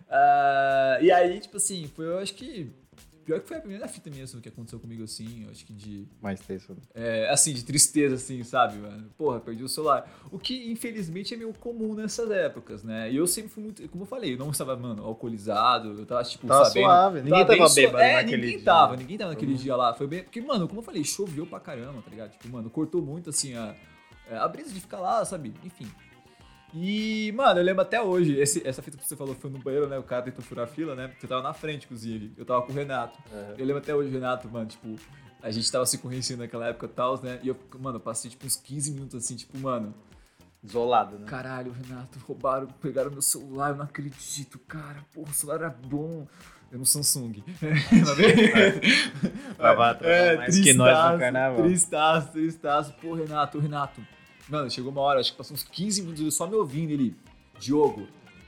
Uh, 0.08 1.02
e 1.02 1.10
aí, 1.10 1.40
tipo 1.40 1.56
assim, 1.56 1.90
foi, 1.94 2.06
eu 2.06 2.18
acho 2.18 2.34
que 2.34 2.72
Pior 3.24 3.40
que 3.40 3.48
foi 3.48 3.56
a 3.56 3.60
primeira 3.60 3.88
fita 3.88 4.10
mesmo 4.10 4.40
que 4.40 4.50
aconteceu 4.50 4.78
comigo 4.78 5.02
assim, 5.02 5.44
eu 5.44 5.50
acho 5.50 5.64
que 5.64 5.72
de. 5.72 6.06
Mais 6.20 6.40
tenso. 6.40 6.76
É, 6.94 7.28
assim, 7.30 7.54
de 7.54 7.64
tristeza, 7.64 8.16
assim, 8.16 8.44
sabe, 8.44 8.76
mano? 8.76 9.08
Porra, 9.16 9.40
perdi 9.40 9.64
o 9.64 9.68
celular. 9.68 10.06
O 10.30 10.38
que, 10.38 10.70
infelizmente, 10.70 11.32
é 11.32 11.36
meio 11.36 11.52
comum 11.54 11.94
nessas 11.94 12.30
épocas, 12.30 12.84
né? 12.84 13.10
E 13.10 13.16
eu 13.16 13.26
sempre 13.26 13.50
fui 13.50 13.62
muito. 13.62 13.88
Como 13.88 14.02
eu 14.02 14.06
falei, 14.06 14.34
eu 14.34 14.38
não 14.38 14.50
estava, 14.50 14.76
mano, 14.76 15.02
alcoolizado, 15.02 15.98
eu 15.98 16.04
tava, 16.04 16.22
tipo, 16.24 16.46
tava 16.46 16.66
sabendo. 16.66 16.84
Suave. 16.84 17.22
Ninguém 17.22 17.46
tava, 17.46 17.58
tava 17.58 17.74
bêbado 17.74 18.04
é, 18.04 18.12
naquele 18.14 18.36
ninguém 18.36 18.56
dia. 18.56 18.64
Tava, 18.64 18.96
ninguém 18.96 19.18
tava 19.18 19.30
naquele 19.30 19.52
uhum. 19.52 19.58
dia 19.58 19.76
lá. 19.76 19.94
Foi 19.94 20.06
bem. 20.06 20.22
Porque, 20.22 20.40
mano, 20.42 20.68
como 20.68 20.80
eu 20.80 20.84
falei, 20.84 21.02
choveu 21.02 21.46
pra 21.46 21.60
caramba, 21.60 22.02
tá 22.02 22.10
ligado? 22.10 22.32
Tipo, 22.32 22.48
mano, 22.50 22.68
cortou 22.68 23.00
muito, 23.00 23.30
assim, 23.30 23.54
a, 23.54 23.74
a 24.30 24.46
brisa 24.48 24.70
de 24.70 24.80
ficar 24.80 25.00
lá, 25.00 25.24
sabe? 25.24 25.54
Enfim. 25.64 25.88
E, 26.74 27.32
mano, 27.36 27.60
eu 27.60 27.64
lembro 27.64 27.82
até 27.82 28.02
hoje, 28.02 28.36
esse, 28.36 28.66
essa 28.66 28.82
fita 28.82 28.98
que 28.98 29.06
você 29.06 29.14
falou 29.14 29.36
foi 29.36 29.48
no 29.48 29.60
banheiro, 29.60 29.88
né? 29.88 29.96
O 29.96 30.02
cara 30.02 30.22
tentou 30.22 30.44
furar 30.44 30.64
a 30.64 30.68
fila, 30.68 30.96
né? 30.96 31.06
Porque 31.06 31.24
eu 31.24 31.28
tava 31.28 31.42
na 31.42 31.52
frente, 31.52 31.84
inclusive. 31.84 32.32
Eu 32.36 32.44
tava 32.44 32.62
com 32.62 32.72
o 32.72 32.74
Renato. 32.74 33.16
Uhum. 33.32 33.54
Eu 33.56 33.64
lembro 33.64 33.78
até 33.78 33.94
hoje, 33.94 34.10
Renato, 34.10 34.48
mano, 34.48 34.66
tipo, 34.66 34.96
a 35.40 35.52
gente 35.52 35.70
tava 35.70 35.86
se 35.86 35.98
conhecendo 35.98 36.40
naquela 36.40 36.66
época 36.66 36.86
e 36.86 36.88
tal, 36.88 37.22
né? 37.22 37.38
E 37.44 37.48
eu, 37.48 37.56
mano, 37.78 37.98
eu 37.98 38.00
passei 38.00 38.28
tipo 38.28 38.44
uns 38.44 38.56
15 38.56 38.90
minutos 38.90 39.24
assim, 39.24 39.36
tipo, 39.36 39.56
mano. 39.58 39.94
Isolado, 40.64 41.18
né? 41.18 41.26
Caralho, 41.26 41.72
Renato, 41.72 42.18
roubaram, 42.20 42.66
pegaram 42.80 43.10
meu 43.10 43.20
celular, 43.20 43.70
eu 43.70 43.76
não 43.76 43.84
acredito, 43.84 44.58
cara. 44.60 45.04
Porra, 45.12 45.30
o 45.30 45.34
celular 45.34 45.60
era 45.60 45.68
bom. 45.68 46.26
Eu 46.72 46.78
no 46.78 46.86
Samsung. 46.86 47.44
Travar, 49.56 49.98
travar 49.98 50.02
é, 50.02 50.36
mais 50.38 50.58
que 50.58 50.72
nós 50.72 51.12
no 51.12 51.18
carnaval. 51.20 51.62
Tristaço, 51.62 52.32
tristaço. 52.32 52.94
Pô, 52.94 53.14
Renato, 53.14 53.60
Renato, 53.60 54.00
Mano, 54.48 54.70
chegou 54.70 54.92
uma 54.92 55.00
hora, 55.00 55.20
acho 55.20 55.32
que 55.32 55.38
passou 55.38 55.54
uns 55.54 55.62
15 55.62 56.02
minutos 56.02 56.34
só 56.34 56.46
me 56.46 56.54
ouvindo 56.54 56.90
ele. 56.90 57.16
Diogo, 57.58 58.06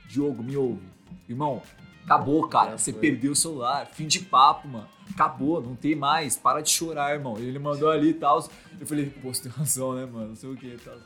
Diogo, 0.08 0.42
me 0.42 0.56
ouve. 0.56 0.86
Irmão, 1.28 1.62
acabou, 2.04 2.46
cara. 2.48 2.76
Você 2.76 2.92
perdeu 2.92 3.32
o 3.32 3.36
celular. 3.36 3.86
Fim 3.86 4.06
de 4.06 4.20
papo, 4.20 4.68
mano. 4.68 4.88
Acabou, 5.10 5.62
não 5.62 5.74
tem 5.74 5.94
mais. 5.94 6.36
Para 6.36 6.60
de 6.60 6.70
chorar, 6.70 7.14
irmão. 7.14 7.38
Ele 7.38 7.58
mandou 7.58 7.90
ali 7.90 8.10
e 8.10 8.14
tal. 8.14 8.46
Eu 8.78 8.86
falei, 8.86 9.06
pô, 9.06 9.32
você 9.32 9.44
tem 9.44 9.52
razão, 9.52 9.94
né, 9.94 10.04
mano? 10.04 10.28
Não 10.28 10.36
sei 10.36 10.50
o 10.50 10.56
que 10.56 10.66
e 10.66 10.78
tal. 10.78 10.96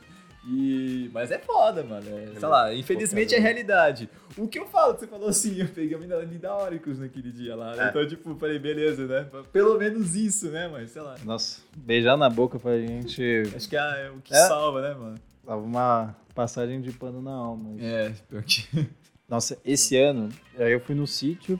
E... 0.45 1.09
Mas 1.13 1.31
é 1.31 1.37
foda, 1.37 1.83
mano. 1.83 2.05
É, 2.09 2.39
sei 2.39 2.49
lá, 2.49 2.73
infelizmente 2.73 3.35
é 3.35 3.39
realidade. 3.39 4.09
O 4.37 4.47
que 4.47 4.59
eu 4.59 4.65
falo, 4.65 4.97
você 4.97 5.05
falou 5.05 5.29
assim, 5.29 5.59
eu 5.59 5.67
peguei 5.67 5.95
a 5.95 5.99
menina 5.99 6.17
ali 6.17 6.37
da 6.37 6.57
Oricus 6.57 6.99
naquele 6.99 7.31
dia 7.31 7.55
lá. 7.55 7.75
Né? 7.75 7.85
É. 7.85 7.89
Então, 7.89 8.07
tipo, 8.07 8.35
falei, 8.35 8.57
beleza, 8.57 9.05
né? 9.05 9.27
Pelo 9.51 9.77
menos 9.77 10.15
isso, 10.15 10.49
né, 10.49 10.67
mas 10.67 10.91
sei 10.91 11.01
lá. 11.01 11.15
Nossa, 11.23 11.61
beijar 11.75 12.17
na 12.17 12.29
boca 12.29 12.59
pra 12.59 12.77
gente. 12.79 13.43
Acho 13.55 13.69
que 13.69 13.77
é, 13.77 14.11
o 14.15 14.21
que 14.21 14.33
é. 14.33 14.47
salva, 14.47 14.81
né, 14.81 14.93
mano? 14.93 15.15
Tava 15.45 15.61
uma 15.61 16.15
passagem 16.33 16.81
de 16.81 16.91
pano 16.91 17.21
na 17.21 17.33
alma. 17.33 17.75
É, 17.79 18.11
pior 18.29 18.43
que. 18.43 18.67
Nossa, 19.29 19.57
esse 19.63 19.95
ano, 19.97 20.29
aí 20.57 20.71
eu 20.71 20.79
fui 20.79 20.95
no 20.95 21.07
sítio 21.07 21.59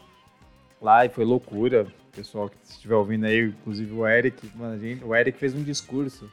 lá 0.81 1.05
e 1.05 1.09
foi 1.09 1.23
loucura. 1.23 1.87
pessoal 2.11 2.49
que 2.49 2.57
estiver 2.63 2.95
ouvindo 2.95 3.25
aí, 3.25 3.47
inclusive 3.47 3.93
o 3.93 4.07
Eric, 4.07 4.49
mano, 4.55 4.79
gente, 4.79 5.03
o 5.03 5.15
Eric 5.15 5.37
fez 5.37 5.53
um 5.53 5.63
discurso 5.63 6.29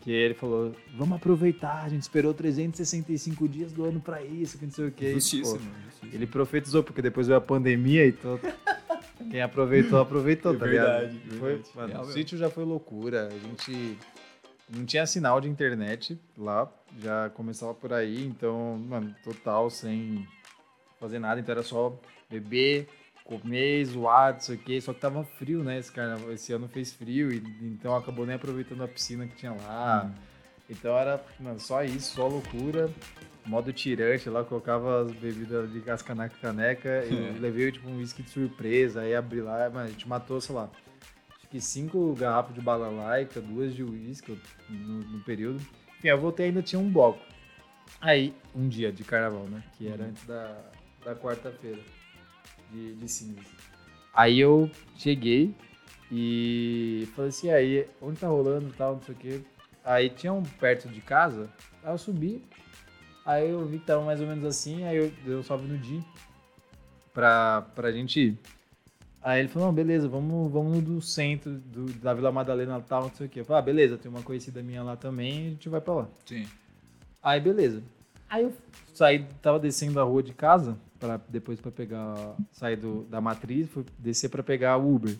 que 0.00 0.10
ele 0.10 0.34
falou: 0.34 0.74
vamos 0.96 1.16
aproveitar, 1.16 1.84
a 1.84 1.88
gente 1.88 2.02
esperou 2.02 2.32
365 2.34 3.48
dias 3.48 3.72
do 3.72 3.84
ano 3.84 4.00
pra 4.00 4.22
isso, 4.22 4.58
que 4.58 4.64
não 4.64 4.72
sei 4.72 4.86
o 4.88 4.92
quê. 4.92 5.12
Justíssimo, 5.14 5.58
Pô, 5.58 5.64
justíssimo. 5.90 6.14
ele 6.14 6.26
profetizou, 6.26 6.82
porque 6.82 7.02
depois 7.02 7.26
veio 7.26 7.38
a 7.38 7.40
pandemia 7.42 8.06
e 8.06 8.12
todo. 8.12 8.40
Quem 9.30 9.42
aproveitou, 9.42 10.00
aproveitou, 10.00 10.54
É 10.54 10.56
tá 10.56 10.64
verdade, 10.64 11.12
ligado? 11.14 11.28
verdade. 11.28 11.38
Foi, 11.38 11.62
mano, 11.82 11.92
Real 11.92 12.04
o 12.04 12.12
sítio 12.12 12.38
já 12.38 12.48
foi 12.48 12.64
loucura. 12.64 13.26
A 13.26 13.30
gente 13.38 13.98
não 14.70 14.84
tinha 14.86 15.04
sinal 15.06 15.40
de 15.40 15.48
internet 15.48 16.18
lá, 16.36 16.70
já 17.00 17.28
começava 17.30 17.74
por 17.74 17.92
aí, 17.92 18.24
então, 18.24 18.78
mano, 18.88 19.14
total 19.24 19.68
sem 19.70 20.26
fazer 21.00 21.18
nada, 21.18 21.40
então 21.40 21.52
era 21.52 21.62
só 21.62 21.98
beber, 22.30 22.88
comer, 23.28 23.84
zoar, 23.84 24.32
não 24.32 24.40
sei 24.40 24.56
o 24.56 24.58
quê, 24.58 24.80
só 24.80 24.94
que 24.94 25.00
tava 25.00 25.22
frio, 25.22 25.62
né, 25.62 25.78
esse 25.78 25.92
carnaval, 25.92 26.32
esse 26.32 26.50
ano 26.50 26.66
fez 26.66 26.94
frio, 26.94 27.30
e 27.30 27.36
então 27.62 27.94
acabou 27.94 28.24
nem 28.24 28.36
aproveitando 28.36 28.82
a 28.82 28.88
piscina 28.88 29.26
que 29.26 29.36
tinha 29.36 29.52
lá, 29.52 30.10
então 30.68 30.96
era, 30.96 31.22
mano, 31.38 31.60
só 31.60 31.84
isso, 31.84 32.14
só 32.14 32.26
loucura, 32.26 32.90
modo 33.44 33.70
tirante 33.70 34.30
lá, 34.30 34.42
colocava 34.42 35.02
as 35.02 35.12
bebidas 35.12 35.70
de 35.70 35.80
casca 35.82 36.14
na 36.14 36.28
caneca, 36.30 37.04
e 37.04 37.12
É. 37.36 37.38
levei, 37.38 37.70
tipo, 37.70 37.86
um 37.88 37.98
whisky 37.98 38.22
de 38.22 38.30
surpresa, 38.30 39.02
aí 39.02 39.14
abri 39.14 39.42
lá, 39.42 39.68
mano, 39.68 39.86
a 39.86 39.90
gente 39.90 40.08
matou, 40.08 40.40
sei 40.40 40.54
lá, 40.54 40.70
acho 41.36 41.48
que 41.50 41.60
cinco 41.60 42.14
garrafas 42.14 42.54
de 42.54 42.62
balalaica, 42.62 43.42
duas 43.42 43.74
de 43.74 43.84
uísque 43.84 44.38
no, 44.70 45.00
no 45.00 45.20
período. 45.24 45.60
Enfim, 45.98 46.08
eu 46.08 46.18
voltei 46.18 46.46
e 46.46 46.48
ainda 46.48 46.62
tinha 46.62 46.80
um 46.80 46.90
bloco. 46.90 47.20
Aí, 48.00 48.32
um 48.54 48.68
dia 48.68 48.90
de 48.92 49.02
carnaval, 49.04 49.44
né? 49.44 49.62
Que 49.76 49.88
era 49.88 50.04
Uhum. 50.04 50.08
antes 50.10 50.24
da, 50.24 50.60
da 51.04 51.14
quarta-feira 51.16 51.80
de, 52.70 52.94
de. 52.94 53.36
Aí 54.14 54.40
eu 54.40 54.70
cheguei 54.96 55.54
e 56.10 57.08
falei 57.14 57.28
assim, 57.28 57.50
aí, 57.50 57.86
onde 58.00 58.18
tá 58.18 58.28
rolando 58.28 58.68
e 58.68 58.72
tal, 58.72 58.94
não 58.94 59.02
sei 59.02 59.14
o 59.14 59.18
quê. 59.18 59.40
Aí 59.84 60.10
tinha 60.10 60.32
um 60.32 60.42
perto 60.42 60.88
de 60.88 61.00
casa, 61.00 61.48
aí 61.82 61.92
eu 61.92 61.98
subi, 61.98 62.42
aí 63.24 63.48
eu 63.48 63.64
vi 63.66 63.78
que 63.78 63.86
tava 63.86 64.04
mais 64.04 64.20
ou 64.20 64.26
menos 64.26 64.44
assim, 64.44 64.84
aí 64.84 65.12
eu 65.26 65.38
um 65.38 65.42
salve 65.42 65.66
no 65.66 65.78
Di 65.78 66.02
pra, 67.14 67.62
pra 67.74 67.90
gente 67.90 68.20
ir. 68.20 68.38
Aí 69.20 69.40
ele 69.40 69.48
falou, 69.48 69.68
não, 69.68 69.74
beleza, 69.74 70.08
vamos, 70.08 70.50
vamos 70.50 70.76
no 70.76 70.80
do 70.80 71.02
centro 71.02 71.52
do, 71.52 71.86
da 71.94 72.14
Vila 72.14 72.30
Madalena 72.30 72.80
tal, 72.80 73.02
não 73.04 73.14
sei 73.14 73.26
o 73.26 73.28
quê. 73.28 73.40
Eu 73.40 73.44
falei, 73.44 73.60
ah, 73.60 73.64
beleza, 73.64 73.98
tem 73.98 74.10
uma 74.10 74.22
conhecida 74.22 74.62
minha 74.62 74.82
lá 74.82 74.96
também, 74.96 75.46
a 75.46 75.50
gente 75.50 75.68
vai 75.68 75.80
pra 75.80 75.94
lá. 75.94 76.08
Sim. 76.24 76.46
Aí, 77.22 77.40
beleza. 77.40 77.82
Aí 78.30 78.44
eu 78.44 78.52
saí, 78.94 79.26
tava 79.42 79.58
descendo 79.58 79.98
a 80.00 80.04
rua 80.04 80.22
de 80.22 80.32
casa, 80.32 80.78
pra, 80.98 81.20
depois 81.28 81.60
pra 81.60 81.70
pegar, 81.70 82.34
sair 82.52 82.76
do, 82.76 83.04
da 83.04 83.20
matriz, 83.20 83.68
fui 83.68 83.84
descer 83.98 84.28
pra 84.28 84.42
pegar 84.42 84.76
o 84.76 84.94
Uber. 84.94 85.16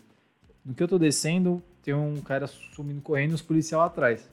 No 0.64 0.74
que 0.74 0.82
eu 0.82 0.88
tô 0.88 0.98
descendo, 0.98 1.62
tem 1.82 1.94
um 1.94 2.20
cara 2.20 2.46
sumindo 2.46 3.00
correndo 3.00 3.32
e 3.32 3.34
os 3.34 3.42
policiais 3.42 3.84
atrás. 3.86 4.28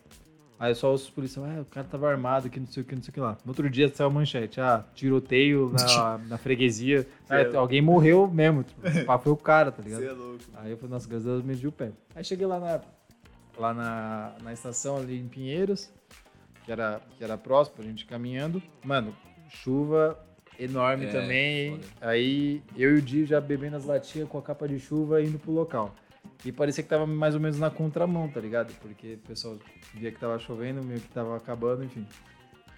Aí 0.57 0.73
só 0.73 0.93
os 0.93 1.09
policiais, 1.09 1.57
ah, 1.57 1.61
o 1.61 1.65
cara 1.65 1.85
tava 1.85 2.09
armado, 2.09 2.49
que 2.49 2.59
não 2.59 2.67
sei 2.67 2.81
o 2.81 2.85
que, 2.85 2.95
não 2.95 3.03
sei 3.03 3.09
o 3.11 3.13
que 3.13 3.19
lá. 3.19 3.37
No 3.43 3.51
outro 3.51 3.69
dia 3.69 3.93
saiu 3.93 4.07
a 4.07 4.09
manchete, 4.09 4.61
ah, 4.61 4.85
tiroteio 4.95 5.71
na, 5.73 6.17
na 6.29 6.37
freguesia. 6.37 7.05
Ah, 7.25 7.37
Certo. 7.37 7.57
alguém 7.57 7.81
morreu 7.81 8.25
mesmo, 8.27 8.63
tipo, 8.63 8.81
pá, 9.05 9.19
foi 9.19 9.33
o 9.33 9.37
cara, 9.37 9.71
tá 9.71 9.83
ligado? 9.83 9.99
Você 9.99 10.07
é 10.07 10.13
louco. 10.13 10.43
Aí 10.55 10.71
eu 10.71 10.77
falei, 10.77 10.91
nossa, 10.93 11.09
graças 11.09 11.27
a 11.27 11.31
Deus 11.31 11.43
medi 11.43 11.67
o 11.67 11.71
pé. 11.73 11.91
Aí 12.15 12.23
cheguei 12.23 12.47
lá 12.47 12.59
na, 12.59 12.81
lá 13.57 13.73
na, 13.73 14.35
na 14.43 14.53
estação 14.53 14.95
ali 14.95 15.19
em 15.19 15.27
Pinheiros, 15.27 15.89
que 16.63 16.71
era, 16.71 17.01
que 17.17 17.23
era 17.23 17.37
próximo, 17.37 17.77
a 17.79 17.83
gente 17.83 18.05
caminhando. 18.05 18.63
Mano, 18.81 19.13
chuva 19.49 20.17
enorme 20.59 21.05
É, 21.05 21.11
também. 21.11 21.71
foda. 21.71 21.83
Aí 22.01 22.61
eu 22.77 22.95
e 22.95 22.99
o 22.99 23.01
Di 23.01 23.25
já 23.25 23.39
bebendo 23.41 23.75
as 23.77 23.85
latinhas 23.85 24.27
com 24.27 24.37
a 24.37 24.41
capa 24.41 24.67
de 24.67 24.79
chuva 24.79 25.21
indo 25.21 25.37
pro 25.39 25.51
local. 25.51 25.93
E 26.43 26.51
parecia 26.51 26.83
que 26.83 26.89
tava 26.89 27.05
mais 27.07 27.33
ou 27.35 27.41
menos 27.41 27.59
na 27.59 27.69
contramão, 27.69 28.27
tá 28.29 28.39
ligado? 28.39 28.73
Porque 28.81 29.13
o 29.13 29.27
pessoal 29.27 29.57
via 29.93 30.11
que 30.11 30.19
tava 30.19 30.37
chovendo, 30.39 30.83
meio 30.83 30.99
que 30.99 31.07
tava 31.09 31.35
acabando, 31.37 31.83
enfim. 31.83 32.05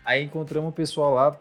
Aí 0.05 0.23
encontramos 0.23 0.69
o 0.69 0.73
pessoal 0.73 1.13
lá. 1.13 1.37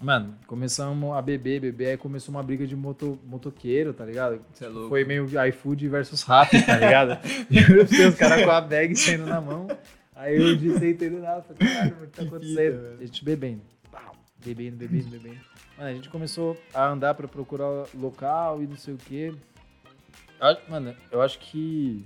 Mano, 0.00 0.34
começamos 0.46 1.16
a 1.16 1.22
beber, 1.22 1.60
beber, 1.60 1.88
aí 1.90 1.96
começou 1.96 2.34
uma 2.34 2.42
briga 2.42 2.66
de 2.66 2.74
moto, 2.74 3.18
motoqueiro, 3.24 3.92
tá 3.92 4.04
ligado? 4.04 4.40
É 4.60 4.66
louco. 4.66 4.88
Foi 4.88 5.04
meio 5.04 5.26
iFood 5.48 5.88
versus 5.88 6.22
Rappi, 6.22 6.64
tá 6.64 6.76
ligado? 6.76 7.18
Você, 7.86 8.06
os 8.06 8.14
caras 8.16 8.44
com 8.44 8.50
a 8.50 8.60
bag 8.60 8.96
saindo 8.96 9.26
na 9.26 9.40
mão. 9.40 9.68
Aí 10.14 10.36
eu 10.36 10.56
disse, 10.56 10.86
entendendo 10.86 11.22
nada, 11.22 11.42
falei, 11.42 11.72
caralho, 11.74 11.96
o 12.02 12.06
que 12.06 12.16
tá 12.16 12.22
acontecendo? 12.22 12.80
fita, 12.80 12.96
a 13.00 13.04
gente 13.06 13.24
bebendo. 13.24 13.60
Bebendo, 14.44 14.76
bebendo, 14.76 15.08
bebendo. 15.08 15.40
Mano, 15.76 15.90
a 15.90 15.94
gente 15.94 16.08
começou 16.08 16.56
a 16.74 16.88
andar 16.88 17.14
pra 17.14 17.28
procurar 17.28 17.86
local 17.94 18.62
e 18.62 18.66
não 18.66 18.76
sei 18.76 18.94
o 18.94 18.98
quê. 18.98 19.34
Mano, 20.68 20.94
eu 21.10 21.22
acho 21.22 21.38
que 21.38 22.04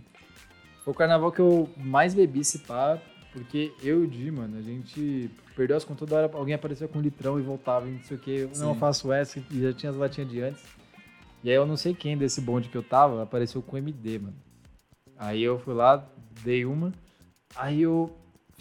foi 0.84 0.92
o 0.92 0.96
carnaval 0.96 1.32
que 1.32 1.40
eu 1.40 1.68
mais 1.76 2.14
bebi 2.14 2.40
esse 2.40 2.60
pá, 2.60 3.00
porque 3.32 3.72
eu 3.82 4.02
e 4.02 4.06
o 4.06 4.08
Di, 4.08 4.30
mano, 4.30 4.58
a 4.58 4.62
gente 4.62 5.30
perdeu 5.54 5.76
as 5.76 5.84
contas 5.84 6.08
toda 6.08 6.16
hora, 6.22 6.30
alguém 6.34 6.54
aparecia 6.54 6.86
com 6.86 6.98
um 6.98 7.02
litrão 7.02 7.38
e 7.38 7.42
voltava 7.42 7.88
e 7.88 7.92
não 7.92 8.02
sei 8.02 8.16
o 8.16 8.20
quê. 8.20 8.30
Eu, 8.42 8.58
Não, 8.58 8.68
eu 8.70 8.74
faço 8.74 9.10
essa 9.10 9.42
e 9.50 9.60
já 9.62 9.72
tinha 9.72 9.90
as 9.90 9.96
latinhas 9.96 10.30
de 10.30 10.40
antes. 10.42 10.62
E 11.42 11.48
aí 11.50 11.56
eu 11.56 11.66
não 11.66 11.76
sei 11.76 11.94
quem 11.94 12.16
desse 12.16 12.40
bonde 12.40 12.68
que 12.68 12.76
eu 12.76 12.82
tava 12.82 13.22
apareceu 13.22 13.62
com 13.62 13.78
MD, 13.78 14.18
mano. 14.18 14.36
Aí 15.18 15.42
eu 15.42 15.58
fui 15.58 15.72
lá, 15.74 16.06
dei 16.44 16.66
uma, 16.66 16.92
aí 17.54 17.82
eu 17.82 18.14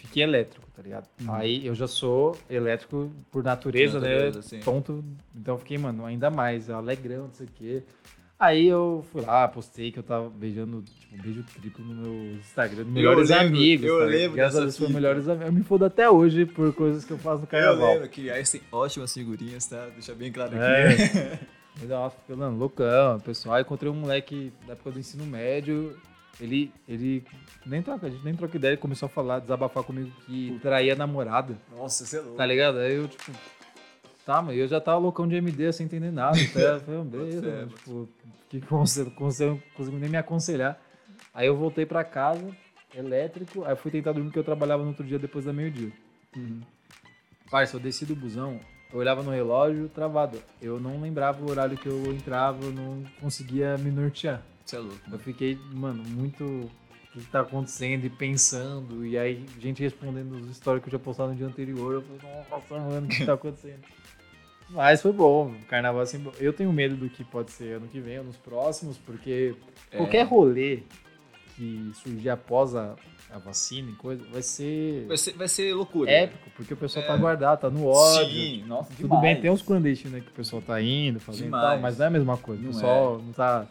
fiquei 0.06 0.22
elétrico, 0.22 0.66
tá 0.74 0.82
ligado? 0.82 1.06
Uhum. 1.20 1.32
Aí 1.34 1.66
eu 1.66 1.74
já 1.74 1.86
sou 1.86 2.36
elétrico 2.48 3.10
por 3.30 3.42
natureza, 3.44 3.98
Por 4.00 4.08
natureza, 4.08 4.38
né? 4.38 4.42
sim. 4.42 4.60
Tonto. 4.60 5.04
Então 5.34 5.54
eu 5.54 5.58
fiquei, 5.58 5.78
mano, 5.78 6.04
ainda 6.04 6.30
mais, 6.30 6.70
alegrão, 6.70 7.24
não 7.24 7.32
sei 7.32 7.46
o 7.46 7.50
quê. 7.54 7.82
Aí 8.38 8.66
eu 8.66 9.02
fui 9.10 9.22
lá, 9.22 9.48
postei 9.48 9.90
que 9.90 9.98
eu 9.98 10.02
tava 10.02 10.28
beijando, 10.28 10.82
tipo, 10.82 11.14
um 11.16 11.22
beijo 11.22 11.42
triplo 11.58 11.82
no 11.82 11.94
meu 12.02 12.34
Instagram, 12.36 12.84
melhores 12.84 13.30
lembro, 13.30 13.46
amigos. 13.46 13.86
eu 13.86 13.98
tá? 13.98 14.04
lembro 14.04 14.36
Graças 14.36 14.58
a 14.58 14.60
Deus 14.62 14.76
foi 14.76 14.88
melhores 14.88 15.26
amigos. 15.26 15.46
Eu 15.46 15.52
me 15.54 15.62
fodo 15.62 15.86
até 15.86 16.10
hoje 16.10 16.44
por 16.44 16.70
coisas 16.74 17.02
que 17.04 17.12
eu 17.12 17.18
faço 17.18 17.38
no 17.38 17.44
Eu 17.44 17.48
carnaval. 17.48 17.94
lembro 17.94 18.08
que 18.10 18.30
aí 18.30 18.44
tem 18.44 18.60
ótimas 18.70 19.14
figurinhas, 19.14 19.64
tá? 19.66 19.86
Deixa 19.94 20.14
bem 20.14 20.30
claro 20.30 20.50
aqui. 20.54 20.62
É. 20.62 21.38
Mas, 21.88 22.12
fiquei, 22.14 22.36
mano, 22.36 22.58
loucão, 22.58 23.20
pessoal. 23.20 23.54
Aí 23.54 23.62
encontrei 23.62 23.90
um 23.90 23.94
moleque 23.94 24.52
da 24.66 24.74
época 24.74 24.90
do 24.90 24.98
ensino 24.98 25.24
médio. 25.24 25.96
Ele, 26.40 26.70
ele 26.86 27.24
nem 27.64 27.82
troca, 27.82 28.06
a 28.06 28.10
gente 28.10 28.22
nem 28.24 28.34
troca 28.34 28.56
ideia, 28.56 28.72
ele 28.72 28.80
começou 28.80 29.06
a 29.06 29.08
falar, 29.08 29.38
desabafar 29.38 29.82
comigo 29.82 30.10
que 30.26 30.58
traía 30.60 30.92
a 30.92 30.96
namorada, 30.96 31.56
Nossa, 31.74 32.04
você 32.04 32.18
é 32.18 32.20
louco. 32.20 32.36
tá 32.36 32.44
ligado? 32.44 32.78
Aí 32.78 32.94
eu, 32.94 33.08
tipo, 33.08 33.32
tá, 34.24 34.42
mas 34.42 34.56
eu 34.58 34.68
já 34.68 34.78
tava 34.80 34.98
loucão 34.98 35.26
de 35.26 35.34
MD 35.36 35.72
sem 35.72 35.86
entender 35.86 36.10
nada. 36.10 36.36
Eu 36.38 36.80
falei, 36.80 37.04
beleza, 37.04 37.40
fé, 37.42 37.48
mano, 37.48 37.66
bota 37.68 37.76
tipo, 37.76 38.08
que 38.50 38.60
conselho, 38.60 39.10
conselho, 39.12 39.50
não 39.52 39.62
consigo 39.74 39.96
nem 39.96 40.10
me 40.10 40.16
aconselhar. 40.18 40.78
Aí 41.32 41.46
eu 41.46 41.56
voltei 41.56 41.86
pra 41.86 42.04
casa, 42.04 42.46
elétrico, 42.94 43.64
aí 43.64 43.74
fui 43.76 43.90
tentar 43.90 44.12
dormir, 44.12 44.28
porque 44.28 44.38
eu 44.38 44.44
trabalhava 44.44 44.82
no 44.82 44.90
outro 44.90 45.04
dia 45.06 45.18
depois 45.18 45.44
da 45.46 45.52
meio-dia. 45.52 45.90
Uhum. 46.36 46.60
Parça, 47.50 47.76
eu 47.76 47.80
desci 47.80 48.04
do 48.04 48.14
busão, 48.14 48.60
eu 48.92 48.98
olhava 48.98 49.22
no 49.22 49.30
relógio, 49.30 49.88
travado. 49.88 50.38
Eu 50.60 50.78
não 50.78 51.00
lembrava 51.00 51.42
o 51.42 51.50
horário 51.50 51.78
que 51.78 51.88
eu 51.88 52.12
entrava, 52.12 52.62
eu 52.62 52.72
não 52.72 53.02
conseguia 53.20 53.78
me 53.78 53.90
nortear. 53.90 54.42
Você 54.66 54.76
é 54.76 54.78
louco. 54.80 54.98
Eu 55.10 55.18
fiquei, 55.18 55.58
mano, 55.72 56.02
muito. 56.08 56.44
O 56.44 57.18
que, 57.18 57.24
tá 57.30 57.40
acontecendo? 57.40 58.04
E 58.04 58.10
pensando. 58.10 59.06
E 59.06 59.16
aí, 59.16 59.46
gente 59.58 59.82
respondendo 59.82 60.32
os 60.32 60.54
stories 60.56 60.82
que 60.82 60.88
eu 60.88 60.90
tinha 60.90 60.98
postado 60.98 61.30
no 61.30 61.36
dia 61.36 61.46
anterior. 61.46 61.94
Eu 61.94 62.02
falei, 62.02 62.34
nossa, 62.50 62.78
mano, 62.78 63.06
o 63.06 63.08
que 63.08 63.24
tá 63.24 63.32
acontecendo? 63.34 63.80
Mas 64.68 65.00
foi 65.00 65.12
bom, 65.12 65.52
o 65.52 65.64
carnaval 65.66 66.02
assim. 66.02 66.26
Eu 66.40 66.52
tenho 66.52 66.72
medo 66.72 66.96
do 66.96 67.08
que 67.08 67.22
pode 67.24 67.52
ser 67.52 67.76
ano 67.76 67.86
que 67.86 68.00
vem 68.00 68.18
ou 68.18 68.24
nos 68.24 68.36
próximos, 68.36 68.98
porque 68.98 69.54
É. 69.92 69.96
qualquer 69.96 70.26
rolê 70.26 70.80
que 71.54 71.90
surgir 71.94 72.28
após 72.30 72.74
a, 72.74 72.96
a 73.30 73.38
vacina 73.38 73.90
e 73.90 73.94
coisa, 73.94 74.22
vai 74.30 74.42
ser 74.42 75.06
Vai 75.06 75.16
ser, 75.16 75.32
vai 75.34 75.48
ser 75.48 75.72
loucura. 75.72 76.10
épico, 76.10 76.50
porque 76.56 76.74
o 76.74 76.76
pessoal 76.76 77.04
É. 77.04 77.08
tá 77.08 77.16
guardado, 77.16 77.60
tá 77.60 77.70
no 77.70 77.86
ódio. 77.86 78.28
Sim, 78.28 78.64
nossa, 78.66 78.90
Tudo 78.90 79.02
demais. 79.04 79.20
bem, 79.22 79.40
tem 79.40 79.50
uns 79.50 79.62
clandestinos 79.62 80.16
aí 80.16 80.20
que 80.20 80.30
o 80.30 80.34
pessoal 80.34 80.60
tá 80.60 80.82
indo, 80.82 81.18
fazendo 81.20 81.44
Demais. 81.44 81.64
tal, 81.64 81.78
mas 81.78 81.96
não 81.96 82.04
é 82.04 82.08
a 82.08 82.10
mesma 82.10 82.36
coisa. 82.36 82.60
Não 82.60 82.70
o 82.70 82.74
pessoal 82.74 83.22
não 83.24 83.32
tá 83.32 83.66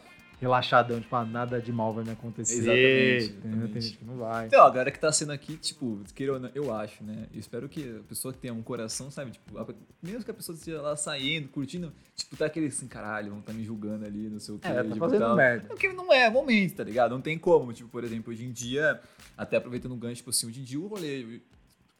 relaxadão, 0.46 1.00
tipo, 1.02 1.16
ah, 1.16 1.26
nada 1.26 1.60
de 1.62 1.72
mal 1.72 1.94
vai 1.94 2.04
me 2.04 2.12
acontecer. 2.12 2.56
Exatamente, 2.56 3.26
entendeu? 3.26 3.42
Tem 3.42 3.52
exatamente. 3.52 3.82
gente 3.86 3.98
que 3.98 4.06
não 4.06 4.18
vai. 4.18 4.48
Então, 4.48 4.66
a 4.66 4.70
galera 4.70 4.92
que 4.92 5.00
tá 5.00 5.12
sendo 5.12 5.32
aqui, 5.32 5.58
tipo, 5.58 6.02
queira 6.14 6.40
não, 6.40 6.50
eu 6.54 6.74
acho, 6.74 7.04
né? 7.04 7.28
Eu 7.34 7.40
espero 7.40 7.68
que 7.68 7.98
a 8.00 8.04
pessoa 8.08 8.34
tenha 8.34 8.54
um 8.54 8.62
coração, 8.62 9.10
sabe? 9.12 9.32
Tipo, 9.32 9.58
a- 9.58 9.68
mesmo 10.02 10.24
que 10.24 10.32
a 10.32 10.34
pessoa 10.34 10.56
esteja 10.56 10.82
lá 10.82 10.96
saindo, 10.96 11.48
curtindo, 11.50 11.92
tipo, 12.16 12.36
tá 12.38 12.46
aquele 12.46 12.68
assim, 12.68 12.88
caralho, 12.88 13.32
vão 13.32 13.42
tá 13.42 13.52
me 13.54 13.64
julgando 13.64 14.06
ali, 14.06 14.30
não 14.30 14.40
sei 14.40 14.56
o 14.56 14.60
que. 14.60 14.68
É, 14.68 14.74
tá 14.76 14.84
tipo, 14.84 14.98
fazendo 14.98 15.20
tal. 15.22 15.36
merda. 15.36 15.68
Porque 15.68 15.92
não 15.92 16.12
é 16.14 16.30
momento, 16.30 16.76
tá 16.76 16.84
ligado? 16.84 17.12
Não 17.12 17.22
tem 17.22 17.38
como. 17.38 17.74
Tipo, 17.74 17.90
por 17.90 18.04
exemplo, 18.04 18.32
hoje 18.32 18.46
em 18.46 18.52
dia, 18.52 19.00
até 19.38 19.58
aproveitando 19.58 19.94
o 19.94 19.98
gancho, 19.98 20.18
tipo 20.18 20.30
assim, 20.30 20.48
hoje 20.48 20.62
em 20.62 20.64
dia 20.64 20.80
o 20.80 20.88
rolê, 20.88 21.40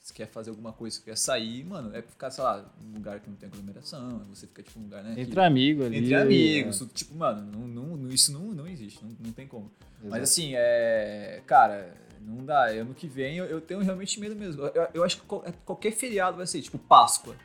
se 0.06 0.14
quer 0.14 0.28
fazer 0.28 0.52
alguma 0.52 0.72
coisa, 0.72 0.98
se 0.98 1.02
quer 1.02 1.18
sair, 1.18 1.64
mano, 1.66 1.90
é 1.96 2.00
ficar, 2.00 2.30
sei 2.30 2.44
lá, 2.44 2.64
num 2.80 2.94
lugar 2.94 3.20
que 3.20 3.28
não 3.28 3.36
tem 3.36 3.50
aglomeração, 3.50 4.22
você 4.30 4.46
fica, 4.46 4.62
tipo, 4.62 4.78
num 4.78 4.86
lugar, 4.86 5.04
né? 5.04 5.16
que- 5.16 5.22
Entre 5.22 5.42
amigos 5.42 5.84
ali. 5.88 5.98
entre 5.98 6.14
amigos, 6.14 6.80
é. 6.80 6.86
tipo, 6.94 7.16
mano, 7.16 7.42
não, 7.68 7.98
não, 7.98 8.10
isso 8.10 8.32
não, 8.32 8.42
não 8.54 8.68
existe, 8.68 9.04
não, 9.04 9.10
não 9.20 9.32
tem 9.32 9.48
como. 9.48 9.72
Mas 9.96 10.06
Exato. 10.06 10.22
assim, 10.22 10.52
é. 10.54 11.42
Cara, 11.48 11.92
não 12.22 12.46
dá. 12.46 12.66
Ano 12.68 12.94
que 12.94 13.08
vem 13.08 13.38
eu, 13.38 13.46
eu 13.46 13.60
tenho 13.60 13.80
realmente 13.80 14.20
medo 14.20 14.36
mesmo. 14.36 14.62
Eu, 14.62 14.88
eu 14.94 15.04
acho 15.04 15.20
que 15.20 15.24
é, 15.44 15.52
qualquer 15.66 15.92
feriado 15.92 16.38
vai 16.38 16.46
ser, 16.46 16.62
tipo, 16.62 16.78
Páscoa. 16.78 17.36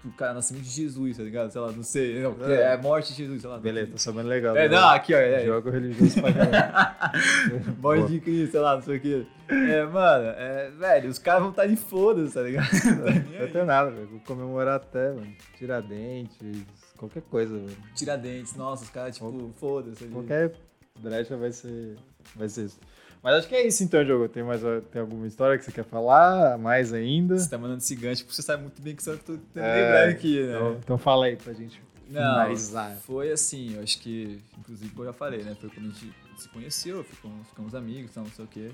Tipo, 0.00 0.16
cara, 0.16 0.34
nascimento 0.34 0.64
de 0.64 0.70
Jesus, 0.70 1.16
tá 1.16 1.22
ligado? 1.22 1.50
Sei 1.50 1.60
lá, 1.60 1.72
não 1.72 1.82
sei. 1.82 2.20
Não, 2.20 2.36
é, 2.46 2.72
é 2.72 2.76
morte 2.76 3.12
de 3.12 3.18
Jesus, 3.18 3.42
sei 3.42 3.50
lá. 3.50 3.58
Beleza, 3.58 3.92
tá 3.92 3.98
sabendo 3.98 4.28
legal. 4.28 4.56
É, 4.56 4.68
não, 4.68 4.88
aqui, 4.88 5.14
ó. 5.14 5.18
É, 5.18 5.44
Jogo 5.44 5.70
religioso 5.70 6.20
pra 6.20 6.32
caramba. 6.32 7.74
morte 7.80 8.12
de 8.12 8.20
Cristo, 8.20 8.52
sei 8.52 8.60
lá, 8.60 8.74
não 8.76 8.82
sei 8.82 8.96
o 8.96 9.00
quê. 9.00 9.26
É, 9.48 9.84
mano, 9.84 10.24
é, 10.36 10.70
velho, 10.70 11.10
os 11.10 11.18
caras 11.18 11.42
vão 11.42 11.50
estar 11.50 11.66
de 11.66 11.76
foda-se, 11.76 12.34
tá 12.34 12.42
ligado? 12.42 12.70
Tá 12.80 13.10
nem 13.10 13.40
Não 13.40 13.48
tem 13.48 13.64
nada, 13.64 13.90
velho. 13.90 14.06
Vou 14.08 14.20
comemorar 14.20 14.76
até, 14.76 15.12
mano. 15.12 15.32
Tiradentes, 15.58 16.64
qualquer 16.96 17.22
coisa, 17.22 17.54
velho. 17.54 17.76
Tiradentes, 17.94 18.54
nossa, 18.56 18.84
os 18.84 18.90
caras, 18.90 19.14
tipo, 19.16 19.50
foda-se. 19.58 20.04
ali. 20.04 20.12
Qualquer 20.12 20.52
brecha 21.00 21.36
vai 21.36 21.52
ser, 21.52 21.96
vai 22.36 22.48
ser 22.48 22.66
isso. 22.66 22.78
Mas 23.22 23.34
acho 23.34 23.48
que 23.48 23.54
é 23.54 23.66
isso 23.66 23.82
então, 23.84 24.02
Diogo. 24.04 24.28
Tem, 24.28 24.42
mais, 24.42 24.62
tem 24.90 25.00
alguma 25.02 25.26
história 25.26 25.58
que 25.58 25.64
você 25.64 25.72
quer 25.72 25.84
falar? 25.84 26.56
Mais 26.58 26.92
ainda? 26.92 27.38
Você 27.38 27.50
tá 27.50 27.58
mandando 27.58 27.78
esse 27.78 27.94
gancho 27.94 28.22
porque 28.24 28.34
você 28.34 28.42
sabe 28.42 28.62
muito 28.62 28.80
bem 28.80 28.96
que 28.96 29.02
você 29.02 29.16
tá 29.16 29.22
tentando 29.24 29.64
É, 29.64 29.82
lembrar 29.82 30.08
aqui, 30.08 30.42
né? 30.42 30.54
Então, 30.56 30.76
então 30.82 30.98
fala 30.98 31.26
aí 31.26 31.36
pra 31.36 31.52
gente 31.52 31.82
Não, 32.08 32.20
finalizar. 32.20 32.96
foi 33.02 33.30
assim, 33.30 33.74
eu 33.74 33.82
acho 33.82 33.98
que, 34.00 34.40
inclusive, 34.58 34.90
como 34.90 35.02
eu 35.02 35.06
já 35.06 35.12
falei, 35.12 35.42
né? 35.42 35.54
Foi 35.60 35.68
quando 35.68 35.86
a 35.86 35.88
gente 35.90 36.12
se 36.38 36.48
conheceu, 36.48 37.04
ficamos, 37.04 37.46
ficamos 37.48 37.74
amigos, 37.74 38.16
não 38.16 38.24
sei 38.26 38.44
o 38.44 38.48
quê. 38.48 38.70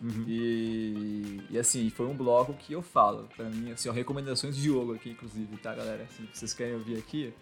Uhum. 0.00 0.24
E, 0.26 1.42
e 1.50 1.58
assim, 1.58 1.90
foi 1.90 2.06
um 2.06 2.14
bloco 2.14 2.54
que 2.54 2.72
eu 2.72 2.80
falo, 2.80 3.28
pra 3.36 3.44
mim, 3.50 3.72
assim, 3.72 3.88
ó, 3.88 3.92
recomendações 3.92 4.56
de 4.56 4.62
jogo 4.62 4.94
aqui, 4.94 5.10
inclusive, 5.10 5.56
tá, 5.58 5.74
galera? 5.74 6.04
Assim, 6.04 6.26
vocês 6.32 6.54
querem 6.54 6.74
ouvir 6.74 6.96
aqui. 6.96 7.34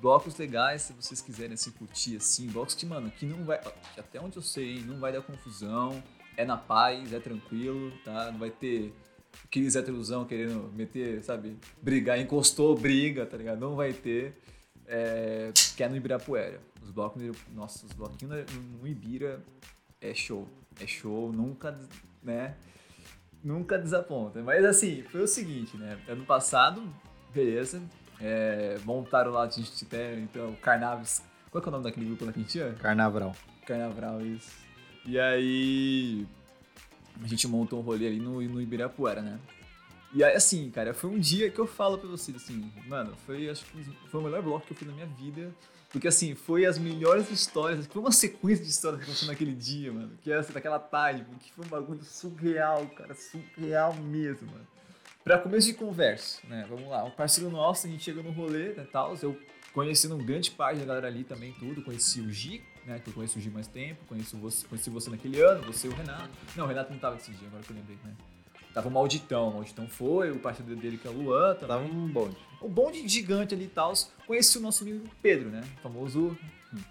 Blocos 0.00 0.36
legais, 0.38 0.82
se 0.82 0.92
vocês 0.94 1.20
quiserem 1.20 1.54
assim, 1.54 1.70
curtir, 1.72 2.16
assim, 2.16 2.46
blocos 2.48 2.74
que, 2.74 2.86
mano, 2.86 3.10
que 3.10 3.26
não 3.26 3.44
vai. 3.44 3.60
Até 3.98 4.20
onde 4.20 4.36
eu 4.36 4.42
sei, 4.42 4.78
hein, 4.78 4.84
não 4.86 4.98
vai 4.98 5.12
dar 5.12 5.20
confusão, 5.22 6.02
é 6.36 6.44
na 6.44 6.56
paz, 6.56 7.12
é 7.12 7.20
tranquilo, 7.20 7.92
tá? 8.04 8.30
Não 8.32 8.38
vai 8.38 8.50
ter 8.50 8.94
aqueles 9.44 9.74
heterosão 9.76 10.24
querendo 10.24 10.72
meter, 10.74 11.22
sabe, 11.22 11.56
brigar, 11.82 12.18
encostou, 12.18 12.74
briga, 12.76 13.26
tá 13.26 13.36
ligado? 13.36 13.60
Não 13.60 13.76
vai 13.76 13.92
ter. 13.92 14.34
É, 14.86 15.52
que 15.76 15.82
é 15.84 15.88
no 15.88 15.96
Ibirapuera. 15.96 16.60
Os 16.82 16.90
blocos, 16.90 17.22
no- 17.22 17.34
nossa, 17.54 17.84
os 17.86 17.92
bloquinhos 17.92 18.44
no 18.80 18.88
Ibira 18.88 19.40
é 20.00 20.14
show. 20.14 20.48
É 20.80 20.86
show, 20.86 21.30
nunca, 21.30 21.78
né? 22.22 22.56
Nunca 23.44 23.78
desaponta. 23.78 24.42
Mas 24.42 24.64
assim, 24.64 25.02
foi 25.04 25.22
o 25.22 25.28
seguinte, 25.28 25.76
né? 25.76 25.98
Ano 26.08 26.24
passado, 26.24 26.82
beleza. 27.32 27.82
É, 28.20 28.78
montaram 28.84 29.32
lá, 29.32 29.44
a 29.44 29.48
gente 29.48 29.84
até, 29.84 30.14
então, 30.18 30.54
Carnaves. 30.62 31.22
Qual 31.50 31.62
é 31.64 31.68
o 31.68 31.70
nome 31.70 31.84
daquele 31.84 32.06
grupo 32.06 32.24
lá 32.24 32.32
que 32.32 32.38
a 32.38 32.42
gente 32.42 32.52
tinha? 32.52 32.72
Carnaval. 32.74 33.34
Carnaval, 33.66 34.20
isso. 34.20 34.52
E 35.04 35.18
aí. 35.18 36.26
A 37.22 37.26
gente 37.26 37.48
montou 37.48 37.80
um 37.80 37.82
rolê 37.82 38.06
ali 38.06 38.20
no, 38.20 38.40
no 38.40 38.60
Ibirapuera, 38.60 39.20
né? 39.20 39.38
E 40.12 40.24
aí, 40.24 40.34
assim, 40.34 40.70
cara, 40.70 40.92
foi 40.94 41.10
um 41.10 41.18
dia 41.18 41.50
que 41.50 41.58
eu 41.58 41.66
falo 41.66 41.98
pra 41.98 42.08
vocês, 42.08 42.36
assim, 42.36 42.70
mano, 42.86 43.14
foi, 43.26 43.48
acho 43.48 43.64
que 43.66 43.84
foi 44.08 44.20
o 44.20 44.24
melhor 44.24 44.42
bloco 44.42 44.66
que 44.66 44.72
eu 44.72 44.76
fiz 44.76 44.88
na 44.88 44.94
minha 44.94 45.06
vida. 45.06 45.54
Porque, 45.90 46.08
assim, 46.08 46.34
foi 46.34 46.66
as 46.66 46.78
melhores 46.78 47.30
histórias, 47.30 47.86
foi 47.86 48.00
uma 48.00 48.12
sequência 48.12 48.64
de 48.64 48.70
histórias 48.70 49.00
que 49.00 49.04
aconteceu 49.04 49.28
naquele 49.28 49.54
dia, 49.54 49.92
mano. 49.92 50.12
Que 50.22 50.32
é, 50.32 50.36
assim, 50.36 50.52
daquela 50.52 50.78
tarde, 50.78 51.24
que 51.40 51.52
foi 51.52 51.64
um 51.64 51.68
bagulho 51.68 52.02
surreal, 52.04 52.86
cara, 52.88 53.14
surreal 53.14 53.94
mesmo, 53.94 54.48
mano. 54.50 54.66
Pra 55.24 55.38
começo 55.38 55.66
de 55.66 55.74
conversa, 55.74 56.40
né? 56.48 56.66
Vamos 56.68 56.88
lá, 56.88 57.04
um 57.04 57.10
parceiro 57.10 57.50
nosso, 57.50 57.86
a 57.86 57.90
gente 57.90 58.02
chega 58.02 58.22
no 58.22 58.30
rolê, 58.30 58.72
né, 58.72 58.86
tal, 58.90 59.14
eu 59.22 59.38
conhecendo 59.72 60.16
grande 60.16 60.50
parte 60.50 60.80
da 60.80 60.86
galera 60.86 61.06
ali 61.06 61.24
também, 61.24 61.52
tudo, 61.52 61.82
conheci 61.82 62.20
o 62.20 62.30
Gi, 62.30 62.62
né, 62.86 62.98
que 62.98 63.08
eu 63.08 63.14
conheço 63.14 63.38
o 63.38 63.40
Gi 63.40 63.50
mais 63.50 63.66
tempo, 63.66 64.04
conheço 64.06 64.36
você, 64.38 64.66
conheci 64.66 64.90
você 64.90 65.10
naquele 65.10 65.40
ano, 65.40 65.62
você 65.62 65.86
e 65.86 65.90
o 65.90 65.94
Renato. 65.94 66.30
Não, 66.56 66.64
o 66.64 66.68
Renato 66.68 66.92
não 66.92 66.98
tava 66.98 67.16
nesse 67.16 67.30
dia, 67.32 67.46
agora 67.48 67.62
que 67.62 67.70
eu 67.70 67.76
lembrei, 67.76 67.98
né? 68.02 68.14
Tava 68.72 68.88
o 68.88 68.90
Malditão, 68.90 69.48
o 69.48 69.54
Malditão 69.54 69.88
foi, 69.88 70.30
o 70.30 70.38
parceiro 70.38 70.74
dele 70.76 70.96
que 70.96 71.06
é 71.06 71.10
o 71.10 71.14
Luan, 71.14 71.54
também. 71.54 71.68
Tava 71.68 71.84
um 71.84 72.08
bonde. 72.08 72.36
Um 72.62 72.68
bonde 72.68 73.06
gigante 73.08 73.52
ali 73.52 73.64
e 73.64 73.68
tal. 73.68 73.92
Conheci 74.26 74.58
o 74.58 74.60
nosso 74.60 74.84
amigo 74.84 75.08
Pedro, 75.20 75.48
né? 75.48 75.60
O 75.78 75.80
famoso 75.80 76.38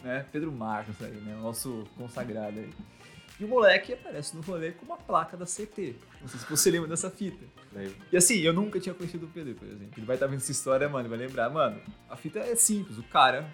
né? 0.03 0.25
Pedro 0.32 0.51
Marcos 0.51 1.01
aí, 1.01 1.15
né? 1.15 1.36
O 1.36 1.41
nosso 1.41 1.86
consagrado 1.95 2.59
aí. 2.59 2.69
E 3.40 3.46
o 3.46 3.48
moleque 3.48 3.94
aparece 3.94 4.36
no 4.36 4.42
rolê 4.42 4.72
com 4.72 4.86
uma 4.86 4.98
placa 4.98 5.38
da 5.38 5.46
CT. 5.46 5.96
Não 6.22 6.28
sei 6.28 6.40
se 6.40 6.46
você 6.50 6.70
lembra 6.70 6.90
dessa 6.90 7.10
fita. 7.10 7.46
E 8.12 8.18
assim, 8.18 8.40
eu 8.40 8.52
nunca 8.52 8.80
tinha 8.80 8.94
conhecido 8.94 9.28
o 9.28 9.30
Pedro, 9.30 9.56
por 9.56 9.68
exemplo. 9.68 9.94
Ele 9.96 10.06
vai 10.06 10.16
estar 10.16 10.28
vendo 10.28 10.40
essa 10.40 10.52
história, 10.52 10.90
mano, 10.90 11.08
vai 11.08 11.18
lembrar. 11.18 11.50
Mano, 11.50 11.80
a 12.10 12.18
fita 12.18 12.40
é 12.40 12.56
simples. 12.56 12.98
O 12.98 13.04
cara, 13.04 13.50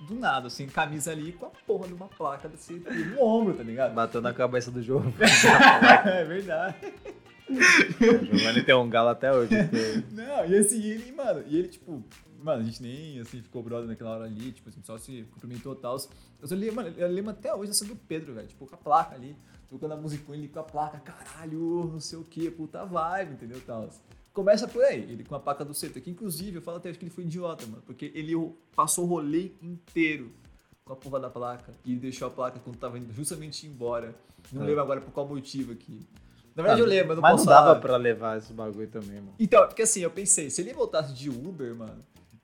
do 0.00 0.14
nada, 0.14 0.46
assim, 0.46 0.66
camisa 0.66 1.12
ali 1.12 1.32
com 1.32 1.46
a 1.46 1.50
porra 1.66 1.88
de 1.88 1.94
uma 1.94 2.08
placa 2.08 2.48
da 2.48 2.56
CT 2.56 2.90
no 2.90 3.22
ombro, 3.22 3.54
tá 3.54 3.62
ligado? 3.62 3.94
bateu 3.94 4.22
na 4.22 4.32
cabeça 4.32 4.70
do 4.70 4.82
jogo. 4.82 5.12
é 6.06 6.24
verdade. 6.24 6.76
o 7.50 8.24
Giovanni 8.24 8.62
tem 8.62 8.74
um 8.74 8.88
galo 8.88 9.10
até 9.10 9.32
hoje. 9.32 9.52
Não, 10.12 10.46
e 10.46 10.56
assim, 10.56 10.82
ele, 10.82 11.12
mano, 11.12 11.44
e 11.46 11.58
ele, 11.58 11.68
tipo, 11.68 12.02
mano, 12.46 12.62
a 12.62 12.64
gente 12.64 12.82
nem, 12.82 13.18
assim, 13.20 13.42
ficou 13.42 13.62
brother 13.62 13.86
naquela 13.88 14.10
hora 14.10 14.24
ali, 14.24 14.52
tipo, 14.52 14.68
assim, 14.68 14.80
só 14.82 14.96
se 14.96 15.24
cumprimentou 15.32 15.74
e 15.74 15.76
tal. 15.76 15.96
Mas 16.40 16.50
eu 16.50 16.56
lembro, 16.56 16.76
mano, 16.76 16.94
eu 16.96 17.08
lembro 17.08 17.30
até 17.32 17.54
hoje 17.54 17.72
essa 17.72 17.84
do 17.84 17.94
Pedro, 17.96 18.32
velho, 18.34 18.46
tipo, 18.48 18.66
com 18.66 18.74
a 18.74 18.78
placa 18.78 19.14
ali, 19.14 19.36
tocando 19.68 19.92
a 19.92 19.96
música 19.96 20.24
com 20.24 20.34
ele 20.34 20.48
com 20.48 20.60
a 20.60 20.62
placa, 20.62 20.98
caralho, 21.00 21.90
não 21.92 22.00
sei 22.00 22.18
o 22.18 22.24
que, 22.24 22.50
puta 22.50 22.84
vibe, 22.84 23.32
entendeu, 23.32 23.60
tal. 23.66 23.88
Começa 24.32 24.68
por 24.68 24.84
aí, 24.84 25.00
ele 25.10 25.24
com 25.24 25.34
a 25.34 25.40
placa 25.40 25.64
do 25.64 25.72
CT, 25.74 26.00
que 26.00 26.10
inclusive, 26.10 26.56
eu 26.56 26.62
falo 26.62 26.76
até 26.78 26.90
acho 26.90 26.98
que 26.98 27.04
ele 27.04 27.10
foi 27.12 27.24
idiota, 27.24 27.66
mano, 27.66 27.82
porque 27.84 28.12
ele 28.14 28.32
passou 28.74 29.04
o 29.04 29.08
rolê 29.08 29.50
inteiro 29.62 30.30
com 30.84 30.92
a 30.92 30.96
porra 30.96 31.18
da 31.20 31.30
placa 31.30 31.74
e 31.84 31.96
deixou 31.96 32.28
a 32.28 32.30
placa 32.30 32.60
quando 32.60 32.76
tava 32.76 32.98
indo 32.98 33.12
justamente 33.12 33.66
embora. 33.66 34.14
Não 34.52 34.62
É. 34.62 34.66
lembro 34.66 34.82
agora 34.82 35.00
por 35.00 35.10
qual 35.10 35.26
motivo 35.26 35.72
aqui. 35.72 36.06
Na 36.54 36.62
verdade, 36.62 36.80
eu 36.80 36.86
lembro, 36.86 37.08
mas 37.08 37.16
não 37.16 37.22
Mas 37.22 37.32
posso 37.32 37.44
não 37.46 37.52
dava 37.52 37.66
falar. 37.66 37.80
pra 37.80 37.96
levar 37.96 38.38
esse 38.38 38.52
bagulho 38.52 38.88
também, 38.88 39.16
mano. 39.20 39.34
Então, 39.38 39.66
porque 39.66 39.82
assim, 39.82 40.00
eu 40.00 40.10
pensei, 40.10 40.48
se 40.48 40.60
ele 40.62 40.72
voltasse 40.72 41.12
de 41.12 41.28
Uber, 41.28 41.74
mano, 41.74 42.02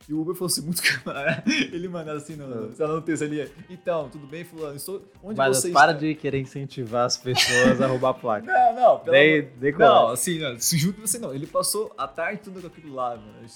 e 0.08 0.14
o 0.14 0.20
Uber 0.20 0.34
fosse 0.34 0.60
muito 0.62 0.82
camarada, 0.82 1.44
ele 1.50 1.88
mandasse 1.88 2.32
assim 2.32 2.36
no, 2.36 2.72
sei 2.72 2.86
lá, 2.86 2.94
no 2.94 3.02
texto 3.02 3.24
ali, 3.24 3.50
então, 3.70 4.08
tudo 4.08 4.26
bem, 4.26 4.44
fulano, 4.44 4.76
estou, 4.76 5.02
onde 5.22 5.36
Mas 5.38 5.56
você 5.56 5.70
para 5.70 5.92
está? 5.92 6.04
de 6.04 6.14
querer 6.14 6.40
incentivar 6.40 7.06
as 7.06 7.16
pessoas 7.16 7.80
a 7.80 7.86
roubar 7.86 8.10
a 8.10 8.14
placa. 8.14 8.46
Não, 8.46 8.74
não, 8.74 8.98
pelo 8.98 9.12
Dei, 9.12 9.42
dei 9.42 9.72
Não, 9.72 10.08
assim, 10.08 10.38
não, 10.38 10.58
se 10.58 10.76
juro 10.76 10.94
que 10.94 11.00
você 11.00 11.18
não, 11.18 11.34
ele 11.34 11.46
passou 11.46 11.92
a 11.96 12.08
tarde 12.08 12.42
tudo 12.42 12.60
com 12.60 12.66
aquilo 12.66 12.94
lá, 12.94 13.16
mano, 13.16 13.46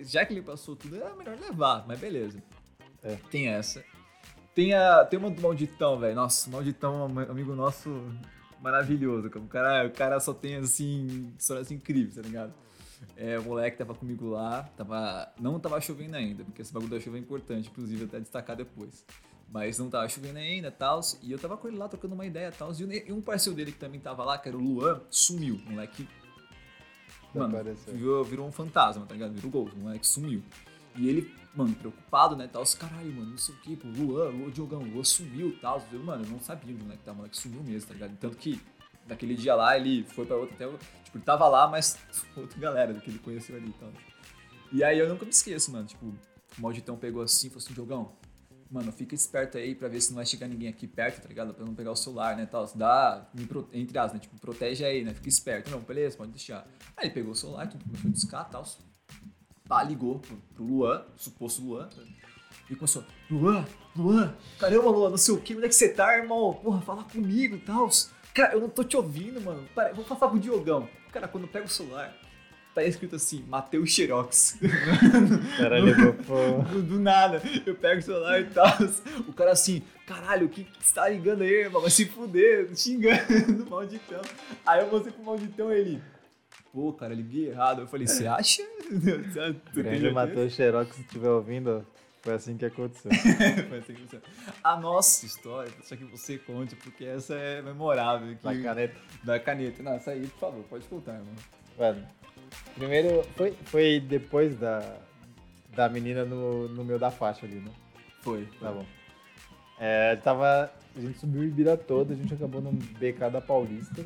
já 0.00 0.24
que 0.24 0.32
ele 0.32 0.42
passou 0.42 0.76
tudo, 0.76 0.96
era 0.96 1.14
melhor 1.14 1.36
levar, 1.40 1.84
mas 1.86 1.98
beleza. 1.98 2.42
É. 3.02 3.16
Tem 3.30 3.48
essa. 3.48 3.84
Tem, 4.54 4.72
a, 4.74 5.04
tem 5.04 5.18
uma 5.18 5.30
do 5.30 5.40
Malditão, 5.40 5.98
velho, 5.98 6.14
nossa, 6.14 6.50
Malditão 6.50 7.02
é 7.02 7.12
um 7.12 7.30
amigo 7.30 7.54
nosso 7.54 8.02
maravilhoso, 8.60 9.28
o 9.28 9.48
cara, 9.48 9.86
o 9.86 9.90
cara 9.90 10.18
só 10.18 10.32
tem, 10.32 10.56
assim, 10.56 11.32
histórias 11.38 11.70
incríveis, 11.70 12.16
tá 12.16 12.22
ligado? 12.22 12.52
É, 13.16 13.38
o 13.38 13.42
moleque 13.44 13.76
tava 13.76 13.94
comigo 13.94 14.28
lá, 14.30 14.62
tava, 14.76 15.32
não 15.40 15.58
tava 15.58 15.80
chovendo 15.80 16.16
ainda, 16.16 16.44
porque 16.44 16.62
esse 16.62 16.72
bagulho 16.72 16.90
da 16.90 17.00
chuva 17.00 17.16
é 17.16 17.20
importante, 17.20 17.68
inclusive 17.68 18.04
até 18.04 18.20
destacar 18.20 18.56
depois. 18.56 19.04
Mas 19.50 19.78
não 19.78 19.88
tava 19.88 20.08
chovendo 20.08 20.38
ainda, 20.38 20.70
tal, 20.70 21.00
e 21.22 21.30
eu 21.30 21.38
tava 21.38 21.56
com 21.56 21.68
ele 21.68 21.76
lá 21.76 21.88
trocando 21.88 22.14
uma 22.14 22.26
ideia, 22.26 22.50
tal, 22.50 22.72
e 22.72 23.12
um- 23.12 23.20
parceiro 23.20 23.56
dele 23.56 23.72
que 23.72 23.78
também 23.78 24.00
tava 24.00 24.24
lá, 24.24 24.36
que 24.38 24.48
era 24.48 24.56
o 24.56 24.60
Luan, 24.60 25.00
sumiu, 25.10 25.54
o 25.66 25.70
moleque 25.70 26.08
Mano, 27.34 27.54
virou, 27.92 28.24
virou 28.24 28.46
um 28.48 28.52
fantasma, 28.52 29.04
tá 29.04 29.12
ligado? 29.14 29.34
Virou 29.34 29.50
gol, 29.50 29.70
o 29.74 29.78
moleque 29.78 30.06
sumiu. 30.06 30.42
E 30.94 31.06
ele, 31.08 31.30
mano, 31.54 31.74
preocupado, 31.74 32.34
né, 32.34 32.48
tal, 32.50 32.64
caralho, 32.78 33.12
mano, 33.12 33.30
não 33.32 33.38
sei 33.38 33.54
o 33.54 33.58
que, 33.58 33.76
pô, 33.76 33.86
Luan, 33.88 34.30
Luan, 34.30 34.50
Diogão, 34.50 34.80
Luan 34.82 35.04
sumiu, 35.04 35.54
tal, 35.60 35.82
mano, 36.04 36.24
eu 36.24 36.30
não 36.30 36.40
sabia 36.40 36.72
onde 36.72 36.80
o 36.82 36.84
moleque 36.84 37.02
tava, 37.04 37.16
o 37.16 37.18
moleque 37.18 37.36
sumiu 37.36 37.62
mesmo, 37.62 37.88
tá 37.88 37.94
ligado? 37.94 38.16
Tanto 38.18 38.36
que, 38.38 38.58
naquele 39.08 39.34
dia 39.34 39.54
lá, 39.54 39.76
ele 39.76 40.04
foi 40.04 40.26
pra 40.26 40.36
outro 40.36 40.56
tipo, 41.04 41.16
ele 41.16 41.24
tava 41.24 41.48
lá, 41.48 41.68
mas 41.68 41.98
outra 42.36 42.58
galera 42.58 42.92
do 42.92 43.00
que 43.00 43.10
ele 43.10 43.18
conheceu 43.18 43.56
ali 43.56 43.68
e 43.68 43.72
tal. 43.72 43.92
E 44.72 44.84
aí 44.84 44.98
eu 44.98 45.08
nunca 45.08 45.24
me 45.24 45.30
esqueço, 45.30 45.70
mano, 45.72 45.86
tipo, 45.86 46.06
o 46.06 46.60
Malditão 46.60 46.96
pegou 46.96 47.22
assim, 47.22 47.48
falou 47.48 47.64
assim, 47.64 47.74
mano, 48.70 48.92
fica 48.92 49.14
esperto 49.14 49.56
aí 49.56 49.74
pra 49.74 49.88
ver 49.88 50.00
se 50.00 50.10
não 50.10 50.16
vai 50.16 50.26
chegar 50.26 50.48
ninguém 50.48 50.68
aqui 50.68 50.86
perto, 50.86 51.22
tá 51.22 51.28
ligado? 51.28 51.54
Pra 51.54 51.64
não 51.64 51.74
pegar 51.74 51.92
o 51.92 51.96
celular, 51.96 52.36
né, 52.36 52.46
tal, 52.46 52.66
dá, 52.74 53.28
entre 53.72 53.98
aspas, 53.98 54.14
né, 54.14 54.18
tipo, 54.20 54.38
protege 54.40 54.84
aí, 54.84 55.04
né, 55.04 55.14
fica 55.14 55.28
esperto. 55.28 55.70
Não, 55.70 55.80
beleza, 55.80 56.16
pode 56.16 56.32
deixar. 56.32 56.66
Aí 56.96 57.06
ele 57.06 57.14
pegou 57.14 57.32
o 57.32 57.36
celular, 57.36 57.68
tudo 57.68 57.84
começou 57.84 58.10
a 58.10 58.12
discar, 58.12 58.48
tal, 58.50 58.64
pá, 59.68 59.82
ligou 59.84 60.18
pro, 60.18 60.36
pro 60.54 60.64
Luan, 60.64 61.04
suposto 61.16 61.62
Luan, 61.62 61.88
e 62.68 62.74
começou, 62.74 63.04
Luan, 63.30 63.64
Luan, 63.94 64.34
caramba, 64.58 64.90
Luan, 64.90 65.10
não 65.10 65.16
sei 65.16 65.34
o 65.34 65.40
que, 65.40 65.54
onde 65.54 65.66
é 65.66 65.68
que 65.68 65.74
você 65.74 65.88
tá, 65.88 66.16
irmão? 66.16 66.52
Porra, 66.54 66.80
fala 66.80 67.04
comigo 67.04 67.54
e 67.56 67.60
tal. 67.60 67.88
Cara, 68.36 68.52
eu 68.52 68.60
não 68.60 68.68
tô 68.68 68.84
te 68.84 68.94
ouvindo, 68.98 69.40
mano. 69.40 69.66
Pera, 69.74 69.94
vou 69.94 70.04
passar 70.04 70.28
pro 70.28 70.38
Diogão. 70.38 70.86
Cara, 71.10 71.26
quando 71.26 71.44
eu 71.44 71.48
pego 71.48 71.64
o 71.64 71.68
celular, 71.70 72.14
tá 72.74 72.84
escrito 72.84 73.16
assim, 73.16 73.42
Matheus 73.48 73.90
Xerox. 73.90 74.58
O 74.66 75.56
cara 75.56 75.78
levou 75.78 76.12
pro... 76.12 76.62
do, 76.70 76.82
do 76.82 77.00
nada, 77.00 77.40
eu 77.64 77.74
pego 77.74 78.00
o 78.00 78.02
celular 78.02 78.38
e 78.38 78.44
tal. 78.44 78.66
O 79.26 79.32
cara 79.32 79.52
assim, 79.52 79.82
caralho, 80.06 80.48
o 80.48 80.50
que, 80.50 80.64
que 80.64 80.86
você 80.86 80.94
tá 80.94 81.08
ligando 81.08 81.40
aí, 81.40 81.50
irmão? 81.50 81.80
Vai 81.80 81.88
se 81.88 82.04
fuder, 82.04 82.68
xingando 82.76 83.64
malditão. 83.70 84.20
Aí 84.66 84.80
eu 84.80 84.90
mostrei 84.90 85.14
pro 85.14 85.24
malditão 85.24 85.72
ele. 85.72 86.02
Pô, 86.74 86.92
cara, 86.92 87.14
liguei 87.14 87.48
errado. 87.48 87.80
Eu 87.80 87.86
falei, 87.86 88.06
você 88.06 88.26
acha? 88.26 88.62
Tu 88.90 89.72
tem 89.72 89.82
Grande? 89.82 90.10
Matheus 90.10 90.52
Xerox, 90.52 90.94
se 90.94 91.00
estiver 91.00 91.30
ouvindo, 91.30 91.70
ó, 91.70 91.95
foi 92.26 92.34
assim 92.34 92.56
que 92.56 92.64
aconteceu. 92.64 93.08
Foi 93.70 93.78
assim 93.78 93.94
que 93.94 94.02
aconteceu. 94.02 94.20
A 94.64 94.76
nossa 94.76 95.24
história, 95.24 95.72
só 95.84 95.94
que 95.94 96.02
você 96.04 96.36
conte, 96.36 96.74
porque 96.74 97.04
essa 97.04 97.34
é 97.34 97.62
memorável. 97.62 98.36
Que... 98.36 98.44
Na 98.44 98.60
caneta. 98.60 99.00
Da 99.22 99.38
caneta. 99.38 99.80
Não, 99.80 99.92
essa 99.92 100.10
aí, 100.10 100.26
por 100.26 100.40
favor, 100.40 100.64
pode 100.64 100.88
contar, 100.88 101.12
irmão. 101.12 101.34
Mano, 101.78 102.04
primeiro, 102.74 103.22
foi, 103.36 103.52
foi 103.66 104.00
depois 104.00 104.58
da, 104.58 104.96
da 105.72 105.88
menina 105.88 106.24
no, 106.24 106.66
no 106.68 106.84
meio 106.84 106.98
da 106.98 107.12
faixa 107.12 107.46
ali, 107.46 107.60
né? 107.60 107.70
Foi. 108.22 108.48
Tá 108.60 108.72
bom. 108.72 108.84
É, 109.78 110.16
tava, 110.16 110.72
a 110.96 111.00
gente 111.00 111.20
subiu 111.20 111.42
o 111.42 111.44
Ibira 111.44 111.76
toda, 111.76 112.12
a 112.12 112.16
gente 112.16 112.34
acabou 112.34 112.60
no 112.60 112.72
BK 112.72 113.30
da 113.30 113.40
Paulista. 113.40 114.04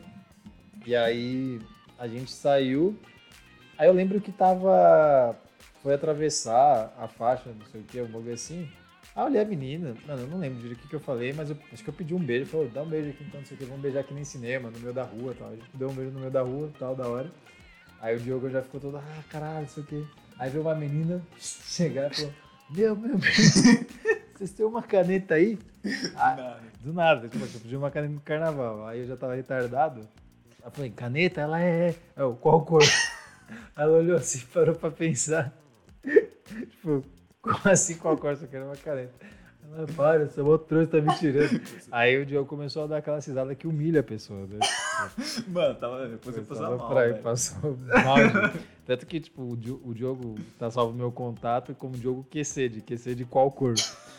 E 0.84 0.94
aí 0.94 1.58
a 1.98 2.06
gente 2.06 2.30
saiu. 2.30 2.98
Aí 3.78 3.88
eu 3.88 3.94
lembro 3.94 4.20
que 4.20 4.30
tava. 4.30 5.34
Foi 5.82 5.94
atravessar 5.94 6.94
a 6.98 7.08
faixa, 7.08 7.50
não 7.50 7.66
sei 7.66 7.80
o 7.80 7.84
que, 7.84 8.00
um 8.00 8.06
bagulho 8.06 8.34
assim. 8.34 8.68
Aí 9.14 9.22
eu 9.22 9.26
olhei 9.26 9.40
a 9.40 9.44
menina, 9.44 9.94
mano, 10.06 10.22
eu 10.22 10.28
não 10.28 10.38
lembro 10.38 10.60
direito 10.60 10.84
o 10.84 10.88
que, 10.88 10.94
eu 10.94 11.00
falei, 11.00 11.32
mas 11.32 11.50
eu, 11.50 11.56
acho 11.72 11.82
que 11.82 11.90
eu 11.90 11.94
pedi 11.94 12.14
um 12.14 12.18
beijo. 12.18 12.46
Falou, 12.46 12.68
dá 12.68 12.82
um 12.82 12.88
beijo 12.88 13.10
aqui 13.10 13.24
então, 13.24 13.40
não 13.40 13.46
sei 13.46 13.56
o 13.56 13.58
que, 13.58 13.64
vamos 13.64 13.82
beijar 13.82 14.00
aqui 14.00 14.14
nem 14.14 14.24
cinema, 14.24 14.70
no 14.70 14.78
meio 14.78 14.92
da 14.92 15.02
rua 15.02 15.34
tal. 15.36 15.48
A 15.48 15.56
gente 15.56 15.68
deu 15.74 15.88
um 15.88 15.94
beijo 15.94 16.10
no 16.10 16.20
meio 16.20 16.30
da 16.30 16.42
rua 16.42 16.70
tal, 16.78 16.94
da 16.94 17.08
hora. 17.08 17.30
Aí 18.00 18.16
o 18.16 18.20
Diogo 18.20 18.48
já 18.48 18.62
ficou 18.62 18.80
todo, 18.80 18.98
ah, 18.98 19.24
caralho, 19.28 19.62
não 19.62 19.68
sei 19.68 19.82
o 19.82 19.86
que. 19.86 20.06
Aí 20.38 20.48
veio 20.50 20.62
uma 20.62 20.74
menina 20.74 21.22
chegar 21.38 22.10
e 22.10 22.14
falou, 22.14 22.32
meu, 22.70 22.96
meu, 22.96 23.18
meu, 23.18 23.20
vocês 24.36 24.52
têm 24.52 24.64
uma 24.64 24.82
caneta 24.82 25.34
aí? 25.34 25.58
Ah, 26.16 26.60
do 26.80 26.92
nada, 26.92 27.28
tipo, 27.28 27.44
eu 27.44 27.60
pedi 27.60 27.76
uma 27.76 27.90
caneta 27.90 28.14
no 28.14 28.20
carnaval. 28.20 28.86
Aí 28.86 29.00
eu 29.00 29.06
já 29.06 29.16
tava 29.16 29.34
retardado. 29.34 30.00
Aí 30.00 30.66
eu 30.66 30.70
falei, 30.70 30.90
caneta? 30.90 31.40
Ela 31.40 31.60
é. 31.60 31.94
Eu, 32.16 32.34
qual 32.36 32.64
cor? 32.64 32.82
Ela 33.76 33.98
olhou 33.98 34.16
assim, 34.16 34.40
parou 34.52 34.74
pra 34.74 34.90
pensar. 34.90 35.52
Tipo, 36.70 37.04
como 37.42 37.58
assim 37.64 37.96
qual 37.96 38.16
cor? 38.16 38.36
Só 38.36 38.46
quero 38.46 38.66
uma 38.66 38.76
caneta. 38.76 39.12
Ela, 39.72 39.86
para, 39.94 40.26
seu 40.28 40.44
outro 40.46 40.66
trouxa 40.66 40.90
tá 40.90 41.00
me 41.00 41.16
tirando. 41.18 41.60
Aí 41.92 42.20
o 42.20 42.26
Diogo 42.26 42.48
começou 42.48 42.84
a 42.84 42.86
dar 42.88 42.96
aquela 42.96 43.20
cisada 43.20 43.54
que 43.54 43.68
humilha 43.68 44.00
a 44.00 44.02
pessoa, 44.02 44.40
né? 44.46 44.58
Mano, 45.46 45.74
tava. 45.76 46.08
Depois 46.08 46.36
eu 46.36 46.42
Passava 46.44 46.76
passava 46.76 46.94
mal. 46.94 47.12
pra- 47.12 47.22
passou 47.22 47.76
mal. 48.04 48.16
gente. 48.18 48.66
Tanto 48.84 49.06
que, 49.06 49.20
tipo, 49.20 49.42
o, 49.52 49.56
Di- 49.56 49.70
o 49.70 49.94
Diogo 49.94 50.34
tá 50.58 50.70
salvo 50.70 50.92
meu 50.92 51.12
contato 51.12 51.72
como 51.74 51.96
Diogo 51.96 52.24
QC, 52.28 52.68
de 52.68 52.80
QC 52.80 53.14
de 53.14 53.24
qual 53.24 53.50
cor? 53.52 53.74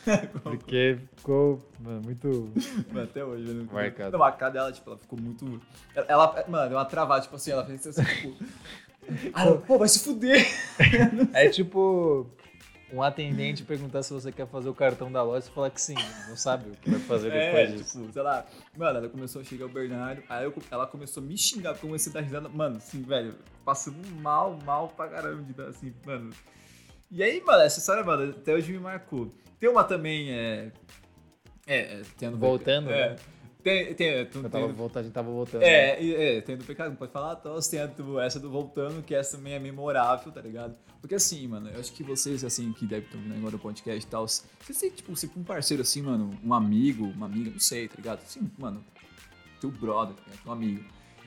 Porque 0.44 0.98
ficou, 1.18 1.62
mano, 1.80 2.02
muito. 2.06 2.50
Mano, 2.90 3.04
até 3.04 3.24
hoje, 3.26 3.52
não 3.54 3.66
Marcado. 3.66 4.18
Não, 4.18 4.24
a 4.24 4.32
cara 4.32 4.52
dela, 4.54 4.72
tipo, 4.72 4.90
ela 4.90 5.00
ficou 5.00 5.20
muito. 5.20 5.62
Ela, 5.94 6.06
ela- 6.08 6.46
mano, 6.48 6.70
deu 6.70 6.78
uma 6.78 6.86
travada, 6.86 7.22
tipo 7.24 7.36
assim, 7.36 7.52
ela 7.52 7.66
fez 7.66 7.86
assim, 7.88 8.04
tipo. 8.06 8.36
Ah, 9.34 9.44
ela, 9.46 9.58
pô, 9.60 9.78
vai 9.78 9.88
se 9.88 10.00
fuder! 10.00 10.46
É 11.34 11.50
tipo 11.50 12.28
um 12.94 13.02
atendente 13.02 13.64
perguntar 13.64 14.04
se 14.04 14.12
você 14.12 14.32
quer 14.34 14.46
fazer 14.48 14.68
o 14.68 14.74
cartão 14.74 15.10
da 15.10 15.24
loja 15.24 15.48
e 15.48 15.52
falar 15.54 15.70
que 15.70 15.80
sim, 15.82 15.96
não 16.28 16.36
sabe 16.36 16.70
o 16.70 16.76
que 16.76 16.90
vai 16.90 17.00
fazer 17.00 17.32
É, 17.32 17.40
depois 17.46 17.72
disso. 17.72 17.98
tipo, 18.02 18.12
sei 18.12 18.22
lá. 18.22 18.46
Mano, 18.78 18.98
ela 19.00 19.08
começou 19.10 19.42
a 19.42 19.46
chegar 19.46 19.66
o 19.66 19.70
Bernardo, 19.70 20.22
aí 20.28 20.44
eu- 20.44 20.54
ela 20.70 20.86
começou 20.86 21.24
a 21.24 21.26
me 21.26 21.38
xingar, 21.38 21.74
comecei 21.78 22.12
a 22.12 22.16
dar 22.16 22.22
risada. 22.22 22.50
Mano, 22.50 22.78
assim, 22.78 23.02
velho, 23.02 23.36
passando 23.64 24.06
mal, 24.22 24.60
mal 24.66 24.90
pra 24.90 25.08
caramba 25.08 25.42
de 25.44 25.54
dar 25.54 25.68
assim, 25.70 25.94
mano. 26.06 26.32
E 27.10 27.24
aí, 27.24 27.42
mano, 27.46 27.62
essa 27.62 27.80
história, 27.80 28.04
mano, 28.04 28.32
até 28.32 28.54
hoje 28.54 28.72
me 28.74 28.80
marcou. 28.80 29.34
Tem 29.60 29.70
uma 29.70 29.84
também, 29.86 30.32
é. 30.32 30.72
É, 31.68 31.78
é 31.78 32.02
tendo. 32.18 32.38
Voltando, 32.38 32.90
é, 32.92 33.12
né? 33.12 33.16
Tem, 33.64 33.94
tem, 33.94 34.26
tem, 34.26 34.42
tava 34.44 34.66
tem, 34.66 34.74
voltando, 34.74 35.00
a 35.02 35.04
gente 35.04 35.14
tava 35.14 35.30
voltando. 35.32 35.62
né? 35.62 35.68
É, 35.70 36.04
e- 36.04 36.16
é, 36.16 36.42
tem 36.42 36.58
do 36.58 36.64
pecado, 36.66 36.90
não 36.90 36.96
pode 36.96 37.12
falar, 37.12 37.38
então 37.40 37.60
tem 37.60 37.80
a 37.80 37.86
do- 37.86 38.20
essa 38.20 38.40
do 38.40 38.50
Voltando, 38.50 39.04
que 39.04 39.14
essa 39.14 39.38
também 39.38 39.54
é 39.54 39.60
memorável, 39.60 40.32
tá 40.32 40.42
ligado? 40.42 40.76
Porque 41.00 41.16
assim, 41.16 41.48
mano, 41.48 41.70
eu 41.70 41.80
acho 41.80 41.94
que 41.94 42.04
vocês, 42.04 42.44
assim, 42.44 42.74
que 42.74 42.86
devem 42.86 43.06
estar 43.06 43.18
ouvindo 43.18 43.36
agora 43.36 43.56
o 43.56 43.60
podcast 43.60 44.04
e 44.06 44.10
tal, 44.10 44.28
você 44.28 44.44
tem, 44.80 44.90
tipo, 44.90 45.16
você 45.16 45.30
um 45.38 45.44
parceiro 45.44 45.82
assim, 45.82 46.02
mano, 46.02 46.32
um 46.44 46.54
amigo, 46.54 47.06
uma 47.06 47.26
amiga, 47.28 47.52
não 47.52 47.60
sei, 47.60 47.88
tá 47.88 47.96
ligado? 47.98 48.20
Assim, 48.24 48.50
mano, 48.58 48.84
teu 49.60 49.70
brother, 49.70 50.16
tá? 50.16 50.32
Teu 50.44 50.52
amigo. 50.52 50.84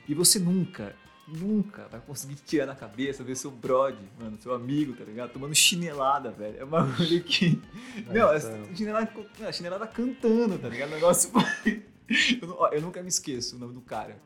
E 0.07 0.13
você 0.13 0.37
nunca, 0.37 0.93
nunca 1.27 1.87
vai 1.87 1.99
conseguir 2.01 2.35
tirar 2.35 2.65
na 2.65 2.75
cabeça, 2.75 3.23
ver 3.23 3.35
seu 3.35 3.49
brother, 3.51 3.97
mano, 4.19 4.37
seu 4.41 4.53
amigo, 4.53 4.93
tá 4.93 5.03
ligado? 5.05 5.31
Tomando 5.31 5.55
chinelada, 5.55 6.31
velho. 6.31 6.57
É 6.59 6.65
um 6.65 6.69
bagulho 6.69 7.23
que. 7.23 7.61
Não, 8.07 8.29
é 8.29 8.33
Nossa. 8.33 8.59
chinelada, 8.75 9.11
chinelada 9.53 9.87
cantando, 9.87 10.57
tá 10.59 10.67
ligado? 10.69 10.89
O 10.91 10.95
negócio. 10.95 11.31
eu, 12.41 12.55
ó, 12.57 12.69
eu 12.69 12.81
nunca 12.81 13.01
me 13.01 13.09
esqueço 13.09 13.55
o 13.55 13.59
nome 13.59 13.73
do 13.73 13.81
cara. 13.81 14.17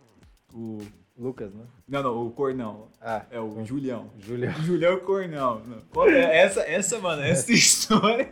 O. 0.53 0.80
Lucas, 1.17 1.53
né? 1.53 1.65
Não, 1.86 2.01
não, 2.01 2.27
o 2.27 2.32
Cornão. 2.32 2.88
Ah, 3.01 3.25
É 3.30 3.38
o 3.41 3.65
Julião. 3.65 4.09
Júlio. 4.17 4.49
Julião 4.61 4.97
Cornão. 5.03 5.61
Não. 5.65 6.07
É? 6.07 6.38
Essa, 6.43 6.61
essa, 6.61 6.97
mano, 6.99 7.21
essa 7.21 7.51
história. 7.51 8.32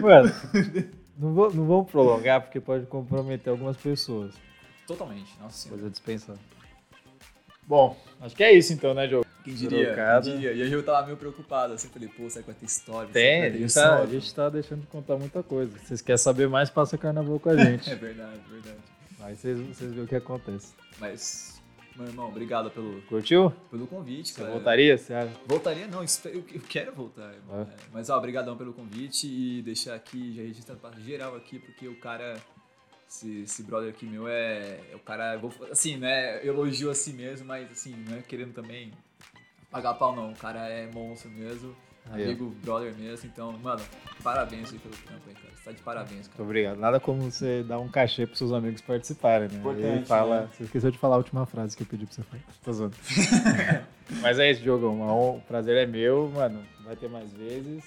Mano, 0.00 0.32
não, 1.18 1.34
vou, 1.34 1.52
não 1.52 1.66
vamos 1.66 1.90
prolongar 1.90 2.40
porque 2.40 2.58
pode 2.60 2.86
comprometer 2.86 3.50
algumas 3.50 3.76
pessoas. 3.76 4.34
Totalmente, 4.86 5.38
nossa 5.38 5.58
senhora. 5.58 5.82
Coisa 5.82 5.90
dispensar. 5.90 6.36
Bom, 7.66 7.94
acho 8.22 8.34
que 8.34 8.42
é 8.42 8.52
isso 8.52 8.72
então, 8.72 8.94
né, 8.94 9.06
Diogo? 9.06 9.26
Quem 9.44 9.54
diria? 9.54 9.94
Quem 10.22 10.32
diria? 10.34 10.52
E 10.52 10.62
aí 10.62 10.72
eu 10.72 10.82
tava 10.82 11.06
meio 11.06 11.16
preocupado, 11.16 11.72
assim, 11.74 11.88
falei, 11.88 12.08
pô, 12.08 12.28
será 12.28 12.42
que 12.42 12.50
vai 12.50 12.60
ter 12.60 12.66
história? 12.66 13.10
Tem, 13.12 13.42
a 13.44 13.50
gente, 13.50 13.74
tá, 13.74 13.98
a 14.00 14.06
gente 14.06 14.34
tá 14.34 14.48
deixando 14.48 14.80
de 14.82 14.86
contar 14.86 15.16
muita 15.16 15.42
coisa. 15.42 15.76
Se 15.78 15.86
vocês 15.86 16.02
querem 16.02 16.18
saber 16.18 16.48
mais, 16.48 16.68
passa 16.70 16.96
carnaval 16.98 17.38
com 17.40 17.50
a 17.50 17.56
gente. 17.64 17.90
É 17.90 17.94
verdade, 17.94 18.40
verdade. 18.50 18.78
Aí 19.20 19.36
vocês, 19.36 19.58
vocês 19.58 19.92
veem 19.92 20.04
o 20.04 20.08
que 20.08 20.16
acontece. 20.16 20.72
Mas, 20.98 21.60
meu 21.96 22.06
irmão, 22.06 22.28
obrigado 22.28 22.70
pelo, 22.70 23.02
Curtiu? 23.02 23.52
pelo 23.70 23.86
convite, 23.86 24.30
Você 24.32 24.40
cara. 24.40 24.52
voltaria? 24.52 24.96
Você 24.96 25.12
acha? 25.12 25.32
Voltaria 25.46 25.86
não, 25.86 26.02
eu 26.02 26.44
eu 26.54 26.60
quero 26.68 26.92
voltar. 26.92 27.32
irmão. 27.34 27.60
É. 27.60 27.62
É, 27.62 27.76
Mas, 27.92 28.08
ó, 28.08 28.16
obrigadão 28.16 28.56
pelo 28.56 28.72
convite 28.72 29.26
e 29.26 29.62
deixar 29.62 29.94
aqui, 29.94 30.34
já 30.34 30.42
registrado 30.42 30.80
pra 30.80 30.90
geral 31.00 31.36
aqui, 31.36 31.58
porque 31.58 31.86
o 31.88 31.96
cara, 31.96 32.36
esse, 33.08 33.42
esse 33.42 33.62
brother 33.62 33.90
aqui 33.90 34.06
meu 34.06 34.26
é, 34.26 34.80
é 34.90 34.96
o 34.96 35.00
cara, 35.00 35.36
vou, 35.36 35.52
assim, 35.70 35.96
né, 35.98 36.44
elogio 36.46 36.90
a 36.90 36.94
si 36.94 37.12
mesmo, 37.12 37.46
mas 37.46 37.70
assim, 37.70 37.94
não 38.08 38.16
é 38.16 38.22
querendo 38.22 38.54
também 38.54 38.90
pagar 39.70 39.94
pau 39.94 40.14
não, 40.14 40.32
o 40.32 40.36
cara 40.36 40.60
é 40.68 40.86
monstro 40.92 41.30
mesmo, 41.30 41.74
Aí, 42.10 42.22
ó. 42.22 42.24
amigo, 42.26 42.54
brother 42.62 42.94
mesmo, 42.96 43.28
então, 43.32 43.52
mano, 43.58 43.80
parabéns 44.22 44.72
aí 44.72 44.78
pelo 44.78 44.94
trampo 44.96 45.22
aí, 45.28 45.34
cara, 45.34 45.48
você 45.54 45.64
tá 45.64 45.72
de 45.72 45.82
parabéns, 45.82 46.12
Muito 46.12 46.30
cara. 46.30 46.42
obrigado. 46.42 46.78
Nada 46.78 46.98
como 47.00 47.30
você 47.30 47.62
dar 47.62 47.78
um 47.78 47.88
cachê 47.88 48.26
pros 48.26 48.38
seus 48.38 48.52
amigos 48.52 48.80
participarem, 48.80 49.48
né? 49.48 49.58
Importante, 49.58 49.86
Aí 49.98 50.04
fala, 50.06 50.40
né? 50.42 50.48
Você 50.56 50.64
esqueceu 50.64 50.90
de 50.90 50.98
falar 50.98 51.14
a 51.16 51.18
última 51.18 51.46
frase 51.46 51.76
que 51.76 51.82
eu 51.82 51.86
pedi 51.86 52.06
pra 52.06 52.14
você 52.14 52.22
falar. 52.22 52.42
Tô 52.64 52.72
zoando. 52.72 52.96
Mas 54.22 54.38
é 54.40 54.50
isso, 54.50 54.68
hon- 54.74 55.36
O 55.36 55.40
prazer 55.42 55.76
é 55.76 55.86
meu, 55.86 56.28
mano. 56.34 56.64
Vai 56.84 56.96
ter 56.96 57.08
mais 57.08 57.32
vezes. 57.32 57.84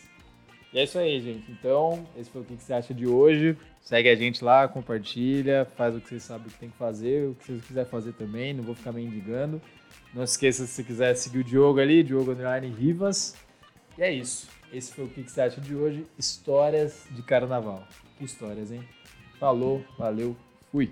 E 0.73 0.79
é 0.79 0.83
isso 0.83 0.97
aí, 0.97 1.21
gente. 1.21 1.51
Então, 1.51 2.03
esse 2.17 2.29
foi 2.31 2.41
o 2.41 2.43
que 2.43 2.55
você 2.55 2.73
acha 2.73 2.93
de 2.93 3.05
hoje. 3.05 3.55
Segue 3.79 4.09
a 4.09 4.15
gente 4.15 4.43
lá, 4.43 4.67
compartilha, 4.67 5.67
faz 5.77 5.95
o 5.95 6.01
que 6.01 6.09
vocês 6.09 6.23
sabem 6.23 6.47
que 6.47 6.57
tem 6.57 6.69
que 6.69 6.77
fazer, 6.77 7.29
o 7.29 7.35
que 7.35 7.45
vocês 7.45 7.63
quiserem 7.63 7.89
fazer 7.89 8.13
também. 8.13 8.53
Não 8.53 8.63
vou 8.63 8.73
ficar 8.73 8.91
me 8.91 9.03
indigando. 9.03 9.61
Não 10.13 10.25
se 10.25 10.33
esqueça, 10.33 10.65
se 10.65 10.73
você 10.73 10.83
quiser 10.83 11.13
seguir 11.15 11.39
o 11.39 11.43
Diogo 11.43 11.79
ali, 11.79 12.01
Diogo 12.01 12.31
Underline 12.31 12.67
Rivas. 12.67 13.35
E 13.97 14.01
é 14.01 14.11
isso. 14.11 14.47
Esse 14.71 14.91
foi 14.91 15.05
o 15.05 15.07
que 15.07 15.21
você 15.21 15.41
acha 15.41 15.61
de 15.61 15.75
hoje. 15.75 16.07
Histórias 16.17 17.05
de 17.11 17.21
carnaval. 17.21 17.87
Que 18.17 18.25
histórias, 18.25 18.71
hein? 18.71 18.83
Falou, 19.39 19.85
valeu, 19.97 20.35
fui. 20.71 20.91